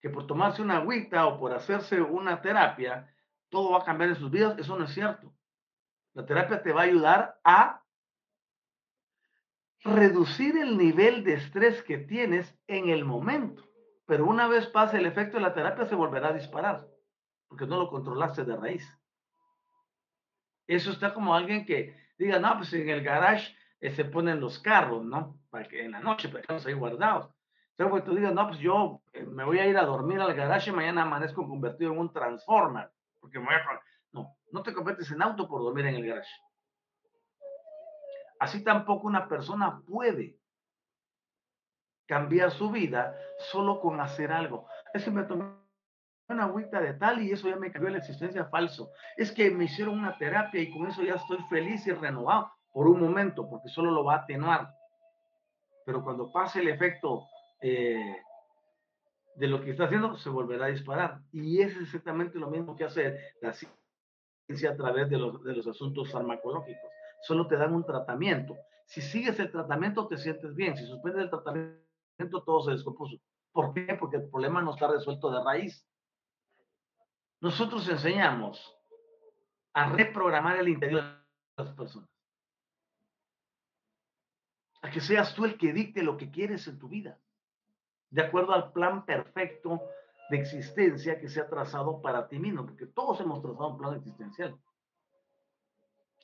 que 0.00 0.10
por 0.10 0.26
tomarse 0.26 0.62
una 0.62 0.78
agüita 0.78 1.28
o 1.28 1.38
por 1.38 1.54
hacerse 1.54 2.00
una 2.02 2.42
terapia, 2.42 3.12
todo 3.48 3.72
va 3.72 3.78
a 3.78 3.84
cambiar 3.84 4.10
en 4.10 4.16
sus 4.16 4.30
vidas. 4.30 4.58
Eso 4.58 4.78
no 4.78 4.84
es 4.84 4.92
cierto. 4.92 5.32
La 6.14 6.24
terapia 6.24 6.62
te 6.62 6.72
va 6.72 6.82
a 6.82 6.84
ayudar 6.84 7.38
a 7.44 7.82
reducir 9.84 10.56
el 10.56 10.76
nivel 10.76 11.24
de 11.24 11.34
estrés 11.34 11.82
que 11.82 11.98
tienes 11.98 12.58
en 12.66 12.88
el 12.88 13.04
momento. 13.04 13.62
Pero 14.06 14.24
una 14.26 14.48
vez 14.48 14.66
pase 14.66 14.98
el 14.98 15.06
efecto 15.06 15.36
de 15.36 15.42
la 15.42 15.54
terapia, 15.54 15.86
se 15.86 15.94
volverá 15.94 16.28
a 16.28 16.32
disparar, 16.32 16.86
porque 17.48 17.66
no 17.66 17.76
lo 17.76 17.90
controlaste 17.90 18.44
de 18.44 18.56
raíz. 18.56 18.98
Eso 20.66 20.90
está 20.90 21.12
como 21.14 21.34
alguien 21.34 21.64
que 21.64 21.96
diga, 22.18 22.38
no, 22.38 22.56
pues 22.56 22.72
en 22.72 22.88
el 22.88 23.02
garage 23.02 23.54
eh, 23.80 23.92
se 23.92 24.04
ponen 24.04 24.40
los 24.40 24.58
carros, 24.58 25.04
¿no? 25.04 25.38
Para 25.50 25.68
que 25.68 25.84
en 25.84 25.92
la 25.92 26.00
noche, 26.00 26.28
para 26.28 26.42
que 26.42 26.68
ahí 26.68 26.74
guardados. 26.74 27.30
Entonces, 27.76 28.04
tú 28.04 28.14
digas, 28.14 28.32
no, 28.32 28.48
pues 28.48 28.58
yo 28.58 29.02
eh, 29.12 29.24
me 29.24 29.44
voy 29.44 29.58
a 29.58 29.66
ir 29.66 29.76
a 29.76 29.84
dormir 29.84 30.20
al 30.20 30.34
garage 30.34 30.70
y 30.70 30.72
mañana 30.72 31.02
amanezco 31.02 31.46
convertido 31.46 31.92
en 31.92 31.98
un 31.98 32.12
transformer 32.12 32.90
porque 33.26 33.40
me 33.40 33.46
voy 33.46 33.54
a... 33.54 33.80
No, 34.12 34.36
no 34.52 34.62
te 34.62 34.72
conviertes 34.72 35.10
en 35.10 35.20
auto 35.20 35.48
por 35.48 35.60
dormir 35.60 35.86
en 35.86 35.96
el 35.96 36.06
garage. 36.06 36.30
Así 38.38 38.62
tampoco 38.62 39.08
una 39.08 39.28
persona 39.28 39.82
puede 39.86 40.38
cambiar 42.06 42.52
su 42.52 42.70
vida 42.70 43.18
solo 43.50 43.80
con 43.80 44.00
hacer 44.00 44.30
algo. 44.30 44.68
Es 44.94 45.04
que 45.04 45.10
me 45.10 45.24
tomé 45.24 45.44
una 46.28 46.44
agüita 46.44 46.80
de 46.80 46.94
tal 46.94 47.20
y 47.20 47.32
eso 47.32 47.48
ya 47.48 47.56
me 47.56 47.72
cambió 47.72 47.90
la 47.90 47.98
existencia 47.98 48.44
falso. 48.46 48.90
Es 49.16 49.32
que 49.32 49.50
me 49.50 49.64
hicieron 49.64 49.98
una 49.98 50.16
terapia 50.16 50.60
y 50.60 50.72
con 50.72 50.86
eso 50.86 51.02
ya 51.02 51.14
estoy 51.14 51.38
feliz 51.50 51.84
y 51.88 51.92
renovado 51.92 52.52
por 52.72 52.86
un 52.86 53.00
momento, 53.00 53.48
porque 53.48 53.68
solo 53.68 53.90
lo 53.90 54.04
va 54.04 54.14
a 54.14 54.18
atenuar. 54.18 54.72
Pero 55.84 56.04
cuando 56.04 56.30
pase 56.30 56.60
el 56.60 56.68
efecto 56.68 57.26
eh, 57.60 58.22
de 59.36 59.48
lo 59.48 59.62
que 59.62 59.70
está 59.70 59.84
haciendo, 59.84 60.16
se 60.16 60.30
volverá 60.30 60.66
a 60.66 60.70
disparar. 60.70 61.20
Y 61.30 61.60
es 61.60 61.76
exactamente 61.76 62.38
lo 62.38 62.50
mismo 62.50 62.74
que 62.74 62.84
hace 62.84 63.34
la 63.40 63.52
ciencia 63.52 64.70
a 64.70 64.76
través 64.76 65.10
de 65.10 65.18
los, 65.18 65.42
de 65.44 65.54
los 65.54 65.66
asuntos 65.66 66.10
farmacológicos. 66.10 66.90
Solo 67.22 67.46
te 67.46 67.56
dan 67.56 67.74
un 67.74 67.84
tratamiento. 67.84 68.56
Si 68.86 69.02
sigues 69.02 69.38
el 69.38 69.50
tratamiento, 69.50 70.06
te 70.08 70.16
sientes 70.16 70.54
bien. 70.54 70.76
Si 70.76 70.86
suspendes 70.86 71.24
el 71.24 71.30
tratamiento, 71.30 72.42
todo 72.44 72.62
se 72.62 72.72
descompuso. 72.72 73.16
¿Por 73.52 73.74
qué? 73.74 73.96
Porque 73.98 74.16
el 74.16 74.28
problema 74.28 74.62
no 74.62 74.72
está 74.72 74.88
resuelto 74.88 75.30
de 75.30 75.44
raíz. 75.44 75.86
Nosotros 77.40 77.86
enseñamos 77.88 78.74
a 79.74 79.90
reprogramar 79.90 80.56
el 80.58 80.68
interior 80.68 81.02
de 81.02 81.64
las 81.64 81.74
personas. 81.74 82.08
A 84.80 84.90
que 84.90 85.00
seas 85.00 85.34
tú 85.34 85.44
el 85.44 85.58
que 85.58 85.72
dicte 85.72 86.02
lo 86.02 86.16
que 86.16 86.30
quieres 86.30 86.66
en 86.68 86.78
tu 86.78 86.88
vida 86.88 87.18
de 88.10 88.22
acuerdo 88.22 88.52
al 88.52 88.72
plan 88.72 89.04
perfecto 89.04 89.80
de 90.30 90.38
existencia 90.38 91.20
que 91.20 91.28
se 91.28 91.40
ha 91.40 91.48
trazado 91.48 92.00
para 92.02 92.28
ti 92.28 92.38
mismo, 92.38 92.66
porque 92.66 92.86
todos 92.86 93.20
hemos 93.20 93.42
trazado 93.42 93.68
un 93.68 93.78
plan 93.78 93.94
existencial. 93.94 94.56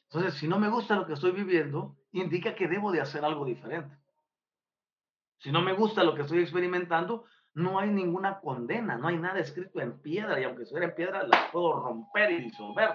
Entonces, 0.05 0.35
si 0.35 0.47
no 0.47 0.59
me 0.59 0.69
gusta 0.69 0.97
lo 0.97 1.07
que 1.07 1.15
estoy 1.15 1.33
viviendo, 1.33 1.97
indica 2.13 2.55
que 2.55 2.69
debo 2.69 2.93
de 2.93 3.01
hacer 3.01 3.25
algo 3.25 3.45
diferente. 3.45 3.97
Si 5.39 5.51
no 5.51 5.63
me 5.63 5.73
gusta 5.73 6.05
lo 6.05 6.15
que 6.15 6.23
estoy 6.23 6.41
experimentando, 6.41 7.25
no 7.55 7.79
hay 7.79 7.91
ninguna 7.91 8.41
condena, 8.41 8.97
no 8.97 9.09
hay 9.09 9.19
nada 9.19 9.41
escrito 9.41 9.81
en 9.81 10.01
piedra, 10.01 10.41
y 10.41 10.45
aunque 10.45 10.63
estuviera 10.63 10.89
en 10.89 10.95
piedra, 10.95 11.23
las 11.27 11.51
puedo 11.51 11.81
romper 11.81 12.31
y 12.31 12.43
disolver. 12.43 12.91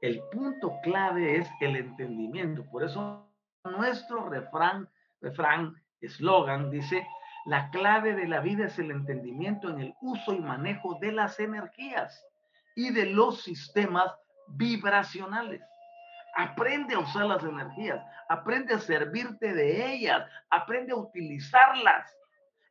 El 0.00 0.20
punto 0.30 0.72
clave 0.82 1.38
es 1.38 1.48
el 1.60 1.76
entendimiento. 1.76 2.64
Por 2.70 2.82
eso 2.82 3.28
nuestro 3.64 4.28
refrán, 4.28 4.88
refrán 5.20 5.81
eslogan 6.02 6.70
dice, 6.70 7.06
la 7.44 7.70
clave 7.70 8.14
de 8.14 8.28
la 8.28 8.40
vida 8.40 8.66
es 8.66 8.78
el 8.78 8.90
entendimiento 8.90 9.68
en 9.70 9.80
el 9.80 9.94
uso 10.00 10.32
y 10.32 10.40
manejo 10.40 10.98
de 11.00 11.12
las 11.12 11.40
energías 11.40 12.24
y 12.76 12.92
de 12.92 13.06
los 13.06 13.42
sistemas 13.42 14.12
vibracionales. 14.48 15.62
Aprende 16.36 16.94
a 16.94 17.00
usar 17.00 17.26
las 17.26 17.42
energías, 17.42 18.04
aprende 18.28 18.74
a 18.74 18.78
servirte 18.78 19.52
de 19.52 19.92
ellas, 19.92 20.28
aprende 20.50 20.92
a 20.92 20.96
utilizarlas 20.96 22.10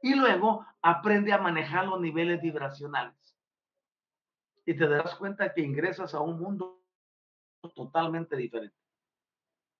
y 0.01 0.15
luego 0.15 0.65
aprende 0.81 1.31
a 1.33 1.37
manejar 1.37 1.85
los 1.85 1.99
niveles 1.99 2.41
vibracionales. 2.41 3.37
Y 4.65 4.75
te 4.75 4.87
darás 4.87 5.15
cuenta 5.15 5.53
que 5.53 5.61
ingresas 5.61 6.13
a 6.13 6.21
un 6.21 6.39
mundo 6.39 6.81
totalmente 7.75 8.35
diferente. 8.35 8.75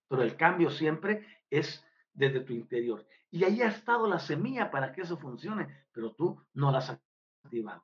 Pero 0.08 0.24
el 0.24 0.36
cambio 0.36 0.70
siempre 0.70 1.26
es 1.50 1.84
desde 2.14 2.42
tu 2.42 2.54
interior. 2.54 3.06
Y 3.30 3.44
ahí 3.44 3.62
ha 3.62 3.68
estado 3.68 4.08
la 4.08 4.20
semilla 4.20 4.70
para 4.70 4.92
que 4.92 5.02
eso 5.02 5.18
funcione, 5.18 5.86
pero 5.94 6.14
tú 6.14 6.42
no 6.54 6.72
la 6.72 6.80
has 6.80 6.98
activado. 7.46 7.84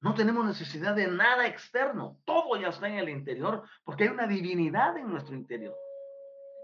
No 0.00 0.14
tenemos 0.14 0.46
necesidad 0.46 0.94
de 0.94 1.08
nada 1.08 1.46
externo, 1.46 2.18
todo 2.24 2.56
ya 2.56 2.68
está 2.68 2.88
en 2.88 2.98
el 2.98 3.08
interior, 3.08 3.64
porque 3.84 4.04
hay 4.04 4.10
una 4.10 4.26
divinidad 4.26 4.96
en 4.96 5.08
nuestro 5.10 5.34
interior. 5.34 5.74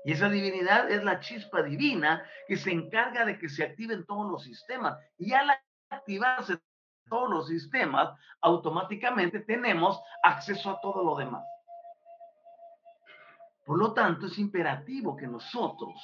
Y 0.04 0.12
esa 0.12 0.28
divinidad 0.28 0.90
es 0.90 1.02
la 1.02 1.18
chispa 1.18 1.62
divina 1.62 2.24
que 2.46 2.56
se 2.56 2.70
encarga 2.70 3.24
de 3.24 3.38
que 3.38 3.48
se 3.48 3.64
activen 3.64 4.04
todos 4.04 4.30
los 4.30 4.44
sistemas. 4.44 4.98
Y 5.16 5.32
al 5.32 5.50
activarse 5.88 6.58
todos 7.08 7.30
los 7.30 7.48
sistemas, 7.48 8.12
automáticamente 8.40 9.40
tenemos 9.40 10.00
acceso 10.22 10.70
a 10.70 10.80
todo 10.80 11.02
lo 11.02 11.16
demás. 11.16 11.44
Por 13.64 13.78
lo 13.78 13.94
tanto, 13.94 14.26
es 14.26 14.38
imperativo 14.38 15.16
que 15.16 15.26
nosotros 15.26 15.94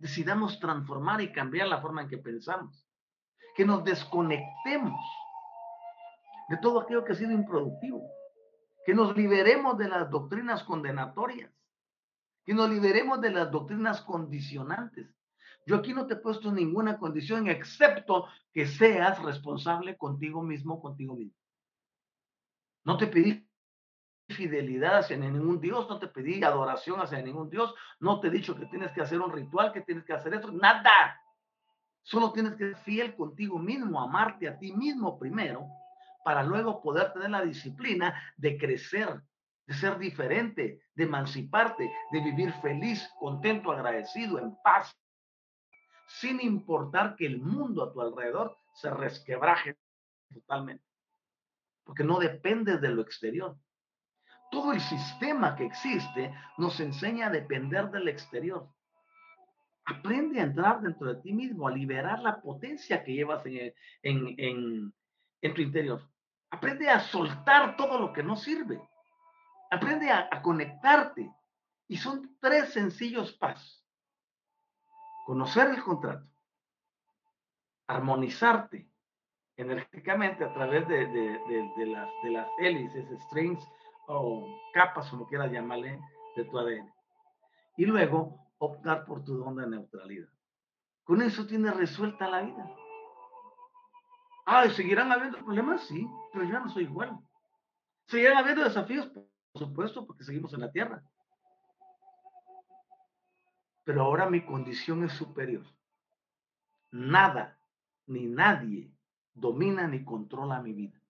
decidamos 0.00 0.58
transformar 0.58 1.20
y 1.20 1.30
cambiar 1.30 1.68
la 1.68 1.80
forma 1.80 2.02
en 2.02 2.08
que 2.08 2.18
pensamos, 2.18 2.86
que 3.54 3.64
nos 3.64 3.84
desconectemos 3.84 4.98
de 6.48 6.56
todo 6.56 6.80
aquello 6.80 7.04
que 7.04 7.12
ha 7.12 7.16
sido 7.16 7.32
improductivo, 7.32 8.02
que 8.84 8.94
nos 8.94 9.16
liberemos 9.16 9.76
de 9.78 9.88
las 9.88 10.10
doctrinas 10.10 10.64
condenatorias, 10.64 11.52
que 12.44 12.54
nos 12.54 12.70
liberemos 12.70 13.20
de 13.20 13.30
las 13.30 13.50
doctrinas 13.50 14.00
condicionantes. 14.00 15.14
Yo 15.66 15.76
aquí 15.76 15.92
no 15.92 16.06
te 16.06 16.14
he 16.14 16.16
puesto 16.16 16.50
ninguna 16.50 16.98
condición 16.98 17.46
excepto 17.48 18.26
que 18.52 18.66
seas 18.66 19.22
responsable 19.22 19.98
contigo 19.98 20.42
mismo, 20.42 20.80
contigo 20.80 21.14
mismo. 21.14 21.36
No 22.84 22.96
te 22.96 23.06
pedí 23.06 23.46
fidelidad 24.30 24.98
hacia 24.98 25.16
ningún 25.16 25.60
Dios, 25.60 25.88
no 25.88 25.98
te 25.98 26.08
pedí 26.08 26.42
adoración 26.42 27.00
hacia 27.00 27.20
ningún 27.20 27.50
Dios, 27.50 27.74
no 27.98 28.20
te 28.20 28.28
he 28.28 28.30
dicho 28.30 28.56
que 28.56 28.66
tienes 28.66 28.92
que 28.92 29.02
hacer 29.02 29.20
un 29.20 29.32
ritual, 29.32 29.72
que 29.72 29.82
tienes 29.82 30.04
que 30.04 30.12
hacer 30.12 30.34
esto, 30.34 30.50
nada. 30.52 31.20
Solo 32.02 32.32
tienes 32.32 32.54
que 32.54 32.72
ser 32.72 32.76
fiel 32.78 33.14
contigo 33.14 33.58
mismo, 33.58 34.00
amarte 34.00 34.48
a 34.48 34.58
ti 34.58 34.72
mismo 34.72 35.18
primero, 35.18 35.66
para 36.24 36.42
luego 36.42 36.82
poder 36.82 37.12
tener 37.12 37.30
la 37.30 37.42
disciplina 37.42 38.14
de 38.36 38.56
crecer, 38.58 39.22
de 39.66 39.74
ser 39.74 39.98
diferente, 39.98 40.82
de 40.94 41.04
emanciparte, 41.04 41.90
de 42.12 42.20
vivir 42.20 42.52
feliz, 42.54 43.08
contento, 43.18 43.72
agradecido, 43.72 44.38
en 44.38 44.56
paz, 44.62 44.96
sin 46.06 46.40
importar 46.40 47.16
que 47.16 47.26
el 47.26 47.38
mundo 47.38 47.84
a 47.84 47.92
tu 47.92 48.00
alrededor 48.00 48.58
se 48.74 48.90
resquebraje 48.90 49.76
totalmente, 50.32 50.84
porque 51.84 52.04
no 52.04 52.18
dependes 52.18 52.80
de 52.80 52.88
lo 52.88 53.02
exterior, 53.02 53.56
todo 54.50 54.72
el 54.72 54.80
sistema 54.80 55.56
que 55.56 55.64
existe 55.64 56.34
nos 56.58 56.80
enseña 56.80 57.28
a 57.28 57.30
depender 57.30 57.90
del 57.90 58.08
exterior. 58.08 58.68
Aprende 59.86 60.40
a 60.40 60.44
entrar 60.44 60.80
dentro 60.80 61.14
de 61.14 61.22
ti 61.22 61.32
mismo, 61.32 61.66
a 61.66 61.70
liberar 61.70 62.20
la 62.20 62.40
potencia 62.40 63.02
que 63.02 63.14
llevas 63.14 63.42
en, 64.02 64.92
tu 65.40 65.60
interior. 65.60 66.02
Aprende 66.50 66.90
a 66.90 67.00
soltar 67.00 67.76
todo 67.76 67.98
lo 67.98 68.12
que 68.12 68.22
no 68.22 68.36
sirve. 68.36 68.80
Aprende 69.70 70.10
a, 70.10 70.42
conectarte. 70.42 71.30
Y 71.88 71.96
son 71.96 72.36
tres 72.40 72.72
sencillos 72.72 73.32
pasos. 73.32 73.84
Conocer 75.26 75.70
el 75.70 75.82
contrato, 75.82 76.26
armonizarte 77.86 78.88
energéticamente 79.56 80.44
a 80.44 80.52
través 80.54 80.86
de, 80.88 81.86
las, 81.86 82.08
de 82.22 82.30
las 82.30 82.48
hélices, 82.60 83.06
strings 83.26 83.60
o 84.06 84.46
capas, 84.72 85.08
como 85.10 85.26
quieras 85.26 85.50
llamarle, 85.50 86.00
de 86.36 86.44
tu 86.44 86.58
ADN. 86.58 86.92
Y 87.76 87.86
luego 87.86 88.38
optar 88.58 89.04
por 89.04 89.24
tu 89.24 89.42
onda 89.44 89.62
de 89.62 89.70
neutralidad. 89.70 90.28
Con 91.04 91.22
eso 91.22 91.46
tienes 91.46 91.74
resuelta 91.76 92.28
la 92.28 92.42
vida. 92.42 92.70
Ah, 94.46 94.68
¿seguirán 94.70 95.12
habiendo 95.12 95.38
problemas? 95.38 95.82
Sí, 95.86 96.06
pero 96.32 96.44
yo 96.44 96.60
no 96.60 96.68
soy 96.68 96.84
igual. 96.84 97.18
¿Seguirán 98.06 98.38
habiendo 98.38 98.64
desafíos? 98.64 99.06
Por 99.08 99.26
supuesto, 99.54 100.06
porque 100.06 100.24
seguimos 100.24 100.52
en 100.54 100.60
la 100.60 100.72
Tierra. 100.72 101.02
Pero 103.84 104.02
ahora 104.02 104.28
mi 104.28 104.44
condición 104.44 105.04
es 105.04 105.12
superior. 105.12 105.64
Nada 106.90 107.58
ni 108.06 108.26
nadie 108.26 108.92
domina 109.34 109.86
ni 109.86 110.04
controla 110.04 110.60
mi 110.60 110.72
vida 110.72 111.00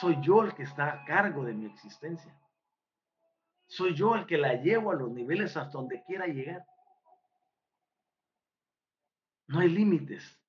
soy 0.00 0.18
yo 0.20 0.42
el 0.42 0.54
que 0.54 0.64
está 0.64 0.92
a 0.92 1.04
cargo 1.04 1.44
de 1.44 1.54
mi 1.54 1.66
existencia. 1.66 2.34
Soy 3.66 3.94
yo 3.94 4.14
el 4.14 4.26
que 4.26 4.38
la 4.38 4.54
llevo 4.54 4.90
a 4.90 4.94
los 4.94 5.10
niveles 5.10 5.56
hasta 5.56 5.78
donde 5.78 6.02
quiera 6.04 6.26
llegar. 6.26 6.64
No 9.46 9.60
hay 9.60 9.68
límites. 9.68 10.40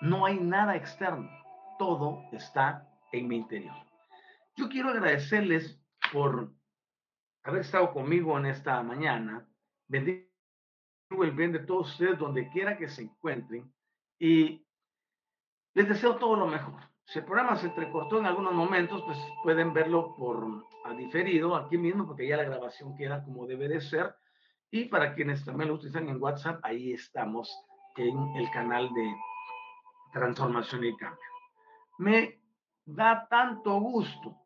No 0.00 0.26
hay 0.26 0.38
nada 0.38 0.76
externo. 0.76 1.30
Todo 1.78 2.24
está 2.32 2.88
en 3.12 3.28
mi 3.28 3.36
interior. 3.36 3.74
Yo 4.56 4.68
quiero 4.68 4.90
agradecerles 4.90 5.80
por 6.12 6.52
haber 7.42 7.60
estado 7.62 7.92
conmigo 7.92 8.38
en 8.38 8.46
esta 8.46 8.82
mañana. 8.82 9.48
Bendigo 9.88 10.24
el 11.10 11.32
bien 11.32 11.52
de 11.52 11.60
todos 11.60 11.90
ustedes 11.92 12.18
donde 12.18 12.48
quiera 12.50 12.76
que 12.76 12.88
se 12.88 13.02
encuentren 13.02 13.72
y 14.18 14.66
les 15.74 15.88
deseo 15.88 16.16
todo 16.16 16.36
lo 16.36 16.46
mejor. 16.46 16.93
Si 17.06 17.18
el 17.18 17.24
programa 17.24 17.56
se 17.56 17.66
entrecortó 17.66 18.18
en 18.18 18.26
algunos 18.26 18.52
momentos, 18.54 19.02
pues 19.04 19.18
pueden 19.42 19.72
verlo 19.72 20.14
por 20.16 20.66
a 20.84 20.92
diferido 20.94 21.54
aquí 21.54 21.78
mismo, 21.78 22.06
porque 22.06 22.26
ya 22.26 22.36
la 22.36 22.44
grabación 22.44 22.96
queda 22.96 23.24
como 23.24 23.46
debe 23.46 23.68
de 23.68 23.80
ser. 23.80 24.14
Y 24.70 24.86
para 24.86 25.14
quienes 25.14 25.44
también 25.44 25.68
lo 25.68 25.76
utilizan 25.76 26.08
en 26.08 26.22
WhatsApp, 26.22 26.60
ahí 26.62 26.92
estamos 26.92 27.54
en 27.96 28.36
el 28.36 28.50
canal 28.50 28.92
de 28.92 29.14
transformación 30.12 30.84
y 30.84 30.96
cambio. 30.96 31.20
Me 31.98 32.40
da 32.84 33.26
tanto 33.28 33.78
gusto 33.80 34.36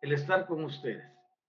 el 0.00 0.12
estar 0.12 0.46
con 0.46 0.64
ustedes 0.64 1.04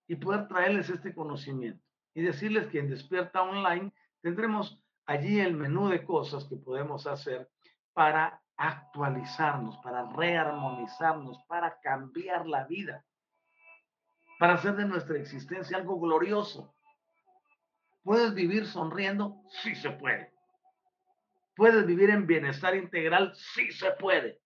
y 0.08 0.16
poder 0.16 0.47
traerles 0.47 0.89
este 0.89 1.14
conocimiento 1.14 1.84
y 2.14 2.22
decirles 2.22 2.68
que 2.68 2.80
en 2.80 2.89
Despierta 2.89 3.43
Online 3.43 3.93
tendremos 4.22 4.84
allí 5.05 5.39
el 5.39 5.53
menú 5.55 5.88
de 5.89 6.03
cosas 6.03 6.45
que 6.45 6.58
podemos 6.58 7.08
hacer 7.08 7.49
para 7.93 8.41
actualizarnos, 8.58 9.78
para 9.78 10.10
rearmonizarnos, 10.12 11.39
para 11.47 11.80
cambiar 11.80 12.47
la 12.47 12.66
vida, 12.66 13.05
para 14.39 14.55
hacer 14.55 14.76
de 14.76 14.86
nuestra 14.86 15.18
existencia 15.18 15.78
algo 15.78 15.99
glorioso. 15.99 16.74
¿Puedes 18.03 18.34
vivir 18.34 18.66
sonriendo? 18.66 19.41
Sí 19.49 19.76
se 19.76 19.91
puede. 19.91 20.34
¿Puedes 21.55 21.86
vivir 21.86 22.10
en 22.10 22.28
bienestar 22.28 22.76
integral? 22.76 23.34
Sí 23.36 23.72
se 23.72 23.91
puede. 23.91 24.39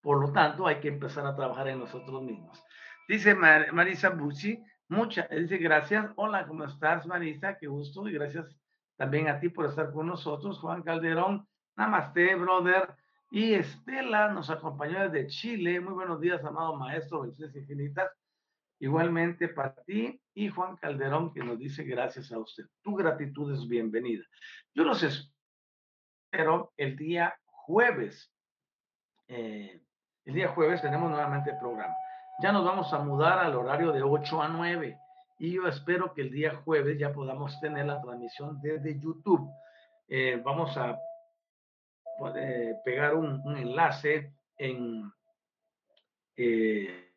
Por 0.00 0.20
lo 0.20 0.32
tanto, 0.32 0.66
hay 0.66 0.80
que 0.80 0.88
empezar 0.88 1.26
a 1.26 1.36
trabajar 1.36 1.68
en 1.68 1.78
nosotros 1.78 2.22
mismos. 2.22 2.62
Dice 3.08 3.34
Marisa 3.34 4.10
Bucci, 4.10 4.62
mucha, 4.88 5.26
dice 5.28 5.58
gracias. 5.58 6.10
Hola, 6.16 6.46
¿cómo 6.46 6.64
estás, 6.64 7.06
Marisa? 7.06 7.56
Qué 7.58 7.66
gusto 7.66 8.08
y 8.08 8.12
gracias 8.12 8.56
también 8.96 9.28
a 9.28 9.40
ti 9.40 9.48
por 9.48 9.66
estar 9.66 9.92
con 9.92 10.06
nosotros. 10.06 10.58
Juan 10.58 10.82
Calderón, 10.82 11.48
namaste, 11.76 12.34
brother. 12.34 12.99
Y 13.32 13.54
Estela 13.54 14.32
nos 14.32 14.50
acompañó 14.50 15.08
desde 15.08 15.28
Chile. 15.28 15.78
Muy 15.78 15.92
buenos 15.92 16.20
días, 16.20 16.44
amado 16.44 16.74
maestro, 16.74 17.20
bendiciones 17.20 17.54
infinitas. 17.54 18.10
Igualmente 18.80 19.46
para 19.46 19.72
ti 19.84 20.20
y 20.34 20.48
Juan 20.48 20.76
Calderón, 20.78 21.32
que 21.32 21.44
nos 21.44 21.56
dice 21.56 21.84
gracias 21.84 22.32
a 22.32 22.40
usted. 22.40 22.64
Tu 22.82 22.92
gratitud 22.96 23.52
es 23.54 23.68
bienvenida. 23.68 24.24
Yo 24.74 24.82
los 24.82 25.04
espero 25.04 26.72
el 26.76 26.96
día 26.96 27.32
jueves. 27.44 28.32
Eh, 29.28 29.80
el 30.24 30.34
día 30.34 30.48
jueves 30.48 30.82
tenemos 30.82 31.08
nuevamente 31.08 31.50
el 31.50 31.58
programa. 31.58 31.94
Ya 32.42 32.50
nos 32.50 32.64
vamos 32.64 32.92
a 32.92 32.98
mudar 32.98 33.38
al 33.38 33.54
horario 33.54 33.92
de 33.92 34.02
8 34.02 34.42
a 34.42 34.48
9 34.48 34.98
y 35.38 35.52
yo 35.52 35.68
espero 35.68 36.12
que 36.14 36.22
el 36.22 36.32
día 36.32 36.56
jueves 36.64 36.98
ya 36.98 37.12
podamos 37.12 37.60
tener 37.60 37.86
la 37.86 38.02
transmisión 38.02 38.60
desde 38.60 38.98
YouTube. 38.98 39.48
Eh, 40.08 40.42
vamos 40.44 40.76
a 40.76 40.98
puede 42.20 42.74
pegar 42.84 43.14
un, 43.14 43.42
enlace 43.56 44.34
en, 44.58 45.10
eh, 46.36 47.14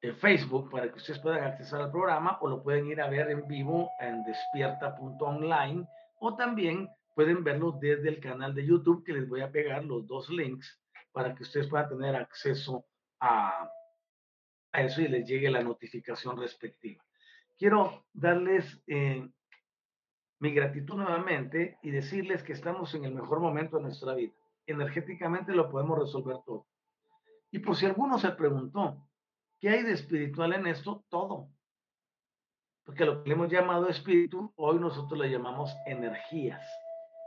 en 0.00 0.16
Facebook 0.16 0.70
para 0.70 0.90
que 0.90 0.96
ustedes 0.96 1.20
puedan 1.20 1.44
acceder 1.44 1.82
al 1.82 1.90
programa 1.90 2.38
o 2.40 2.48
lo 2.48 2.62
pueden 2.62 2.86
ir 2.86 3.02
a 3.02 3.10
ver 3.10 3.30
en 3.30 3.46
vivo 3.46 3.90
en 4.00 4.24
despierta.online 4.24 5.86
o 6.20 6.34
también 6.34 6.88
pueden 7.14 7.44
verlo 7.44 7.72
desde 7.78 8.08
el 8.08 8.18
canal 8.18 8.54
de 8.54 8.64
YouTube 8.64 9.04
que 9.04 9.12
les 9.12 9.28
voy 9.28 9.42
a 9.42 9.52
pegar 9.52 9.84
los 9.84 10.06
dos 10.06 10.30
links 10.30 10.80
para 11.12 11.34
que 11.34 11.42
ustedes 11.42 11.68
puedan 11.68 11.90
tener 11.90 12.16
acceso 12.16 12.86
a, 13.20 13.70
a 14.72 14.82
eso 14.82 15.02
y 15.02 15.08
les 15.08 15.28
llegue 15.28 15.50
la 15.50 15.62
notificación 15.62 16.38
respectiva. 16.38 17.04
Quiero 17.58 18.06
darles 18.14 18.82
eh, 18.86 19.28
mi 20.38 20.52
gratitud 20.52 20.96
nuevamente 20.96 21.78
y 21.82 21.90
decirles 21.90 22.42
que 22.42 22.52
estamos 22.52 22.94
en 22.94 23.04
el 23.04 23.14
mejor 23.14 23.40
momento 23.40 23.76
de 23.76 23.84
nuestra 23.84 24.14
vida. 24.14 24.32
Energéticamente 24.66 25.52
lo 25.52 25.70
podemos 25.70 25.98
resolver 25.98 26.38
todo. 26.44 26.66
Y 27.50 27.60
por 27.60 27.76
si 27.76 27.86
alguno 27.86 28.18
se 28.18 28.30
preguntó, 28.32 29.06
¿qué 29.60 29.70
hay 29.70 29.82
de 29.82 29.92
espiritual 29.92 30.52
en 30.52 30.66
esto? 30.66 31.04
Todo. 31.08 31.48
Porque 32.84 33.04
lo 33.04 33.22
que 33.22 33.30
le 33.30 33.34
hemos 33.34 33.50
llamado 33.50 33.88
espíritu, 33.88 34.52
hoy 34.56 34.78
nosotros 34.78 35.18
le 35.18 35.30
llamamos 35.30 35.74
energías. 35.86 36.62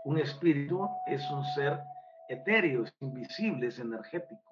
Un 0.06 0.20
espíritu 0.20 0.88
es 1.08 1.30
un 1.32 1.44
ser 1.46 1.80
etéreo, 2.30 2.86
invisible, 3.00 3.68
es 3.68 3.80
energético. 3.80 4.50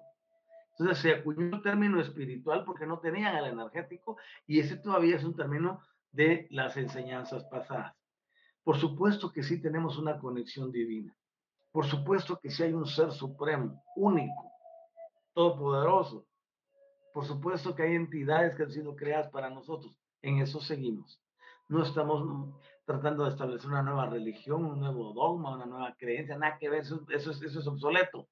Entonces 0.72 0.98
se 0.98 1.12
acuñó 1.12 1.56
el 1.56 1.62
término 1.62 2.00
espiritual 2.00 2.64
porque 2.64 2.86
no 2.86 2.98
tenían 2.98 3.36
el 3.36 3.46
energético 3.46 4.16
y 4.46 4.60
ese 4.60 4.76
todavía 4.76 5.16
es 5.16 5.24
un 5.24 5.34
término 5.34 5.80
de 6.12 6.46
las 6.50 6.76
enseñanzas 6.76 7.44
pasadas. 7.44 7.97
Por 8.68 8.76
supuesto 8.76 9.32
que 9.32 9.42
sí 9.42 9.62
tenemos 9.62 9.96
una 9.96 10.18
conexión 10.18 10.70
divina. 10.70 11.16
Por 11.72 11.86
supuesto 11.86 12.38
que 12.38 12.50
sí 12.50 12.64
hay 12.64 12.74
un 12.74 12.86
ser 12.86 13.12
supremo, 13.12 13.82
único, 13.96 14.52
todopoderoso. 15.32 16.26
Por 17.14 17.24
supuesto 17.24 17.74
que 17.74 17.84
hay 17.84 17.94
entidades 17.94 18.54
que 18.54 18.64
han 18.64 18.70
sido 18.70 18.94
creadas 18.94 19.30
para 19.30 19.48
nosotros. 19.48 19.96
En 20.20 20.40
eso 20.40 20.60
seguimos. 20.60 21.18
No 21.66 21.82
estamos 21.82 22.60
tratando 22.84 23.24
de 23.24 23.30
establecer 23.30 23.70
una 23.70 23.80
nueva 23.80 24.04
religión, 24.04 24.66
un 24.66 24.80
nuevo 24.80 25.14
dogma, 25.14 25.56
una 25.56 25.64
nueva 25.64 25.96
creencia, 25.98 26.36
nada 26.36 26.58
que 26.58 26.68
ver, 26.68 26.82
eso, 26.82 27.06
eso 27.08 27.30
es 27.30 27.66
obsoleto. 27.66 28.28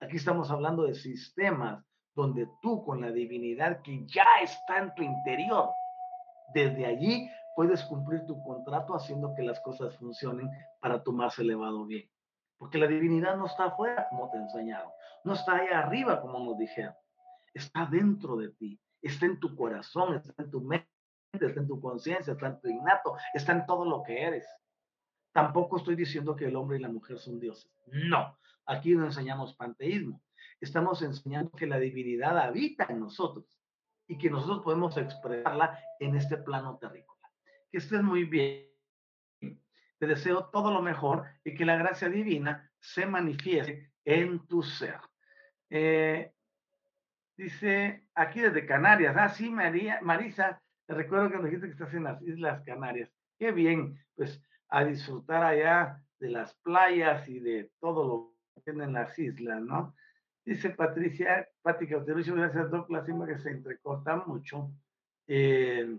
Aquí 0.00 0.16
estamos 0.16 0.50
hablando 0.50 0.84
de 0.84 0.94
sistemas 0.94 1.84
donde 2.14 2.48
tú 2.62 2.82
con 2.86 3.02
la 3.02 3.10
divinidad 3.12 3.82
que 3.82 4.06
ya 4.06 4.24
está 4.42 4.78
en 4.78 4.94
tu 4.94 5.02
interior, 5.02 5.68
desde 6.54 6.86
allí 6.86 7.28
puedes 7.54 7.82
cumplir 7.84 8.26
tu 8.26 8.42
contrato 8.42 8.94
haciendo 8.94 9.34
que 9.34 9.42
las 9.42 9.60
cosas 9.60 9.96
funcionen 9.96 10.50
para 10.80 11.02
tu 11.02 11.12
más 11.12 11.38
elevado 11.38 11.86
bien. 11.86 12.08
Porque 12.58 12.78
la 12.78 12.86
divinidad 12.86 13.36
no 13.36 13.46
está 13.46 13.66
afuera, 13.66 14.06
como 14.08 14.30
te 14.30 14.38
enseñaron, 14.38 14.90
no 15.24 15.34
está 15.34 15.56
ahí 15.56 15.68
arriba, 15.68 16.20
como 16.20 16.38
nos 16.38 16.58
dijeron, 16.58 16.94
está 17.52 17.86
dentro 17.86 18.36
de 18.36 18.50
ti, 18.50 18.80
está 19.02 19.26
en 19.26 19.40
tu 19.40 19.54
corazón, 19.54 20.14
está 20.14 20.42
en 20.42 20.50
tu 20.50 20.60
mente, 20.60 20.88
está 21.32 21.60
en 21.60 21.66
tu 21.68 21.80
conciencia, 21.80 22.32
está 22.32 22.46
en 22.46 22.60
tu 22.60 22.68
innato, 22.68 23.16
está 23.32 23.52
en 23.52 23.66
todo 23.66 23.84
lo 23.84 24.02
que 24.02 24.22
eres. 24.22 24.46
Tampoco 25.32 25.78
estoy 25.78 25.96
diciendo 25.96 26.36
que 26.36 26.46
el 26.46 26.56
hombre 26.56 26.78
y 26.78 26.80
la 26.80 26.88
mujer 26.88 27.18
son 27.18 27.40
dioses. 27.40 27.70
No, 27.86 28.38
Aquí 28.66 28.94
no 28.94 29.04
enseñamos 29.04 29.54
panteísmo. 29.54 30.22
Estamos 30.60 31.02
enseñando 31.02 31.50
que 31.50 31.66
la 31.66 31.78
divinidad 31.78 32.38
habita 32.38 32.86
en 32.88 33.00
nosotros 33.00 33.46
y 34.06 34.16
que 34.16 34.30
nosotros 34.30 34.62
podemos 34.62 34.96
expresarla 34.96 35.78
en 36.00 36.16
este 36.16 36.38
plano 36.38 36.78
terrícola. 36.78 37.13
Que 37.74 37.78
estés 37.78 38.04
muy 38.04 38.22
bien. 38.22 38.68
Te 39.98 40.06
deseo 40.06 40.44
todo 40.52 40.72
lo 40.72 40.80
mejor 40.80 41.24
y 41.42 41.56
que 41.56 41.64
la 41.64 41.76
gracia 41.76 42.08
divina 42.08 42.70
se 42.78 43.04
manifieste 43.04 43.90
en 44.04 44.46
tu 44.46 44.62
ser. 44.62 45.00
Eh, 45.70 46.30
dice 47.36 48.06
aquí 48.14 48.42
desde 48.42 48.64
Canarias. 48.64 49.16
Ah, 49.18 49.28
sí, 49.28 49.50
María, 49.50 49.98
Marisa, 50.02 50.62
te 50.86 50.94
recuerdo 50.94 51.30
que 51.30 51.34
nos 51.34 51.44
dijiste 51.46 51.66
que 51.66 51.72
estás 51.72 51.92
en 51.94 52.04
las 52.04 52.22
Islas 52.22 52.62
Canarias. 52.64 53.10
Qué 53.40 53.50
bien, 53.50 53.98
pues 54.14 54.40
a 54.68 54.84
disfrutar 54.84 55.42
allá 55.42 56.00
de 56.20 56.30
las 56.30 56.54
playas 56.62 57.28
y 57.28 57.40
de 57.40 57.72
todo 57.80 58.06
lo 58.06 58.34
en 58.66 58.92
las 58.92 59.18
islas, 59.18 59.60
¿no? 59.62 59.96
Dice 60.44 60.70
Patricia, 60.70 61.48
Pati 61.60 61.88
Cauterucho, 61.88 62.36
gracias 62.36 62.70
Douglas, 62.70 63.04
que 63.04 63.38
se 63.38 63.50
entrecorta 63.50 64.14
mucho 64.26 64.70
eh, 65.26 65.98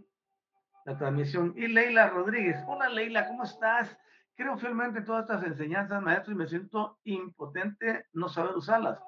la 0.86 0.98
transmisión. 0.98 1.54
Y 1.58 1.68
Leila 1.68 2.10
Rodríguez, 2.10 2.64
hola 2.68 2.90
Leila, 2.90 3.28
¿cómo 3.28 3.44
estás? 3.44 3.98
Creo 4.36 4.58
fielmente 4.58 5.02
todas 5.02 5.24
estas 5.24 5.44
enseñanzas, 5.44 6.02
maestro, 6.02 6.34
y 6.34 6.38
me 6.38 6.48
siento 6.48 7.00
impotente 7.04 8.06
no 8.14 8.30
saber 8.30 8.56
usarlas. 8.56 9.00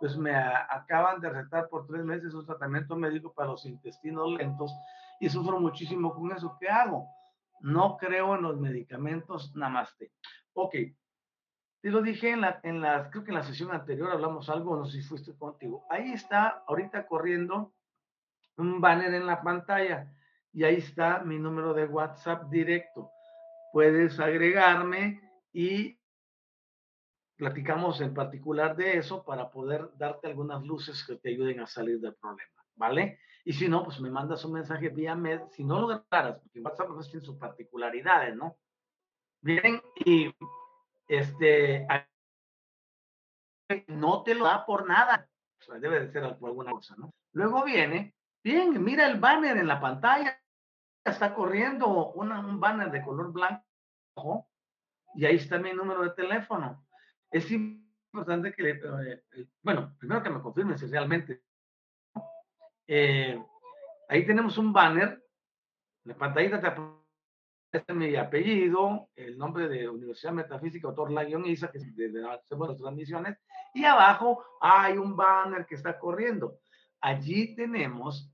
Pues 0.00 0.16
me 0.16 0.34
acaban 0.34 1.20
de 1.20 1.30
recetar 1.30 1.68
por 1.68 1.86
tres 1.86 2.04
meses 2.04 2.34
un 2.34 2.46
tratamiento 2.46 2.96
médico 2.96 3.32
para 3.32 3.50
los 3.50 3.64
intestinos 3.64 4.30
lentos 4.32 4.72
y 5.20 5.28
sufro 5.28 5.58
muchísimo 5.58 6.14
con 6.14 6.32
eso. 6.32 6.56
¿Qué 6.60 6.68
hago? 6.68 7.06
No 7.60 7.96
creo 7.96 8.34
en 8.34 8.42
los 8.42 8.58
medicamentos, 8.58 9.54
namaste. 9.56 10.12
Ok, 10.52 10.74
y 10.74 11.88
lo 11.90 12.02
dije 12.02 12.30
en 12.30 12.40
la, 12.40 12.60
en 12.62 12.80
la, 12.80 13.10
creo 13.10 13.24
que 13.24 13.30
en 13.30 13.36
la 13.36 13.42
sesión 13.42 13.72
anterior 13.72 14.10
hablamos 14.10 14.48
algo, 14.48 14.76
no 14.76 14.86
sé 14.86 15.00
si 15.00 15.08
fuiste 15.08 15.36
contigo. 15.36 15.86
Ahí 15.90 16.12
está 16.12 16.64
ahorita 16.66 17.06
corriendo 17.06 17.74
un 18.56 18.80
banner 18.80 19.14
en 19.14 19.26
la 19.26 19.42
pantalla 19.42 20.12
y 20.56 20.64
ahí 20.64 20.76
está 20.76 21.18
mi 21.18 21.38
número 21.38 21.74
de 21.74 21.84
WhatsApp 21.84 22.48
directo. 22.48 23.12
Puedes 23.74 24.18
agregarme 24.18 25.20
y 25.52 26.00
platicamos 27.36 28.00
en 28.00 28.14
particular 28.14 28.74
de 28.74 28.96
eso 28.96 29.22
para 29.22 29.50
poder 29.50 29.90
darte 29.98 30.28
algunas 30.28 30.62
luces 30.62 31.04
que 31.06 31.16
te 31.16 31.28
ayuden 31.28 31.60
a 31.60 31.66
salir 31.66 32.00
del 32.00 32.14
problema, 32.14 32.64
¿vale? 32.74 33.20
Y 33.44 33.52
si 33.52 33.68
no, 33.68 33.84
pues 33.84 34.00
me 34.00 34.08
mandas 34.08 34.46
un 34.46 34.54
mensaje 34.54 34.88
vía 34.88 35.14
med, 35.14 35.42
si 35.50 35.62
no 35.62 35.78
lo 35.78 35.88
grabaras, 35.88 36.40
porque 36.40 36.60
WhatsApp 36.60 36.88
no 36.88 37.02
tiene 37.02 37.26
sus 37.26 37.36
particularidades, 37.36 38.34
¿no? 38.34 38.56
Bien, 39.42 39.82
y 40.06 40.34
este, 41.06 41.86
no 43.88 44.22
te 44.22 44.34
lo 44.34 44.46
da 44.46 44.64
por 44.64 44.88
nada. 44.88 45.28
Debe 45.82 46.00
de 46.00 46.12
ser 46.12 46.38
por 46.38 46.48
alguna 46.48 46.70
cosa, 46.70 46.94
¿no? 46.96 47.12
Luego 47.32 47.62
viene, 47.62 48.14
bien, 48.42 48.82
mira 48.82 49.06
el 49.06 49.20
banner 49.20 49.58
en 49.58 49.68
la 49.68 49.78
pantalla, 49.78 50.40
está 51.10 51.34
corriendo 51.34 52.12
un 52.12 52.60
banner 52.60 52.90
de 52.90 53.02
color 53.02 53.32
blanco 53.32 54.48
y 55.14 55.24
ahí 55.24 55.36
está 55.36 55.58
mi 55.58 55.72
número 55.72 56.02
de 56.02 56.10
teléfono. 56.10 56.86
Es 57.30 57.50
importante 57.50 58.52
que, 58.52 58.70
eh, 58.70 59.24
eh, 59.32 59.46
bueno, 59.62 59.94
primero 59.98 60.22
que 60.22 60.30
me 60.30 60.40
confirmen 60.40 60.78
si 60.78 60.86
realmente. 60.86 61.42
Eh, 62.86 63.42
ahí 64.08 64.26
tenemos 64.26 64.56
un 64.58 64.72
banner, 64.72 65.22
la 66.04 66.14
pantallita 66.14 66.60
te 66.60 66.70
es 67.72 67.84
mi 67.94 68.16
apellido, 68.16 69.10
el 69.16 69.36
nombre 69.36 69.68
de 69.68 69.88
Universidad 69.88 70.32
Metafísica, 70.32 70.88
autor 70.88 71.10
Laguion 71.10 71.44
Isa, 71.46 71.70
que 71.70 71.78
es 71.78 71.96
de 71.96 72.26
hacemos 72.30 72.68
las 72.68 72.78
transmisiones, 72.78 73.38
y 73.74 73.84
abajo 73.84 74.42
hay 74.60 74.96
un 74.96 75.16
banner 75.16 75.66
que 75.66 75.74
está 75.74 75.98
corriendo. 75.98 76.60
Allí 77.00 77.54
tenemos, 77.54 78.32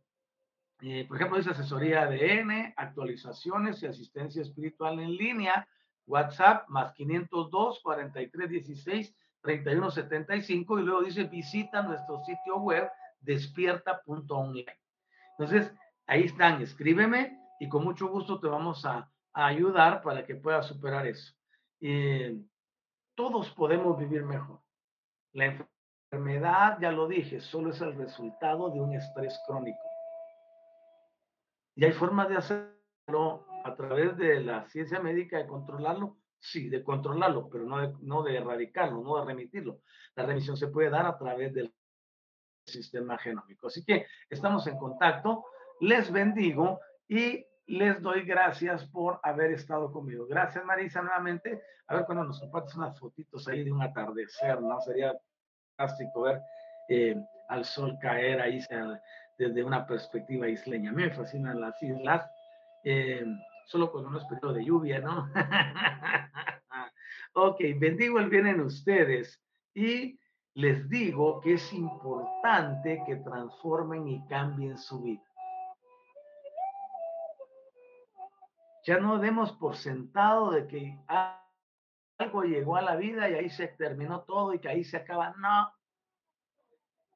eh, 0.82 1.06
por 1.06 1.16
ejemplo, 1.16 1.38
dice 1.38 1.50
asesoría 1.50 2.02
ADN, 2.02 2.74
actualizaciones 2.76 3.82
y 3.82 3.86
asistencia 3.86 4.42
espiritual 4.42 4.98
en 4.98 5.14
línea, 5.14 5.66
WhatsApp 6.06 6.68
más 6.68 6.92
502 6.94 7.80
4316 7.82 9.14
3175 9.42 10.78
y 10.78 10.82
luego 10.82 11.02
dice 11.02 11.24
visita 11.24 11.82
nuestro 11.82 12.20
sitio 12.24 12.58
web 12.58 12.90
despierta.online. 13.20 14.78
Entonces, 15.38 15.72
ahí 16.06 16.24
están, 16.24 16.60
escríbeme 16.60 17.38
y 17.60 17.68
con 17.68 17.84
mucho 17.84 18.08
gusto 18.08 18.40
te 18.40 18.48
vamos 18.48 18.84
a 18.84 19.08
ayudar 19.32 20.02
para 20.02 20.24
que 20.26 20.34
pueda 20.34 20.62
superar 20.62 21.06
eso. 21.06 21.32
y 21.80 22.44
todos 23.14 23.50
podemos 23.50 23.98
vivir 23.98 24.24
mejor. 24.24 24.60
La 25.32 25.66
enfermedad, 26.10 26.78
ya 26.80 26.90
lo 26.90 27.06
dije, 27.06 27.40
solo 27.40 27.70
es 27.70 27.80
el 27.80 27.94
resultado 27.94 28.70
de 28.70 28.80
un 28.80 28.94
estrés 28.94 29.38
crónico. 29.46 29.91
¿Y 31.74 31.84
hay 31.84 31.92
formas 31.92 32.28
de 32.28 32.36
hacerlo 32.36 33.46
a 33.64 33.74
través 33.74 34.16
de 34.16 34.40
la 34.40 34.68
ciencia 34.68 35.00
médica 35.00 35.38
de 35.38 35.46
controlarlo? 35.46 36.18
Sí, 36.38 36.68
de 36.68 36.82
controlarlo, 36.82 37.48
pero 37.48 37.64
no 37.64 37.78
de, 37.78 37.94
no 38.00 38.22
de 38.22 38.36
erradicarlo, 38.36 39.02
no 39.02 39.18
de 39.18 39.26
remitirlo. 39.26 39.80
La 40.16 40.26
remisión 40.26 40.56
se 40.56 40.68
puede 40.68 40.90
dar 40.90 41.06
a 41.06 41.16
través 41.16 41.54
del 41.54 41.72
sistema 42.66 43.16
genómico. 43.18 43.68
Así 43.68 43.84
que 43.84 44.06
estamos 44.28 44.66
en 44.66 44.76
contacto. 44.76 45.44
Les 45.80 46.12
bendigo 46.12 46.80
y 47.08 47.46
les 47.66 48.02
doy 48.02 48.22
gracias 48.22 48.84
por 48.86 49.20
haber 49.22 49.52
estado 49.52 49.92
conmigo. 49.92 50.26
Gracias, 50.26 50.64
Marisa, 50.64 51.00
nuevamente. 51.02 51.62
A 51.86 51.94
ver 51.94 52.04
cuando 52.04 52.24
nos 52.24 52.40
compartes 52.40 52.74
unas 52.74 52.98
fotitos 52.98 53.46
ahí 53.48 53.64
de 53.64 53.72
un 53.72 53.82
atardecer, 53.82 54.60
¿no? 54.60 54.80
Sería 54.80 55.14
fantástico 55.76 56.22
ver 56.22 56.40
eh, 56.88 57.16
al 57.48 57.64
sol 57.64 57.96
caer 58.00 58.40
ahí 58.40 58.60
desde 59.38 59.64
una 59.64 59.86
perspectiva 59.86 60.48
isleña. 60.48 60.92
Me 60.92 61.10
fascinan 61.10 61.60
las 61.60 61.82
islas, 61.82 62.28
eh, 62.84 63.24
solo 63.66 63.90
con 63.90 64.06
unos 64.06 64.24
periodos 64.26 64.56
de 64.56 64.64
lluvia, 64.64 65.00
¿no? 65.00 65.28
ok, 67.34 67.60
bendigo 67.78 68.18
el 68.18 68.28
bien 68.28 68.46
en 68.46 68.60
ustedes 68.60 69.42
y 69.74 70.18
les 70.54 70.88
digo 70.88 71.40
que 71.40 71.54
es 71.54 71.72
importante 71.72 73.02
que 73.06 73.16
transformen 73.16 74.06
y 74.08 74.26
cambien 74.28 74.76
su 74.76 75.02
vida. 75.02 75.22
Ya 78.84 78.98
no 78.98 79.18
demos 79.18 79.52
por 79.52 79.76
sentado 79.76 80.50
de 80.50 80.66
que 80.66 80.98
algo 82.18 82.42
llegó 82.42 82.76
a 82.76 82.82
la 82.82 82.96
vida 82.96 83.30
y 83.30 83.34
ahí 83.34 83.48
se 83.50 83.68
terminó 83.68 84.22
todo 84.22 84.54
y 84.54 84.58
que 84.58 84.68
ahí 84.68 84.84
se 84.84 84.96
acaba. 84.96 85.34
No. 85.38 85.72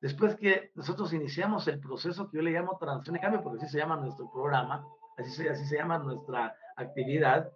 Después 0.06 0.36
que 0.36 0.70
nosotros 0.76 1.12
iniciamos 1.12 1.66
el 1.66 1.80
proceso 1.80 2.30
que 2.30 2.36
yo 2.36 2.42
le 2.44 2.52
llamo 2.52 2.78
transición 2.78 3.16
y 3.16 3.18
cambio, 3.18 3.42
porque 3.42 3.64
así 3.64 3.72
se 3.72 3.78
llama 3.78 3.96
nuestro 3.96 4.30
programa, 4.30 4.86
así 5.18 5.32
se, 5.32 5.50
así 5.50 5.66
se 5.66 5.78
llama 5.78 5.98
nuestra 5.98 6.54
actividad, 6.76 7.50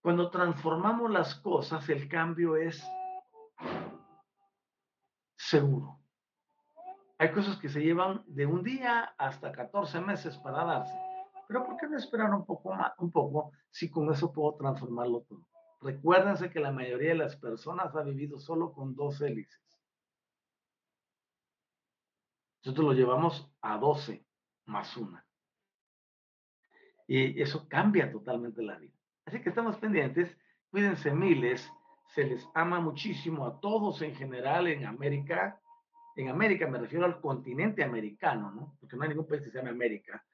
cuando 0.00 0.30
transformamos 0.30 1.10
las 1.10 1.34
cosas, 1.34 1.86
el 1.90 2.08
cambio 2.08 2.56
es 2.56 2.82
seguro. 5.36 6.00
Hay 7.18 7.32
cosas 7.32 7.58
que 7.58 7.68
se 7.68 7.82
llevan 7.82 8.24
de 8.26 8.46
un 8.46 8.62
día 8.62 9.14
hasta 9.18 9.52
14 9.52 10.00
meses 10.00 10.38
para 10.38 10.64
darse 10.64 10.98
Pero 11.48 11.66
¿por 11.66 11.76
qué 11.76 11.86
no 11.86 11.98
esperar 11.98 12.32
un 12.32 12.46
poco 12.46 12.72
más, 12.72 12.94
un 12.96 13.10
poco, 13.10 13.52
si 13.68 13.90
con 13.90 14.10
eso 14.10 14.32
puedo 14.32 14.54
transformarlo 14.54 15.20
todo? 15.28 15.44
Recuérdense 15.82 16.48
que 16.48 16.60
la 16.60 16.72
mayoría 16.72 17.10
de 17.10 17.16
las 17.16 17.36
personas 17.36 17.94
ha 17.94 18.00
vivido 18.00 18.38
solo 18.38 18.72
con 18.72 18.94
dos 18.94 19.20
hélices. 19.20 19.69
Nosotros 22.62 22.86
lo 22.86 22.92
llevamos 22.92 23.50
a 23.62 23.78
12 23.78 24.24
más 24.66 24.96
una. 24.96 25.24
Y 27.06 27.40
eso 27.40 27.68
cambia 27.68 28.10
totalmente 28.10 28.62
la 28.62 28.78
vida. 28.78 28.94
Así 29.24 29.40
que 29.40 29.48
estamos 29.48 29.76
pendientes. 29.78 30.36
Cuídense 30.70 31.12
miles. 31.12 31.68
Se 32.14 32.24
les 32.24 32.46
ama 32.54 32.80
muchísimo 32.80 33.46
a 33.46 33.60
todos 33.60 34.02
en 34.02 34.14
general 34.14 34.68
en 34.68 34.86
América. 34.86 35.60
En 36.16 36.28
América 36.28 36.68
me 36.68 36.78
refiero 36.78 37.06
al 37.06 37.20
continente 37.20 37.82
americano, 37.82 38.50
¿no? 38.50 38.76
Porque 38.78 38.96
no 38.96 39.02
hay 39.02 39.10
ningún 39.10 39.26
país 39.26 39.42
que 39.42 39.50
se 39.50 39.58
llame 39.58 39.70
América. 39.70 40.24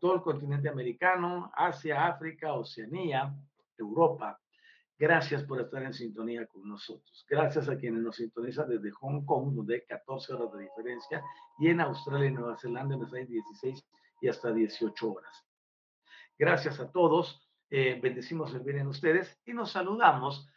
todo 0.00 0.14
el 0.16 0.22
continente 0.22 0.68
americano, 0.68 1.52
Asia, 1.54 2.06
África, 2.06 2.54
Oceanía, 2.54 3.34
Europa. 3.76 4.40
Gracias 5.00 5.44
por 5.44 5.60
estar 5.60 5.80
en 5.84 5.94
sintonía 5.94 6.44
con 6.46 6.68
nosotros. 6.68 7.24
Gracias 7.28 7.68
a 7.68 7.76
quienes 7.76 8.02
nos 8.02 8.16
sintonizan 8.16 8.68
desde 8.68 8.90
Hong 8.90 9.24
Kong, 9.24 9.54
donde 9.54 9.76
hay 9.76 9.82
14 9.82 10.34
horas 10.34 10.52
de 10.52 10.64
diferencia, 10.64 11.22
y 11.60 11.68
en 11.68 11.80
Australia 11.80 12.28
y 12.28 12.32
Nueva 12.32 12.56
Zelanda, 12.56 12.96
donde 12.96 13.20
hay 13.20 13.26
16 13.26 13.86
y 14.22 14.28
hasta 14.28 14.52
18 14.52 15.12
horas. 15.12 15.46
Gracias 16.36 16.80
a 16.80 16.90
todos. 16.90 17.48
Eh, 17.70 18.00
bendecimos 18.02 18.52
el 18.54 18.60
bien 18.60 18.78
en 18.78 18.88
ustedes 18.88 19.40
y 19.46 19.52
nos 19.52 19.70
saludamos. 19.70 20.48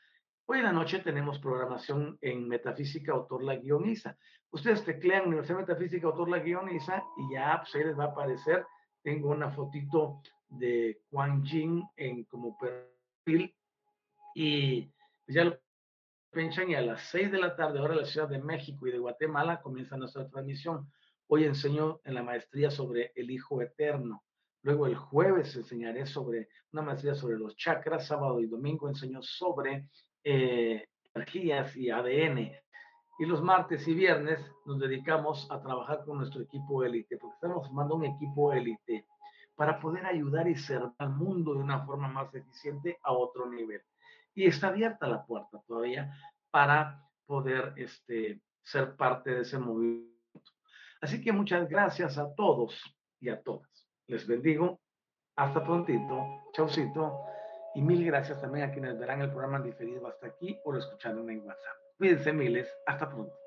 Hoy 0.47 0.57
en 0.57 0.65
la 0.65 0.71
noche 0.71 0.99
tenemos 0.99 1.37
programación 1.37 2.17
en 2.21 2.47
Metafísica 2.47 3.11
Autor 3.11 3.43
La 3.43 3.57
Guioniza. 3.57 4.17
Ustedes 4.49 4.83
teclean 4.83 5.27
Universidad 5.27 5.59
Metafísica 5.59 6.07
Autor 6.07 6.29
La 6.29 6.39
Guioniza 6.39 7.03
y 7.15 7.35
ya 7.35 7.61
pues, 7.61 7.75
ahí 7.75 7.83
les 7.83 7.97
va 7.97 8.05
a 8.05 8.07
aparecer. 8.07 8.65
Tengo 9.03 9.29
una 9.29 9.51
fotito 9.51 10.19
de 10.49 11.03
Juan 11.11 11.45
Jin 11.45 11.83
en 11.95 12.23
como 12.23 12.57
perfil 12.57 13.53
y 14.33 14.83
pues, 15.25 15.35
ya 15.35 15.43
lo 15.45 15.59
pinchan 16.31 16.69
y 16.69 16.75
a 16.75 16.81
las 16.81 17.01
6 17.09 17.31
de 17.31 17.39
la 17.39 17.55
tarde, 17.55 17.79
ahora 17.79 17.95
de 17.95 18.01
la 18.01 18.07
Ciudad 18.07 18.29
de 18.29 18.39
México 18.39 18.87
y 18.87 18.91
de 18.91 18.99
Guatemala, 18.99 19.61
comienza 19.61 19.97
nuestra 19.97 20.27
transmisión. 20.29 20.91
Hoy 21.27 21.45
enseño 21.45 21.99
en 22.03 22.13
la 22.13 22.23
maestría 22.23 22.71
sobre 22.71 23.11
el 23.15 23.31
Hijo 23.31 23.61
Eterno. 23.61 24.23
Luego 24.63 24.87
el 24.87 24.95
jueves 24.95 25.55
enseñaré 25.55 26.05
sobre 26.05 26.49
una 26.71 26.83
maestría 26.83 27.15
sobre 27.15 27.37
los 27.37 27.55
chakras. 27.55 28.07
Sábado 28.07 28.39
y 28.39 28.47
domingo 28.47 28.87
enseño 28.87 29.21
sobre 29.21 29.87
eh, 30.23 30.87
energías 31.13 31.75
y 31.75 31.89
ADN. 31.89 32.51
Y 33.19 33.25
los 33.25 33.41
martes 33.41 33.87
y 33.87 33.93
viernes 33.93 34.39
nos 34.65 34.79
dedicamos 34.79 35.47
a 35.51 35.61
trabajar 35.61 36.03
con 36.05 36.17
nuestro 36.17 36.41
equipo 36.41 36.83
élite, 36.83 37.17
porque 37.17 37.35
estamos 37.35 37.67
formando 37.67 37.95
un 37.95 38.05
equipo 38.05 38.53
élite 38.53 39.05
para 39.55 39.79
poder 39.79 40.05
ayudar 40.05 40.47
y 40.47 40.55
servir 40.55 40.91
al 40.97 41.09
mundo 41.09 41.53
de 41.53 41.59
una 41.59 41.85
forma 41.85 42.07
más 42.07 42.33
eficiente 42.33 42.97
a 43.03 43.11
otro 43.11 43.49
nivel 43.49 43.81
y 44.33 44.45
está 44.45 44.67
abierta 44.67 45.07
la 45.07 45.25
puerta 45.25 45.61
todavía 45.67 46.13
para 46.49 47.03
poder 47.25 47.73
este, 47.77 48.41
ser 48.63 48.95
parte 48.95 49.31
de 49.31 49.41
ese 49.41 49.57
movimiento. 49.57 50.11
Así 51.01 51.21
que 51.23 51.31
muchas 51.31 51.67
gracias 51.67 52.17
a 52.17 52.33
todos 52.35 52.79
y 53.19 53.29
a 53.29 53.41
todas. 53.41 53.87
Les 54.07 54.27
bendigo. 54.27 54.79
Hasta 55.35 55.63
prontito. 55.63 56.43
Chaucito. 56.53 57.21
Y 57.73 57.81
mil 57.81 58.05
gracias 58.05 58.41
también 58.41 58.69
a 58.69 58.71
quienes 58.71 58.99
verán 58.99 59.21
el 59.21 59.29
programa 59.31 59.61
diferido 59.61 60.07
hasta 60.07 60.27
aquí 60.27 60.59
o 60.65 60.73
lo 60.73 60.79
escucharon 60.79 61.29
en 61.29 61.45
WhatsApp. 61.45 61.77
Cuídense 61.97 62.33
miles. 62.33 62.69
Hasta 62.85 63.09
pronto. 63.09 63.40